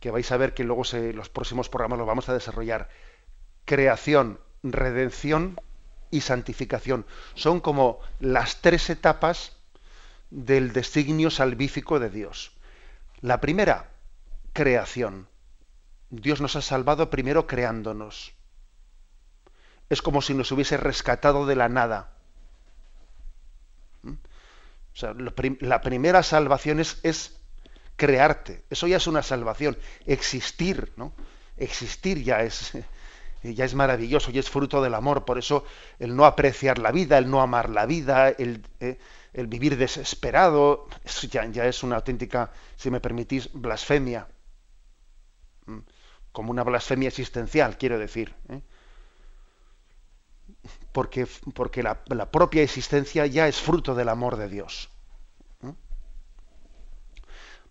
que 0.00 0.10
vais 0.10 0.30
a 0.30 0.36
ver 0.36 0.54
que 0.54 0.64
luego 0.64 0.82
los 1.14 1.28
próximos 1.28 1.68
programas 1.68 1.98
los 1.98 2.06
vamos 2.06 2.28
a 2.28 2.34
desarrollar. 2.34 2.88
Creación, 3.64 4.40
redención 4.62 5.60
y 6.10 6.20
santificación. 6.20 7.04
Son 7.34 7.60
como 7.60 8.00
las 8.20 8.60
tres 8.60 8.90
etapas 8.90 9.56
del 10.30 10.72
designio 10.72 11.30
salvífico 11.30 11.98
de 11.98 12.10
Dios. 12.10 12.52
La 13.20 13.40
primera, 13.40 13.90
creación. 14.52 15.26
Dios 16.10 16.40
nos 16.40 16.56
ha 16.56 16.62
salvado 16.62 17.10
primero 17.10 17.46
creándonos. 17.46 18.34
Es 19.88 20.02
como 20.02 20.22
si 20.22 20.34
nos 20.34 20.52
hubiese 20.52 20.76
rescatado 20.76 21.46
de 21.46 21.56
la 21.56 21.68
nada 21.68 22.18
la 25.06 25.80
primera 25.80 26.22
salvación 26.22 26.80
es, 26.80 27.40
crearte. 27.96 28.64
Eso 28.70 28.86
ya 28.86 28.96
es 28.96 29.06
una 29.06 29.22
salvación. 29.22 29.76
Existir, 30.06 30.92
¿no? 30.96 31.12
Existir 31.56 32.22
ya 32.22 32.42
es, 32.42 32.72
ya 33.42 33.64
es 33.64 33.74
maravilloso 33.74 34.30
y 34.30 34.38
es 34.38 34.50
fruto 34.50 34.82
del 34.82 34.94
amor. 34.94 35.24
Por 35.24 35.38
eso 35.38 35.64
el 35.98 36.14
no 36.14 36.24
apreciar 36.24 36.78
la 36.78 36.92
vida, 36.92 37.18
el 37.18 37.30
no 37.30 37.40
amar 37.40 37.70
la 37.70 37.86
vida, 37.86 38.28
el, 38.28 38.64
eh, 38.80 38.98
vivir 39.32 39.76
desesperado, 39.76 40.88
eso 41.04 41.26
ya, 41.26 41.42
es 41.64 41.82
una 41.82 41.96
auténtica, 41.96 42.52
si 42.76 42.90
me 42.90 43.00
permitís, 43.00 43.50
blasfemia. 43.52 44.26
Como 46.32 46.50
una 46.50 46.62
blasfemia 46.62 47.08
existencial, 47.08 47.78
quiero 47.78 47.98
decir. 47.98 48.34
¿eh? 48.48 48.60
porque, 50.92 51.26
porque 51.54 51.82
la, 51.82 52.30
propia 52.30 52.62
existencia 52.62 53.26
ya 53.26 53.48
es 53.48 53.60
fruto 53.60 53.94
del 53.94 54.08
amor 54.08 54.36
de 54.36 54.48
Dios. 54.48 54.90
¿Mm? 55.60 55.70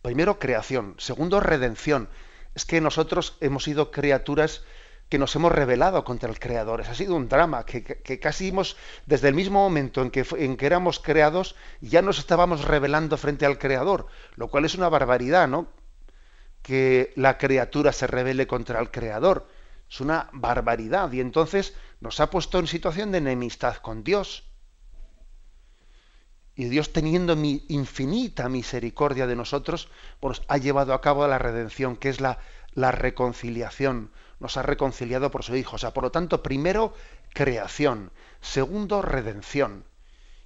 Primero, 0.02 0.40
creación. 0.40 0.96
Segundo, 0.98 1.40
redención. 1.40 2.10
Es 2.56 2.66
que 2.66 2.82
nosotros 2.82 3.38
hemos 3.42 3.64
sido 3.64 3.92
criaturas 3.92 4.64
que 5.10 5.18
nos 5.18 5.36
hemos 5.36 5.52
rebelado 5.52 6.04
contra 6.04 6.30
el 6.30 6.40
Creador. 6.40 6.82
ha 6.82 6.94
sido 6.94 7.16
un 7.16 7.30
drama, 7.30 7.66
que, 7.66 8.20
casi 8.20 8.50
hemos, 8.50 8.76
desde 9.06 9.30
el 9.30 9.36
mismo 9.36 9.60
momento 9.60 10.02
en 10.02 10.12
que, 10.12 10.26
en 10.38 10.58
que 10.58 10.66
éramos 10.66 11.00
creados, 11.00 11.56
ya 11.80 12.02
nos 12.02 12.20
estábamos 12.20 12.66
rebelando 12.66 13.16
frente 13.16 13.46
al 13.46 13.58
Creador, 13.58 14.08
lo 14.36 14.50
cual 14.50 14.66
es 14.66 14.76
una 14.76 14.90
barbaridad, 14.90 15.48
¿no? 15.48 15.68
Que 16.62 17.14
la 17.16 17.38
criatura 17.38 17.92
se 17.92 18.08
rebele 18.08 18.48
contra 18.48 18.80
el 18.80 18.92
Creador. 18.92 19.48
Es 19.90 20.02
una 20.02 20.30
barbaridad. 20.34 21.12
Y 21.12 21.22
entonces 21.22 21.74
nos 22.00 22.20
ha 22.20 22.30
puesto 22.30 22.60
en 22.60 22.68
situación 22.68 23.12
de 23.12 23.20
enemistad 23.20 23.78
con 23.78 24.04
Dios. 24.04 24.44
Y 26.56 26.66
Dios, 26.66 26.92
teniendo 26.92 27.36
mi 27.36 27.64
infinita 27.70 28.50
misericordia 28.50 29.28
de 29.28 29.36
nosotros, 29.36 29.90
pues 30.20 30.42
ha 30.48 30.58
llevado 30.58 30.94
a 30.94 31.02
cabo 31.02 31.28
la 31.28 31.38
redención, 31.38 31.96
que 31.96 32.10
es 32.10 32.20
la, 32.20 32.40
la 32.74 32.92
reconciliación. 32.92 34.12
Nos 34.40 34.58
ha 34.58 34.64
reconciliado 34.64 35.30
por 35.30 35.44
su 35.44 35.56
Hijo. 35.56 35.76
O 35.76 35.80
sea, 35.80 35.94
por 35.94 36.04
lo 36.04 36.12
tanto, 36.12 36.42
primero, 36.42 36.94
creación. 37.34 38.12
Segundo, 38.42 39.04
redención. 39.04 39.86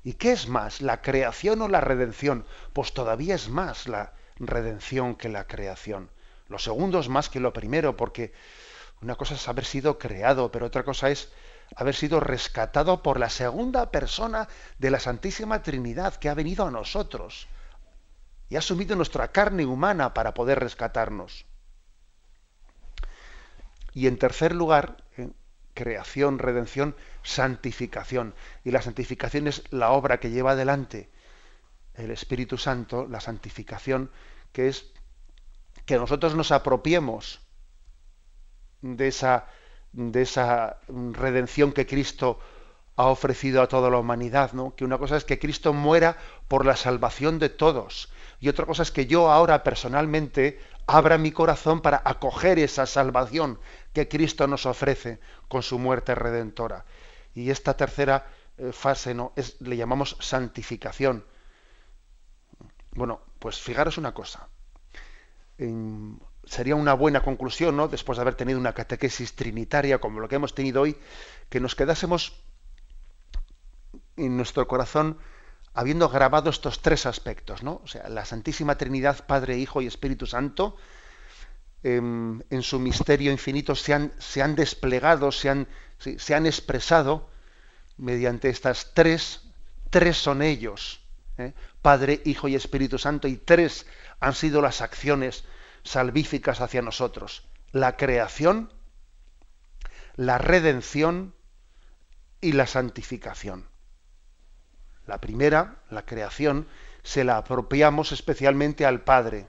¿Y 0.03 0.14
qué 0.14 0.32
es 0.32 0.47
más, 0.47 0.82
la 0.82 1.01
creación 1.01 1.62
o 1.62 1.68
la 1.68 1.80
redención? 1.80 2.45
Pues 2.74 2.93
todavía 2.93 3.36
es 3.36 3.49
más 3.49 3.88
la 3.88 4.14
redención 4.47 5.15
que 5.15 5.29
la 5.29 5.47
creación. 5.47 6.09
Lo 6.47 6.59
segundo 6.59 6.99
es 6.99 7.09
más 7.09 7.29
que 7.29 7.39
lo 7.39 7.53
primero, 7.53 7.95
porque 7.95 8.33
una 9.01 9.15
cosa 9.15 9.35
es 9.35 9.47
haber 9.47 9.65
sido 9.65 9.97
creado, 9.97 10.51
pero 10.51 10.65
otra 10.65 10.83
cosa 10.83 11.09
es 11.09 11.31
haber 11.75 11.95
sido 11.95 12.19
rescatado 12.19 13.01
por 13.01 13.19
la 13.19 13.29
segunda 13.29 13.91
persona 13.91 14.47
de 14.77 14.91
la 14.91 14.99
Santísima 14.99 15.63
Trinidad 15.63 16.15
que 16.15 16.29
ha 16.29 16.33
venido 16.33 16.65
a 16.65 16.71
nosotros 16.71 17.47
y 18.49 18.57
ha 18.57 18.59
asumido 18.59 18.95
nuestra 18.95 19.29
carne 19.29 19.65
humana 19.65 20.13
para 20.13 20.33
poder 20.33 20.59
rescatarnos. 20.59 21.45
Y 23.93 24.07
en 24.07 24.17
tercer 24.17 24.53
lugar, 24.53 24.97
eh, 25.17 25.29
creación, 25.73 26.37
redención, 26.37 26.95
santificación. 27.23 28.35
Y 28.63 28.71
la 28.71 28.81
santificación 28.81 29.47
es 29.47 29.63
la 29.71 29.91
obra 29.91 30.19
que 30.19 30.31
lleva 30.31 30.51
adelante 30.51 31.09
el 31.93 32.11
Espíritu 32.11 32.57
Santo, 32.57 33.07
la 33.09 33.19
santificación, 33.21 34.11
que 34.51 34.67
es 34.67 34.91
que 35.85 35.97
nosotros 35.97 36.35
nos 36.35 36.51
apropiemos 36.51 37.39
de 38.81 39.07
esa, 39.07 39.47
de 39.91 40.21
esa 40.21 40.79
redención 40.87 41.71
que 41.71 41.85
Cristo 41.85 42.39
ha 42.95 43.07
ofrecido 43.07 43.61
a 43.61 43.67
toda 43.67 43.89
la 43.89 43.97
humanidad, 43.97 44.53
¿no? 44.53 44.75
Que 44.75 44.85
una 44.85 44.97
cosa 44.97 45.17
es 45.17 45.25
que 45.25 45.39
Cristo 45.39 45.73
muera 45.73 46.17
por 46.47 46.65
la 46.65 46.75
salvación 46.75 47.39
de 47.39 47.49
todos 47.49 48.09
y 48.41 48.49
otra 48.49 48.65
cosa 48.65 48.81
es 48.83 48.91
que 48.91 49.05
yo 49.05 49.31
ahora 49.31 49.63
personalmente 49.63 50.59
abra 50.87 51.19
mi 51.19 51.31
corazón 51.31 51.81
para 51.81 52.01
acoger 52.03 52.57
esa 52.57 52.87
salvación 52.87 53.59
que 53.93 54.07
Cristo 54.07 54.47
nos 54.47 54.65
ofrece 54.65 55.19
con 55.47 55.61
su 55.61 55.77
muerte 55.77 56.15
redentora. 56.15 56.85
Y 57.35 57.51
esta 57.51 57.77
tercera 57.77 58.25
eh, 58.57 58.71
fase 58.73 59.13
no 59.13 59.31
es 59.35 59.61
le 59.61 59.77
llamamos 59.77 60.17
santificación. 60.19 61.23
Bueno, 62.93 63.21
pues 63.39 63.59
fijaros 63.59 63.97
una 63.97 64.13
cosa. 64.13 64.47
Sería 66.45 66.75
una 66.75 66.93
buena 66.93 67.21
conclusión, 67.21 67.77
¿no? 67.77 67.87
después 67.87 68.17
de 68.17 68.21
haber 68.21 68.35
tenido 68.35 68.59
una 68.59 68.73
catequesis 68.73 69.35
trinitaria 69.35 69.99
como 69.99 70.19
lo 70.19 70.27
que 70.27 70.35
hemos 70.35 70.55
tenido 70.55 70.81
hoy, 70.81 70.97
que 71.49 71.59
nos 71.59 71.75
quedásemos 71.75 72.41
en 74.17 74.37
nuestro 74.37 74.67
corazón 74.67 75.17
habiendo 75.73 76.09
grabado 76.09 76.49
estos 76.49 76.81
tres 76.81 77.05
aspectos, 77.05 77.63
¿no? 77.63 77.81
O 77.83 77.87
sea, 77.87 78.09
la 78.09 78.25
Santísima 78.25 78.77
Trinidad, 78.77 79.25
Padre, 79.25 79.57
Hijo 79.57 79.81
y 79.81 79.87
Espíritu 79.87 80.25
Santo, 80.25 80.75
em, 81.83 82.41
en, 82.49 82.61
su 82.61 82.79
misterio 82.79 83.31
infinito 83.31 83.75
se 83.75 83.93
han, 83.93 84.13
se 84.19 84.41
han 84.41 84.55
desplegado, 84.55 85.31
se 85.31 85.49
han, 85.49 85.67
se 85.97 86.35
han, 86.35 86.45
expresado 86.45 87.29
mediante 87.97 88.49
estas 88.49 88.93
tres, 88.93 89.41
tres 89.89 90.17
son 90.17 90.41
ellos, 90.41 91.00
¿eh? 91.41 91.53
Padre, 91.81 92.21
Hijo 92.25 92.47
y 92.47 92.55
Espíritu 92.55 92.97
Santo, 92.97 93.27
y 93.27 93.37
tres 93.37 93.85
han 94.19 94.33
sido 94.33 94.61
las 94.61 94.81
acciones 94.81 95.45
salvíficas 95.83 96.61
hacia 96.61 96.81
nosotros. 96.81 97.47
La 97.71 97.97
creación, 97.97 98.71
la 100.15 100.37
redención 100.37 101.33
y 102.39 102.53
la 102.53 102.67
santificación. 102.67 103.67
La 105.05 105.19
primera, 105.19 105.81
la 105.89 106.05
creación, 106.05 106.67
se 107.03 107.23
la 107.23 107.37
apropiamos 107.37 108.11
especialmente 108.11 108.85
al 108.85 109.01
Padre, 109.01 109.47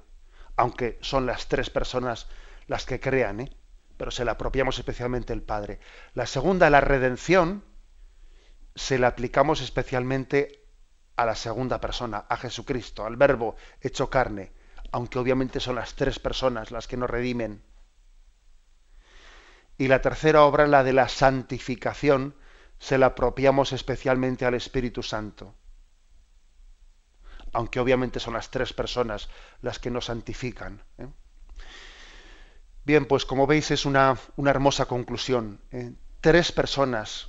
aunque 0.56 0.98
son 1.02 1.26
las 1.26 1.48
tres 1.48 1.70
personas 1.70 2.28
las 2.66 2.86
que 2.86 3.00
crean, 3.00 3.40
¿eh? 3.40 3.52
pero 3.96 4.10
se 4.10 4.24
la 4.24 4.32
apropiamos 4.32 4.78
especialmente 4.78 5.32
al 5.32 5.42
Padre. 5.42 5.80
La 6.14 6.26
segunda, 6.26 6.70
la 6.70 6.80
redención, 6.80 7.64
se 8.74 8.98
la 8.98 9.08
aplicamos 9.08 9.60
especialmente 9.60 10.61
a 11.16 11.26
la 11.26 11.34
segunda 11.34 11.80
persona, 11.80 12.24
a 12.28 12.36
Jesucristo, 12.36 13.04
al 13.04 13.16
Verbo 13.16 13.56
hecho 13.80 14.08
carne, 14.10 14.52
aunque 14.90 15.18
obviamente 15.18 15.60
son 15.60 15.76
las 15.76 15.94
tres 15.94 16.18
personas 16.18 16.70
las 16.70 16.86
que 16.86 16.96
nos 16.96 17.10
redimen. 17.10 17.62
Y 19.78 19.88
la 19.88 20.00
tercera 20.00 20.44
obra, 20.44 20.66
la 20.66 20.84
de 20.84 20.92
la 20.92 21.08
santificación, 21.08 22.34
se 22.78 22.98
la 22.98 23.06
apropiamos 23.06 23.72
especialmente 23.72 24.44
al 24.44 24.54
Espíritu 24.54 25.02
Santo. 25.02 25.54
Aunque 27.52 27.80
obviamente 27.80 28.18
son 28.18 28.34
las 28.34 28.50
tres 28.50 28.72
personas 28.72 29.28
las 29.60 29.78
que 29.78 29.90
nos 29.90 30.06
santifican. 30.06 30.82
¿eh? 30.98 31.06
Bien, 32.84 33.06
pues 33.06 33.24
como 33.24 33.46
veis 33.46 33.70
es 33.70 33.86
una, 33.86 34.18
una 34.36 34.50
hermosa 34.50 34.86
conclusión. 34.86 35.60
¿eh? 35.70 35.92
Tres 36.20 36.50
personas 36.50 37.28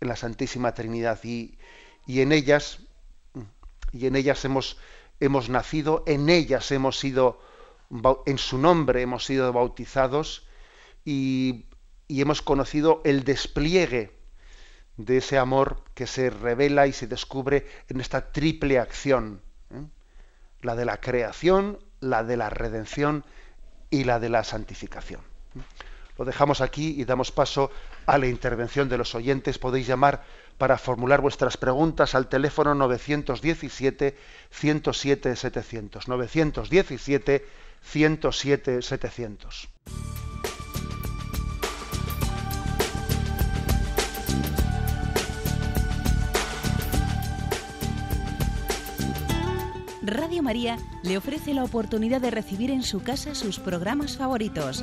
en 0.00 0.08
la 0.08 0.16
Santísima 0.16 0.72
Trinidad 0.72 1.20
y, 1.22 1.58
y, 2.06 2.20
en 2.22 2.32
ellas 2.32 2.78
y 3.98 4.06
en 4.06 4.16
ellas 4.16 4.44
hemos, 4.44 4.78
hemos 5.20 5.48
nacido, 5.48 6.04
en 6.06 6.28
ellas 6.28 6.70
hemos 6.70 6.98
sido 6.98 7.40
en 8.26 8.36
su 8.36 8.58
nombre 8.58 9.00
hemos 9.00 9.24
sido 9.24 9.50
bautizados 9.52 10.46
y, 11.06 11.64
y 12.06 12.20
hemos 12.20 12.42
conocido 12.42 13.00
el 13.04 13.24
despliegue 13.24 14.12
de 14.98 15.18
ese 15.18 15.38
amor 15.38 15.82
que 15.94 16.06
se 16.06 16.28
revela 16.28 16.86
y 16.86 16.92
se 16.92 17.06
descubre 17.06 17.66
en 17.88 18.00
esta 18.00 18.32
triple 18.32 18.78
acción, 18.78 19.40
¿eh? 19.70 19.86
la 20.60 20.74
de 20.74 20.84
la 20.84 21.00
creación, 21.00 21.78
la 22.00 22.24
de 22.24 22.36
la 22.36 22.50
redención 22.50 23.24
y 23.90 24.04
la 24.04 24.20
de 24.20 24.28
la 24.28 24.44
santificación. 24.44 25.20
Lo 26.18 26.24
dejamos 26.24 26.60
aquí 26.60 27.00
y 27.00 27.04
damos 27.04 27.30
paso 27.30 27.70
a 28.06 28.18
la 28.18 28.26
intervención 28.26 28.88
de 28.88 28.98
los 28.98 29.14
oyentes. 29.14 29.58
Podéis 29.58 29.86
llamar 29.86 30.24
para 30.58 30.76
formular 30.76 31.20
vuestras 31.20 31.56
preguntas 31.56 32.14
al 32.14 32.28
teléfono 32.28 32.74
917 32.74 34.16
107 34.50 35.36
700. 35.36 36.08
917 36.08 37.46
107 37.80 38.82
700. 38.82 39.68
Radio 50.02 50.42
María 50.42 50.78
le 51.02 51.18
ofrece 51.18 51.52
la 51.52 51.64
oportunidad 51.64 52.20
de 52.20 52.30
recibir 52.30 52.70
en 52.70 52.82
su 52.82 53.02
casa 53.02 53.34
sus 53.34 53.58
programas 53.58 54.16
favoritos. 54.16 54.82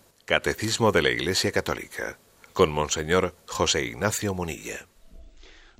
Catecismo 0.31 0.93
de 0.93 1.01
la 1.01 1.09
Iglesia 1.09 1.51
Católica 1.51 2.17
con 2.53 2.71
Monseñor 2.71 3.33
José 3.47 3.83
Ignacio 3.83 4.33
Munilla. 4.33 4.77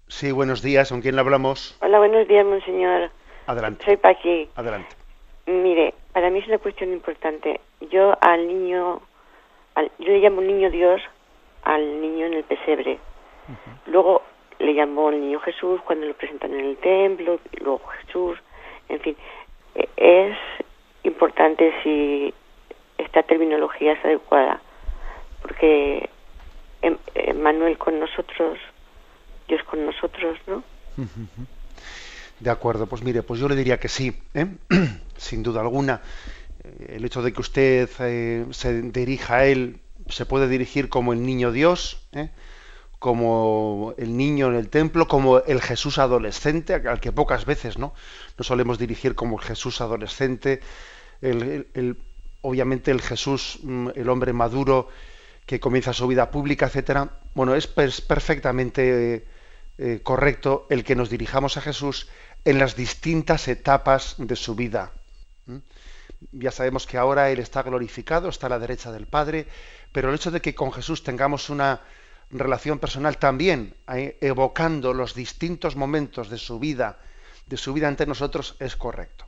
Sí, 0.09 0.33
buenos 0.33 0.61
días. 0.61 0.89
¿Con 0.89 0.99
quién 0.99 1.15
le 1.15 1.21
hablamos? 1.21 1.77
Hola, 1.81 1.99
buenos 1.99 2.27
días, 2.27 2.45
Monseñor. 2.45 3.11
Adelante. 3.47 3.85
Soy 3.85 3.95
Paqui. 3.95 4.49
Adelante. 4.57 4.93
Mire, 5.45 5.93
para 6.11 6.29
mí 6.29 6.39
es 6.39 6.47
una 6.49 6.57
cuestión 6.57 6.91
importante. 6.91 7.61
Yo 7.91 8.13
al 8.19 8.45
niño, 8.45 9.01
yo 9.77 10.07
le 10.11 10.19
llamo 10.19 10.41
niño 10.41 10.69
Dios 10.69 10.99
al 11.63 12.01
niño 12.01 12.25
en 12.25 12.33
el 12.33 12.43
pesebre. 12.43 12.99
Luego 13.85 14.21
le 14.59 14.73
llamo 14.73 15.11
el 15.11 15.21
niño 15.21 15.39
Jesús 15.39 15.79
cuando 15.85 16.07
lo 16.07 16.13
presentan 16.13 16.53
en 16.53 16.65
el 16.65 16.75
templo, 16.75 17.39
luego 17.61 17.79
Jesús, 18.01 18.37
en 18.89 18.99
fin. 18.99 19.15
E, 19.75 19.87
es 19.95 20.37
importante 21.03 21.71
si 21.83 22.33
esta 23.03 23.23
terminología 23.23 23.93
es 23.93 24.05
adecuada, 24.05 24.61
porque 25.41 26.09
em, 26.81 26.97
Manuel 27.41 27.77
con 27.77 27.99
nosotros, 27.99 28.59
Dios 29.47 29.63
con 29.63 29.85
nosotros, 29.85 30.37
¿no? 30.47 30.63
De 32.39 32.49
acuerdo, 32.49 32.87
pues 32.87 33.03
mire, 33.03 33.23
pues 33.23 33.39
yo 33.39 33.47
le 33.47 33.55
diría 33.55 33.79
que 33.79 33.87
sí, 33.87 34.19
¿eh? 34.33 34.47
sin 35.17 35.43
duda 35.43 35.61
alguna. 35.61 36.01
Eh, 36.63 36.95
el 36.97 37.05
hecho 37.05 37.21
de 37.21 37.33
que 37.33 37.41
usted 37.41 37.89
eh, 37.99 38.45
se 38.51 38.81
dirija 38.81 39.37
a 39.37 39.45
él, 39.45 39.79
se 40.07 40.25
puede 40.25 40.47
dirigir 40.47 40.89
como 40.89 41.13
el 41.13 41.25
niño 41.25 41.51
Dios, 41.51 42.07
como 42.99 43.93
el 43.97 44.17
niño 44.17 44.47
en 44.47 44.55
el 44.55 44.69
templo, 44.69 45.07
como 45.07 45.39
el 45.39 45.61
Jesús 45.61 45.97
adolescente, 45.97 46.73
al 46.73 46.99
que 46.99 47.11
pocas 47.11 47.45
veces 47.45 47.77
no, 47.77 47.93
no 48.37 48.43
solemos 48.43 48.77
dirigir 48.77 49.15
como 49.15 49.39
el 49.39 49.45
Jesús 49.45 49.81
adolescente, 49.81 50.61
el, 51.21 51.97
obviamente 52.41 52.91
el 52.91 53.01
Jesús, 53.01 53.59
mm, 53.63 53.89
el 53.95 54.09
hombre 54.09 54.33
maduro 54.33 54.87
que 55.45 55.59
comienza 55.59 55.93
su 55.93 56.07
vida 56.07 56.31
pública, 56.31 56.67
etcétera, 56.67 57.19
bueno, 57.33 57.55
es 57.55 57.67
perfectamente 57.67 59.25
eh, 59.77 59.99
correcto 60.03 60.67
el 60.69 60.83
que 60.83 60.95
nos 60.95 61.09
dirijamos 61.09 61.57
a 61.57 61.61
Jesús 61.61 62.07
en 62.45 62.59
las 62.59 62.75
distintas 62.75 63.47
etapas 63.47 64.15
de 64.17 64.35
su 64.35 64.55
vida. 64.55 64.91
Ya 66.31 66.51
sabemos 66.51 66.85
que 66.85 66.97
ahora 66.97 67.31
Él 67.31 67.39
está 67.39 67.63
glorificado, 67.63 68.29
está 68.29 68.47
a 68.47 68.51
la 68.51 68.59
derecha 68.59 68.91
del 68.91 69.07
Padre, 69.07 69.47
pero 69.91 70.09
el 70.09 70.15
hecho 70.15 70.29
de 70.29 70.41
que 70.41 70.53
con 70.53 70.71
Jesús 70.71 71.03
tengamos 71.03 71.49
una 71.49 71.81
relación 72.29 72.79
personal 72.79 73.17
también, 73.17 73.75
evocando 73.87 74.93
los 74.93 75.15
distintos 75.15 75.75
momentos 75.75 76.29
de 76.29 76.37
su 76.37 76.59
vida, 76.59 76.99
de 77.47 77.57
su 77.57 77.73
vida 77.73 77.87
ante 77.87 78.05
nosotros, 78.05 78.55
es 78.59 78.75
correcto. 78.75 79.25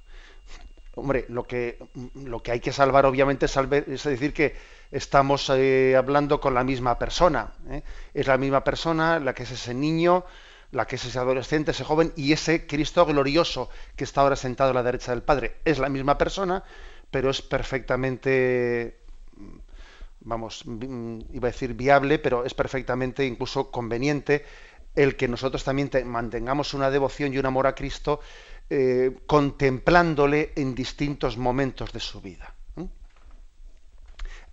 Hombre, 0.95 1.25
lo 1.29 1.43
que, 1.43 1.79
lo 2.13 2.43
que 2.43 2.51
hay 2.51 2.59
que 2.59 2.71
salvar 2.71 3.05
obviamente 3.07 3.47
es, 3.47 4.03
decir 4.03 4.31
que 4.31 4.55
estamos 4.91 5.49
eh, 5.49 5.95
hablando 5.97 6.39
con 6.39 6.53
la 6.53 6.63
misma 6.63 6.99
persona. 6.99 7.53
¿eh? 7.69 7.81
Es 8.13 8.27
la 8.27 8.37
misma 8.37 8.63
persona 8.63 9.19
la 9.19 9.33
que 9.33 9.43
es 9.43 9.51
ese 9.51 9.73
niño, 9.73 10.23
la 10.71 10.85
que 10.85 10.97
es 10.97 11.05
ese 11.05 11.17
adolescente, 11.17 11.71
ese 11.71 11.83
joven 11.83 12.13
y 12.15 12.31
ese 12.31 12.67
Cristo 12.67 13.05
glorioso 13.07 13.69
que 13.95 14.03
está 14.03 14.21
ahora 14.21 14.35
sentado 14.35 14.69
a 14.69 14.73
la 14.75 14.83
derecha 14.83 15.11
del 15.11 15.23
Padre. 15.23 15.55
Es 15.65 15.79
la 15.79 15.89
misma 15.89 16.17
persona, 16.17 16.63
pero 17.09 17.31
es 17.31 17.41
perfectamente, 17.41 18.99
vamos, 20.19 20.63
iba 20.65 21.47
a 21.47 21.51
decir 21.51 21.73
viable, 21.73 22.19
pero 22.19 22.45
es 22.45 22.53
perfectamente 22.53 23.25
incluso 23.25 23.71
conveniente 23.71 24.45
el 24.95 25.15
que 25.15 25.27
nosotros 25.27 25.63
también 25.63 25.89
mantengamos 26.05 26.75
una 26.75 26.91
devoción 26.91 27.33
y 27.33 27.39
un 27.39 27.47
amor 27.47 27.65
a 27.65 27.73
Cristo 27.73 28.19
eh, 28.69 29.17
contemplándole 29.27 30.53
en 30.55 30.75
distintos 30.75 31.37
momentos 31.37 31.91
de 31.93 31.99
su 31.99 32.21
vida. 32.21 32.53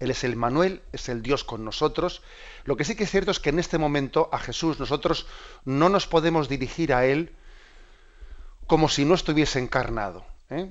Él 0.01 0.11
es 0.11 0.25
el 0.25 0.35
Manuel, 0.35 0.83
es 0.93 1.11
el 1.11 1.23
Dios 1.23 1.45
con 1.45 1.63
nosotros. 1.63 2.23
Lo 2.65 2.77
que 2.77 2.85
sí 2.85 2.97
que 2.97 3.05
es 3.05 3.11
cierto 3.11 3.31
es 3.31 3.39
que 3.39 3.51
en 3.51 3.59
este 3.59 3.77
momento 3.77 4.31
a 4.33 4.39
Jesús 4.39 4.81
nosotros 4.81 5.27
no 5.67 5.91
nos 5.91 6.07
podemos 6.07 6.49
dirigir 6.49 6.95
a 6.95 7.05
Él 7.05 7.37
como 8.67 8.89
si 8.89 9.05
no 9.05 9.15
estuviese 9.15 9.59
encarnado. 9.59 10.25
¿eh? 10.49 10.71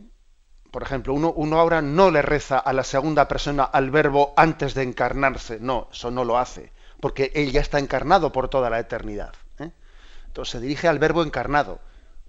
Por 0.71 0.81
ejemplo, 0.81 1.13
uno, 1.13 1.31
uno, 1.31 1.59
ahora 1.59 1.81
no 1.81 2.09
le 2.09 2.23
reza 2.23 2.57
a 2.57 2.73
la 2.73 2.83
segunda 2.83 3.27
persona 3.27 3.63
al 3.63 3.91
verbo 3.91 4.33
antes 4.35 4.73
de 4.73 4.81
encarnarse. 4.81 5.59
No, 5.59 5.89
eso 5.91 6.09
no 6.09 6.25
lo 6.25 6.39
hace, 6.39 6.73
porque 6.99 7.31
Él 7.35 7.51
ya 7.51 7.61
está 7.61 7.77
encarnado 7.77 8.31
por 8.31 8.49
toda 8.49 8.71
la 8.71 8.79
eternidad. 8.79 9.33
¿eh? 9.59 9.71
Entonces 10.25 10.53
se 10.53 10.59
dirige 10.59 10.87
al 10.87 10.97
verbo 10.97 11.21
encarnado 11.21 11.81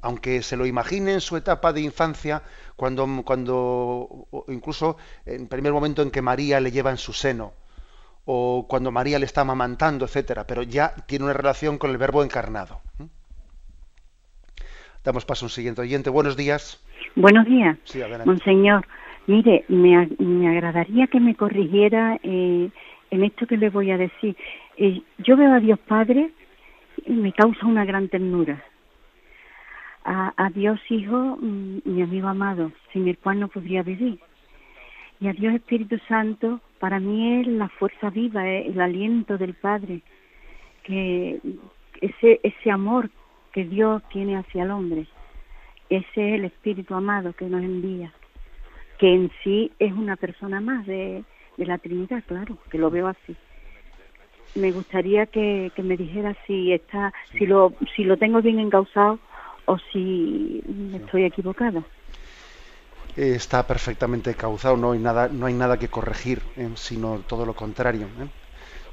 aunque 0.03 0.43
se 0.43 0.57
lo 0.57 0.67
imagine 0.67 1.13
en 1.13 1.21
su 1.21 1.37
etapa 1.37 1.73
de 1.73 1.83
infancia, 1.83 2.43
cuando, 2.77 3.07
cuando 3.25 4.27
incluso 4.49 4.97
en 5.27 5.49
primer 5.49 5.73
momento 5.73 6.03
en 6.03 6.11
que 6.11 6.23
María 6.23 6.61
le 6.61 6.71
lleva 6.71 6.91
en 6.91 6.97
su 6.97 7.13
seno, 7.13 7.53
o 8.25 8.67
cuando 8.69 8.91
María 8.91 9.19
le 9.19 9.27
está 9.27 9.43
amamantando, 9.43 10.05
etcétera, 10.05 10.47
pero 10.47 10.63
ya 10.63 10.95
tiene 11.07 11.25
una 11.25 11.35
relación 11.35 11.79
con 11.79 11.91
el 11.91 11.99
verbo 11.99 12.23
encarnado. 12.23 12.81
Damos 15.05 15.25
paso 15.25 15.45
a 15.45 15.47
un 15.47 15.51
siguiente 15.51 15.81
oyente. 15.81 16.11
Buenos 16.11 16.37
días. 16.37 16.83
Buenos 17.17 17.47
días, 17.47 17.79
Monseñor. 18.27 18.87
Mire, 19.27 19.65
me, 19.69 20.09
me, 20.19 20.49
agradaría 20.49 21.07
que 21.07 21.21
me 21.21 21.35
corrigiera 21.35 22.19
eh, 22.23 22.71
en 23.11 23.25
esto 23.25 23.47
que 23.47 23.57
le 23.57 23.71
voy 23.71 23.91
a 23.91 23.97
decir. 23.97 24.37
Eh, 24.77 25.03
yo 25.19 25.37
veo 25.37 25.53
a 25.55 25.61
Dios 25.61 25.79
Padre 25.79 26.31
y 27.07 27.13
me 27.13 27.33
causa 27.33 27.67
una 27.67 27.85
gran 27.85 28.09
ternura 28.09 28.63
a, 30.05 30.51
Dios 30.55 30.81
Hijo, 30.89 31.37
mm, 31.41 31.81
mi 31.85 32.03
amigo 32.03 32.29
amado, 32.29 32.73
sin 32.93 33.09
el 33.09 33.19
cual 33.19 33.41
no 33.41 33.49
podría 33.49 33.83
vivir. 33.83 34.19
Y 35.21 35.29
a 35.29 35.33
Dios 35.33 35.55
Espíritu 35.55 35.99
Santo, 36.09 36.61
para 36.79 36.99
mí 36.99 37.41
es 37.41 37.47
la 37.47 37.69
fuerza 37.69 38.11
viva, 38.11 38.49
el 38.49 38.81
aliento 38.81 39.37
del 39.37 39.55
Padre, 39.55 40.01
que 40.83 41.41
ese, 42.01 42.41
ese 42.43 42.71
amor 42.71 43.11
que 43.53 43.65
Dios 43.65 44.03
tiene 44.11 44.37
hacia 44.37 44.63
el 44.63 44.71
hombre, 44.71 45.07
ese 45.91 46.07
es 46.29 46.35
el 46.35 46.45
Espíritu 46.47 46.95
amado 46.95 47.33
que 47.35 47.47
nos 47.47 47.63
envía, 47.63 48.13
que 48.99 49.13
en 49.13 49.31
sí 49.45 49.71
es 49.79 49.93
una 49.93 50.17
persona 50.17 50.61
más 50.61 50.87
de, 50.87 51.25
de 51.59 51.67
la 51.67 51.79
Trinidad, 51.79 52.25
claro, 52.27 52.57
que 52.71 52.79
lo 52.79 52.91
veo 52.91 53.09
así 53.09 53.37
me 54.55 54.73
gustaría 54.73 55.27
que, 55.27 55.71
que, 55.75 55.83
me 55.83 55.97
dijera 55.97 56.37
si 56.47 56.73
está 56.73 57.13
si 57.39 57.47
lo 57.47 57.73
si 57.95 58.05
lo 58.05 58.17
tengo 58.17 58.43
bien 58.43 58.59
encausado 58.59 59.19
o 59.71 59.79
si 59.93 60.63
estoy 60.95 61.25
equivocada. 61.25 61.85
Está 63.17 63.67
perfectamente 63.67 64.35
causado, 64.35 64.77
no 64.77 64.93
hay 64.93 64.99
nada, 64.99 65.29
no 65.29 65.47
hay 65.47 65.55
nada 65.55 65.79
que 65.79 65.89
corregir, 65.89 66.43
¿eh? 66.57 66.71
sino 66.75 67.21
todo 67.21 67.47
lo 67.47 67.55
contrario. 67.55 68.07
¿eh? 68.07 68.29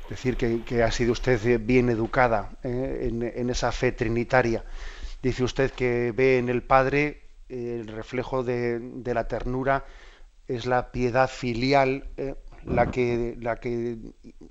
Decir 0.10 0.38
que, 0.38 0.84
ha 0.84 0.92
sido 0.92 1.14
usted 1.14 1.60
bien 1.60 1.90
educada 1.90 2.52
¿eh? 2.64 3.10
en, 3.36 3.50
esa 3.50 3.72
fe 3.72 3.92
trinitaria. 3.92 4.64
Dice 5.24 5.44
usted 5.44 5.72
que 5.72 6.14
ve 6.16 6.38
en 6.38 6.50
el 6.50 6.62
Padre 6.62 7.22
el 7.50 7.88
reflejo 7.88 8.44
de, 8.44 8.80
de 8.80 9.14
la 9.14 9.28
ternura, 9.28 9.86
es 10.48 10.66
la 10.66 10.92
piedad 10.92 11.28
filial 11.28 12.06
la 12.68 12.91
que, 12.91 13.38
la 13.39 13.57
que 13.57 13.97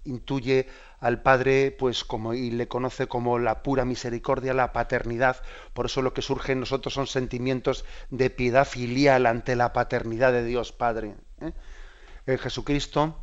intuye 0.05 0.69
al 1.01 1.23
Padre 1.23 1.75
pues 1.79 2.05
como 2.05 2.35
y 2.35 2.51
le 2.51 2.69
conoce 2.69 3.07
como 3.07 3.39
la 3.39 3.63
pura 3.63 3.85
misericordia, 3.85 4.55
la 4.55 4.73
paternidad. 4.73 5.43
Por 5.75 5.87
eso 5.87 6.03
lo 6.03 6.15
que 6.15 6.23
surge 6.23 6.53
en 6.53 6.61
nosotros 6.61 6.95
son 6.95 7.07
sentimientos 7.07 7.85
de 8.11 8.31
piedad 8.31 8.67
filial 8.67 9.27
ante 9.27 9.57
la 9.57 9.73
paternidad 9.73 10.33
de 10.33 10.45
Dios 10.45 10.73
Padre. 10.73 11.17
¿eh? 11.41 11.53
En 12.27 12.39
Jesucristo 12.39 13.21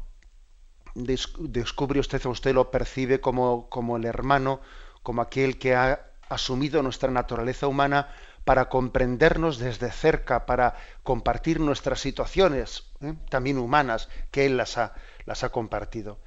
descubre 0.96 2.00
usted 2.00 2.24
o 2.26 2.30
usted 2.30 2.54
lo 2.54 2.70
percibe 2.70 3.20
como, 3.20 3.68
como 3.70 3.98
el 3.98 4.06
hermano, 4.06 4.62
como 5.02 5.22
aquel 5.22 5.58
que 5.58 5.76
ha 5.76 6.12
asumido 6.30 6.82
nuestra 6.84 7.12
naturaleza 7.12 7.68
humana 7.68 8.10
para 8.46 8.70
comprendernos 8.70 9.58
desde 9.58 9.92
cerca, 9.92 10.46
para 10.46 10.76
compartir 11.04 11.60
nuestras 11.60 12.00
situaciones, 12.00 12.92
¿eh? 13.02 13.14
también 13.30 13.58
humanas, 13.58 14.10
que 14.32 14.46
Él 14.46 14.58
las 14.58 14.78
ha, 14.78 15.50
compartido. 15.52 16.20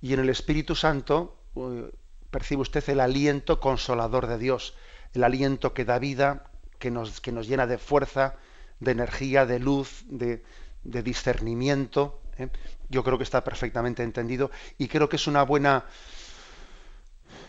Y 0.00 0.14
en 0.14 0.20
el 0.20 0.30
Espíritu 0.30 0.74
Santo 0.74 1.38
eh, 1.56 1.90
percibe 2.30 2.62
usted 2.62 2.88
el 2.88 3.00
aliento 3.00 3.60
consolador 3.60 4.26
de 4.26 4.38
Dios, 4.38 4.74
el 5.12 5.22
aliento 5.22 5.74
que 5.74 5.84
da 5.84 5.98
vida, 5.98 6.50
que 6.78 6.90
nos, 6.90 7.22
llena 7.46 7.66
de 7.66 7.78
fuerza, 7.78 8.34
de 8.80 8.90
energía, 8.90 9.46
de 9.46 9.60
luz, 9.60 10.04
de, 10.08 10.42
discernimiento. 10.82 12.20
¿eh? 12.36 12.48
Yo 12.88 13.04
creo 13.04 13.16
que 13.16 13.24
está 13.24 13.44
perfectamente 13.44 14.02
entendido 14.02 14.50
y 14.76 14.88
creo 14.88 15.08
que 15.08 15.16
es 15.16 15.26
una 15.26 15.44
buena 15.44 15.86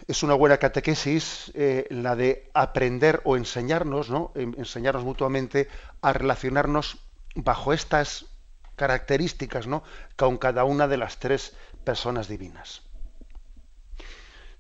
es 0.08 0.24
una 0.24 0.34
buena 0.34 0.58
catequesis 0.58 1.52
eh, 1.56 1.86
la 1.90 2.16
de 2.16 2.50
aprender 2.54 3.22
o 3.24 3.38
enseñarnos, 3.38 4.10
¿no? 4.10 4.32
enseñarnos 4.36 5.04
mutuamente 5.04 5.68
a 6.02 6.14
relacionarnos 6.14 6.98
bajo 7.36 7.74
estas 7.74 8.26
características, 8.76 9.68
¿no? 9.68 9.84
Con 10.16 10.38
cada 10.38 10.64
una 10.64 10.88
de 10.88 10.98
las 10.98 11.20
tres 11.20 11.58
personas 11.84 12.28
divinas. 12.28 12.82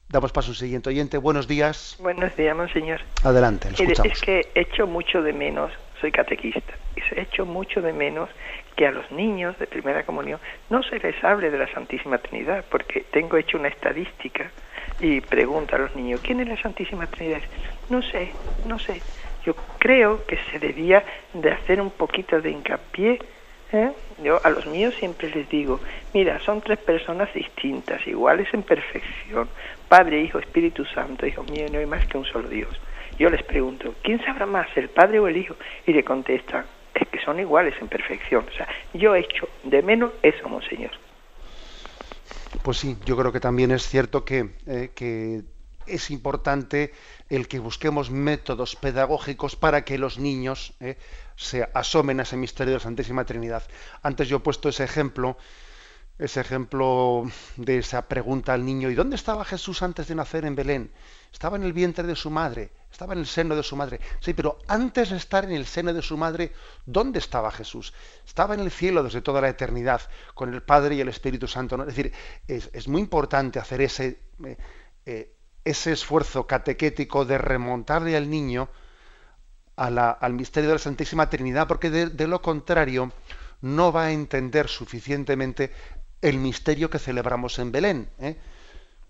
Damos 0.07 0.31
paso 0.31 0.51
al 0.51 0.55
siguiente 0.55 0.89
oyente. 0.89 1.17
Buenos 1.17 1.47
días. 1.47 1.97
Buenos 1.99 2.35
días, 2.35 2.55
monseñor. 2.55 3.01
Adelante, 3.23 3.69
Es 4.03 4.21
que 4.21 4.49
echo 4.53 4.85
mucho 4.87 5.21
de 5.21 5.33
menos, 5.33 5.71
soy 5.99 6.11
catequista, 6.11 6.73
y 6.95 7.19
echo 7.19 7.45
mucho 7.45 7.81
de 7.81 7.91
menos 7.91 8.29
que 8.75 8.85
a 8.85 8.91
los 8.91 9.09
niños 9.11 9.57
de 9.57 9.67
primera 9.67 10.05
comunión 10.05 10.39
no 10.69 10.83
se 10.83 10.99
les 10.99 11.21
hable 11.23 11.49
de 11.49 11.57
la 11.57 11.71
Santísima 11.73 12.19
Trinidad, 12.19 12.65
porque 12.69 13.05
tengo 13.11 13.37
hecho 13.37 13.57
una 13.57 13.69
estadística 13.69 14.51
y 14.99 15.21
pregunta 15.21 15.75
a 15.75 15.79
los 15.79 15.95
niños, 15.95 16.21
¿quién 16.21 16.39
es 16.39 16.47
la 16.47 16.61
Santísima 16.61 17.07
Trinidad? 17.07 17.41
No 17.89 18.01
sé, 18.01 18.31
no 18.67 18.79
sé. 18.79 19.01
Yo 19.45 19.55
creo 19.77 20.25
que 20.25 20.39
se 20.51 20.59
debía 20.59 21.03
de 21.33 21.51
hacer 21.51 21.79
un 21.79 21.91
poquito 21.91 22.41
de 22.41 22.51
hincapié 22.51 23.19
¿Eh? 23.71 23.91
Yo 24.23 24.39
a 24.43 24.49
los 24.49 24.65
míos 24.67 24.93
siempre 24.99 25.29
les 25.29 25.49
digo, 25.49 25.79
mira, 26.13 26.39
son 26.39 26.61
tres 26.61 26.77
personas 26.79 27.33
distintas, 27.33 28.05
iguales 28.07 28.47
en 28.53 28.63
perfección, 28.63 29.49
Padre, 29.89 30.21
Hijo, 30.21 30.39
Espíritu 30.39 30.85
Santo, 30.85 31.25
Hijo 31.25 31.43
mío, 31.43 31.65
no 31.71 31.79
hay 31.79 31.85
más 31.85 32.05
que 32.05 32.17
un 32.17 32.25
solo 32.25 32.47
Dios. 32.47 32.79
Yo 33.17 33.29
les 33.29 33.43
pregunto, 33.43 33.95
¿quién 34.03 34.23
sabrá 34.23 34.45
más, 34.45 34.67
el 34.77 34.89
Padre 34.89 35.19
o 35.19 35.27
el 35.27 35.37
Hijo? 35.37 35.55
Y 35.85 35.93
le 35.93 36.03
contestan, 36.03 36.65
es 36.93 37.07
que 37.09 37.19
son 37.19 37.39
iguales 37.39 37.73
en 37.81 37.87
perfección. 37.87 38.45
O 38.47 38.55
sea, 38.55 38.67
yo 38.93 39.15
he 39.15 39.19
hecho 39.19 39.49
de 39.63 39.81
menos 39.81 40.11
eso, 40.21 40.47
Monseñor. 40.47 40.91
Pues 42.63 42.77
sí, 42.77 42.97
yo 43.05 43.15
creo 43.15 43.31
que 43.31 43.39
también 43.39 43.71
es 43.71 43.87
cierto 43.87 44.25
que, 44.25 44.55
eh, 44.65 44.91
que 44.95 45.43
es 45.87 46.11
importante 46.11 46.93
el 47.29 47.47
que 47.47 47.59
busquemos 47.59 48.09
métodos 48.09 48.75
pedagógicos 48.75 49.55
para 49.55 49.85
que 49.85 49.97
los 49.97 50.17
niños 50.17 50.73
eh, 50.79 50.97
se 51.35 51.69
asomen 51.73 52.19
a 52.19 52.23
ese 52.23 52.37
misterio 52.37 52.73
de 52.73 52.77
la 52.77 52.83
Santísima 52.83 53.25
Trinidad. 53.25 53.63
Antes 54.01 54.27
yo 54.27 54.37
he 54.37 54.39
puesto 54.39 54.69
ese 54.69 54.83
ejemplo, 54.83 55.37
ese 56.17 56.41
ejemplo 56.41 57.23
de 57.57 57.79
esa 57.79 58.07
pregunta 58.07 58.53
al 58.53 58.65
niño, 58.65 58.89
¿y 58.89 58.95
dónde 58.95 59.15
estaba 59.15 59.45
Jesús 59.45 59.81
antes 59.81 60.07
de 60.07 60.15
nacer 60.15 60.45
en 60.45 60.55
Belén? 60.55 60.91
Estaba 61.31 61.57
en 61.57 61.63
el 61.63 61.73
vientre 61.73 62.07
de 62.07 62.15
su 62.15 62.29
madre, 62.29 62.71
estaba 62.95 63.11
en 63.11 63.19
el 63.19 63.25
seno 63.25 63.57
de 63.57 63.63
su 63.63 63.75
madre. 63.75 63.99
Sí, 64.21 64.33
pero 64.33 64.57
antes 64.67 65.09
de 65.09 65.17
estar 65.17 65.43
en 65.43 65.51
el 65.51 65.65
seno 65.65 65.93
de 65.93 66.01
su 66.01 66.15
madre, 66.15 66.53
¿dónde 66.85 67.19
estaba 67.19 67.51
Jesús? 67.51 67.93
Estaba 68.25 68.53
en 68.53 68.61
el 68.61 68.71
cielo 68.71 69.03
desde 69.03 69.21
toda 69.21 69.41
la 69.41 69.49
eternidad, 69.49 70.01
con 70.33 70.53
el 70.53 70.63
Padre 70.63 70.95
y 70.95 71.01
el 71.01 71.09
Espíritu 71.09 71.45
Santo. 71.45 71.75
Es 71.81 71.87
decir, 71.87 72.13
es, 72.47 72.87
muy 72.87 73.01
importante 73.01 73.59
hacer 73.59 73.81
ese, 73.81 74.21
eh, 74.45 74.57
eh, 75.05 75.35
ese 75.65 75.91
esfuerzo 75.91 76.47
catequético 76.47 77.25
de 77.25 77.37
remontarle 77.37 78.15
al 78.15 78.29
niño 78.29 78.69
al 79.75 80.33
misterio 80.33 80.69
de 80.69 80.75
la 80.75 80.79
Santísima 80.79 81.29
Trinidad, 81.29 81.67
porque 81.67 81.89
de, 81.89 82.27
lo 82.27 82.41
contrario 82.41 83.11
no 83.59 83.91
va 83.91 84.05
a 84.05 84.11
entender 84.13 84.69
suficientemente 84.69 85.73
el 86.21 86.37
misterio 86.37 86.89
que 86.89 86.97
celebramos 86.97 87.59
en 87.59 87.73
Belén. 87.73 88.09
¿eh? 88.19 88.37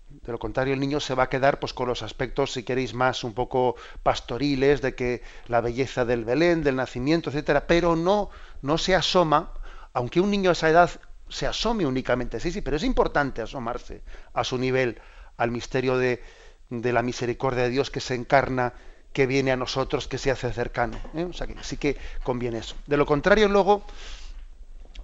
De 0.08 0.32
lo 0.32 0.38
contrario, 0.38 0.74
el 0.74 0.80
niño 0.80 1.00
se 1.00 1.14
va 1.14 1.24
a 1.24 1.28
quedar 1.28 1.58
pues, 1.58 1.72
con 1.72 1.88
los 1.88 2.02
aspectos, 2.02 2.52
si 2.52 2.62
queréis, 2.62 2.94
más 2.94 3.24
un 3.24 3.34
poco 3.34 3.76
pastoriles, 4.02 4.80
de 4.80 4.94
que 4.94 5.22
la 5.48 5.60
belleza 5.60 6.04
del 6.04 6.24
Belén, 6.24 6.62
del 6.62 6.76
nacimiento, 6.76 7.30
etcétera, 7.30 7.66
pero 7.66 7.96
no, 7.96 8.30
no 8.62 8.78
se 8.78 8.94
asoma, 8.94 9.52
aunque 9.92 10.20
un 10.20 10.30
niño 10.30 10.50
a 10.50 10.52
esa 10.52 10.68
edad 10.68 10.90
se 11.28 11.46
asome 11.46 11.86
únicamente, 11.86 12.38
sí, 12.38 12.52
sí, 12.52 12.60
pero 12.60 12.76
es 12.76 12.84
importante 12.84 13.42
asomarse 13.42 14.02
a 14.32 14.44
su 14.44 14.58
nivel 14.58 15.00
al 15.36 15.50
misterio 15.50 15.98
de, 15.98 16.22
de 16.70 16.92
la 16.92 17.02
misericordia 17.02 17.64
de 17.64 17.70
Dios 17.70 17.90
que 17.90 18.00
se 18.00 18.14
encarna, 18.14 18.74
que 19.12 19.26
viene 19.26 19.50
a 19.50 19.56
nosotros, 19.56 20.08
que 20.08 20.18
se 20.18 20.30
hace 20.30 20.52
cercano. 20.52 20.98
¿eh? 21.14 21.24
O 21.24 21.32
sea 21.32 21.46
sí 21.62 21.76
que 21.76 21.96
conviene 22.22 22.58
eso. 22.58 22.76
De 22.86 22.96
lo 22.96 23.06
contrario, 23.06 23.48
luego, 23.48 23.82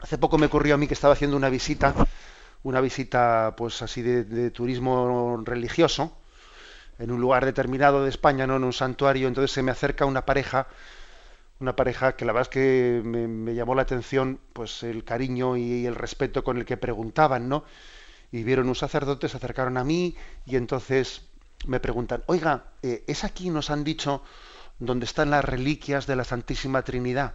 hace 0.00 0.18
poco 0.18 0.38
me 0.38 0.46
ocurrió 0.46 0.74
a 0.74 0.78
mí 0.78 0.86
que 0.86 0.94
estaba 0.94 1.14
haciendo 1.14 1.36
una 1.36 1.48
visita, 1.48 1.94
una 2.62 2.80
visita 2.80 3.54
pues 3.56 3.82
así 3.82 4.02
de, 4.02 4.50
turismo 4.50 5.42
religioso, 5.44 6.16
en 6.98 7.10
un 7.10 7.20
lugar 7.20 7.44
determinado 7.44 8.04
de 8.04 8.10
España, 8.10 8.46
no 8.46 8.56
en 8.56 8.64
un 8.64 8.72
santuario, 8.72 9.28
entonces 9.28 9.50
se 9.50 9.62
me 9.62 9.72
acerca 9.72 10.04
una 10.04 10.24
pareja 10.24 10.68
una 11.62 11.76
pareja 11.76 12.16
que 12.16 12.24
la 12.24 12.32
verdad 12.32 12.48
es 12.50 12.52
que 12.52 13.02
me, 13.04 13.54
llamó 13.54 13.76
la 13.76 13.82
atención 13.82 14.40
pues 14.52 14.82
el 14.82 15.04
cariño 15.04 15.56
y 15.56 15.86
el 15.86 15.94
respeto 15.94 16.42
con 16.42 16.58
el 16.58 16.64
que 16.64 16.76
preguntaban, 16.76 17.48
¿no? 17.48 17.64
Y 18.32 18.42
vieron 18.42 18.68
un 18.68 18.74
sacerdote, 18.74 19.28
se 19.28 19.36
acercaron 19.36 19.76
a 19.76 19.84
mí 19.84 20.16
y 20.44 20.56
entonces 20.56 21.22
me 21.66 21.78
preguntan, 21.78 22.24
oiga, 22.26 22.64
eh, 22.82 23.04
¿es 23.06 23.22
aquí, 23.22 23.48
nos 23.50 23.70
han 23.70 23.84
dicho, 23.84 24.24
donde 24.80 25.04
están 25.04 25.30
las 25.30 25.44
reliquias 25.44 26.06
de 26.08 26.16
la 26.16 26.24
Santísima 26.24 26.82
Trinidad? 26.82 27.34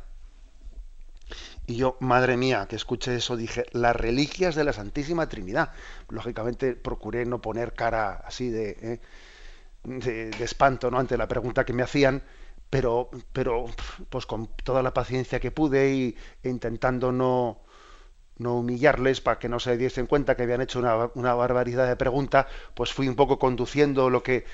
Y 1.67 1.75
yo, 1.75 1.97
madre 1.99 2.37
mía, 2.37 2.65
que 2.69 2.77
escuché 2.77 3.17
eso, 3.17 3.35
dije, 3.35 3.65
las 3.73 3.93
reliquias 3.93 4.55
de 4.55 4.63
la 4.63 4.71
Santísima 4.71 5.27
Trinidad. 5.27 5.73
Lógicamente 6.09 6.73
procuré 6.75 7.25
no 7.25 7.41
poner 7.41 7.73
cara 7.73 8.23
así 8.25 8.49
de, 8.49 8.69
eh, 8.81 8.99
de, 9.83 10.43
espanto 10.43 10.89
¿no? 10.89 10.97
ante 10.97 11.17
la 11.17 11.27
pregunta 11.27 11.65
que 11.65 11.73
me 11.73 11.83
hacían, 11.83 12.23
pero, 12.69 13.09
pero 13.33 13.65
pues 14.09 14.25
con 14.25 14.47
toda 14.63 14.81
la 14.81 14.93
paciencia 14.93 15.41
que 15.41 15.51
pude 15.51 15.93
y, 15.93 16.17
intentando 16.43 17.11
no, 17.11 17.59
no 18.37 18.55
humillarles 18.59 19.19
para 19.19 19.37
que 19.37 19.49
no 19.49 19.59
se 19.59 19.77
diesen 19.77 20.07
cuenta 20.07 20.37
que 20.37 20.43
habían 20.43 20.61
hecho 20.61 20.79
una, 20.79 21.11
una 21.15 21.33
barbaridad 21.33 21.87
de 21.87 21.97
pregunta, 21.97 22.47
pues 22.75 22.93
fui 22.93 23.09
un 23.09 23.15
poco 23.17 23.39
conduciendo 23.39 24.09
lo 24.09 24.23
que 24.23 24.45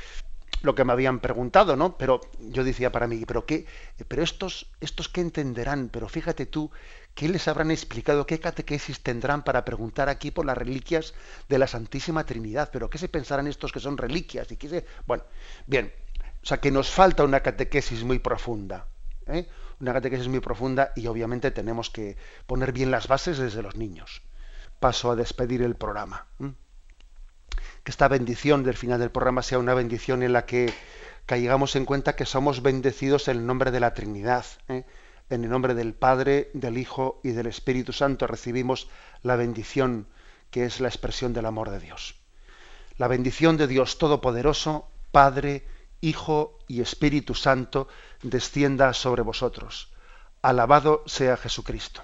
lo 0.64 0.76
que 0.76 0.86
me 0.86 0.94
habían 0.94 1.20
preguntado, 1.20 1.76
¿no? 1.76 1.98
Pero 1.98 2.22
yo 2.40 2.64
decía 2.64 2.92
para 2.92 3.06
mí, 3.06 3.26
pero 3.28 3.46
qué, 3.46 3.66
pero 4.08 4.24
estos, 4.24 4.72
estos 4.80 5.10
qué 5.10 5.22
entenderán, 5.22 5.90
pero 5.90 6.08
fíjate 6.08 6.46
tú, 6.46 6.72
¿qué 7.16 7.30
les 7.30 7.48
habrán 7.48 7.72
explicado? 7.72 8.26
¿Qué 8.26 8.40
catequesis 8.40 9.02
tendrán 9.02 9.44
para 9.44 9.66
preguntar 9.66 10.10
aquí 10.10 10.32
por 10.32 10.46
las 10.46 10.58
reliquias 10.58 11.14
de 11.50 11.58
la 11.58 11.68
Santísima 11.68 12.26
Trinidad? 12.26 12.70
Pero 12.72 12.90
¿qué 12.90 12.98
se 12.98 13.10
pensarán 13.10 13.48
estos 13.48 13.72
que 13.72 13.80
son 13.80 13.98
reliquias? 13.98 14.52
Y 14.52 14.58
qué 14.58 14.86
Bueno, 15.06 15.24
bien, 15.68 15.94
o 16.42 16.46
sea 16.46 16.60
que 16.60 16.72
nos 16.72 16.90
falta 16.90 17.24
una 17.24 17.42
catequesis 17.42 18.04
muy 18.04 18.20
profunda, 18.20 18.88
¿eh? 19.28 19.48
una 19.80 19.94
catequesis 19.94 20.28
muy 20.28 20.40
profunda 20.40 20.92
y 20.96 21.08
obviamente 21.08 21.52
tenemos 21.52 21.90
que 21.90 22.18
poner 22.48 22.72
bien 22.72 22.92
las 22.92 23.08
bases 23.08 23.38
desde 23.38 23.62
los 23.62 23.76
niños. 23.76 24.22
Paso 24.80 25.12
a 25.12 25.16
despedir 25.16 25.62
el 25.62 25.76
programa 25.76 26.28
que 27.84 27.92
esta 27.92 28.08
bendición 28.08 28.64
del 28.64 28.78
final 28.78 29.00
del 29.00 29.12
programa 29.12 29.42
sea 29.42 29.60
una 29.60 29.74
bendición 29.74 30.24
en 30.24 30.34
la 30.34 30.46
que 30.46 30.74
caigamos 31.26 31.76
en 31.76 31.86
cuenta 31.86 32.16
que 32.16 32.26
somos 32.26 32.62
bendecidos 32.62 33.28
en 33.28 33.38
el 33.38 33.46
nombre 33.46 33.72
de 33.72 33.80
la 33.80 33.94
Trinidad. 33.94 34.46
¿eh? 34.70 34.86
En 35.30 35.44
el 35.44 35.50
nombre 35.50 35.74
del 35.74 35.94
Padre, 35.94 36.52
del 36.54 36.78
Hijo 36.78 37.20
y 37.24 37.32
del 37.32 37.48
Espíritu 37.48 37.94
Santo 37.94 38.28
recibimos 38.28 38.90
la 39.22 39.36
bendición 39.36 40.08
que 40.52 40.66
es 40.66 40.80
la 40.80 40.88
expresión 40.88 41.34
del 41.34 41.46
amor 41.46 41.72
de 41.72 41.80
Dios. 41.80 42.16
La 42.98 43.08
bendición 43.08 43.58
de 43.58 43.68
Dios 43.68 43.98
Todopoderoso, 43.98 44.88
Padre, 45.12 45.66
Hijo 46.02 46.60
y 46.68 46.82
Espíritu 46.82 47.34
Santo, 47.34 47.88
descienda 48.22 48.94
sobre 48.94 49.24
vosotros. 49.24 49.92
Alabado 50.42 51.04
sea 51.08 51.38
Jesucristo. 51.38 52.04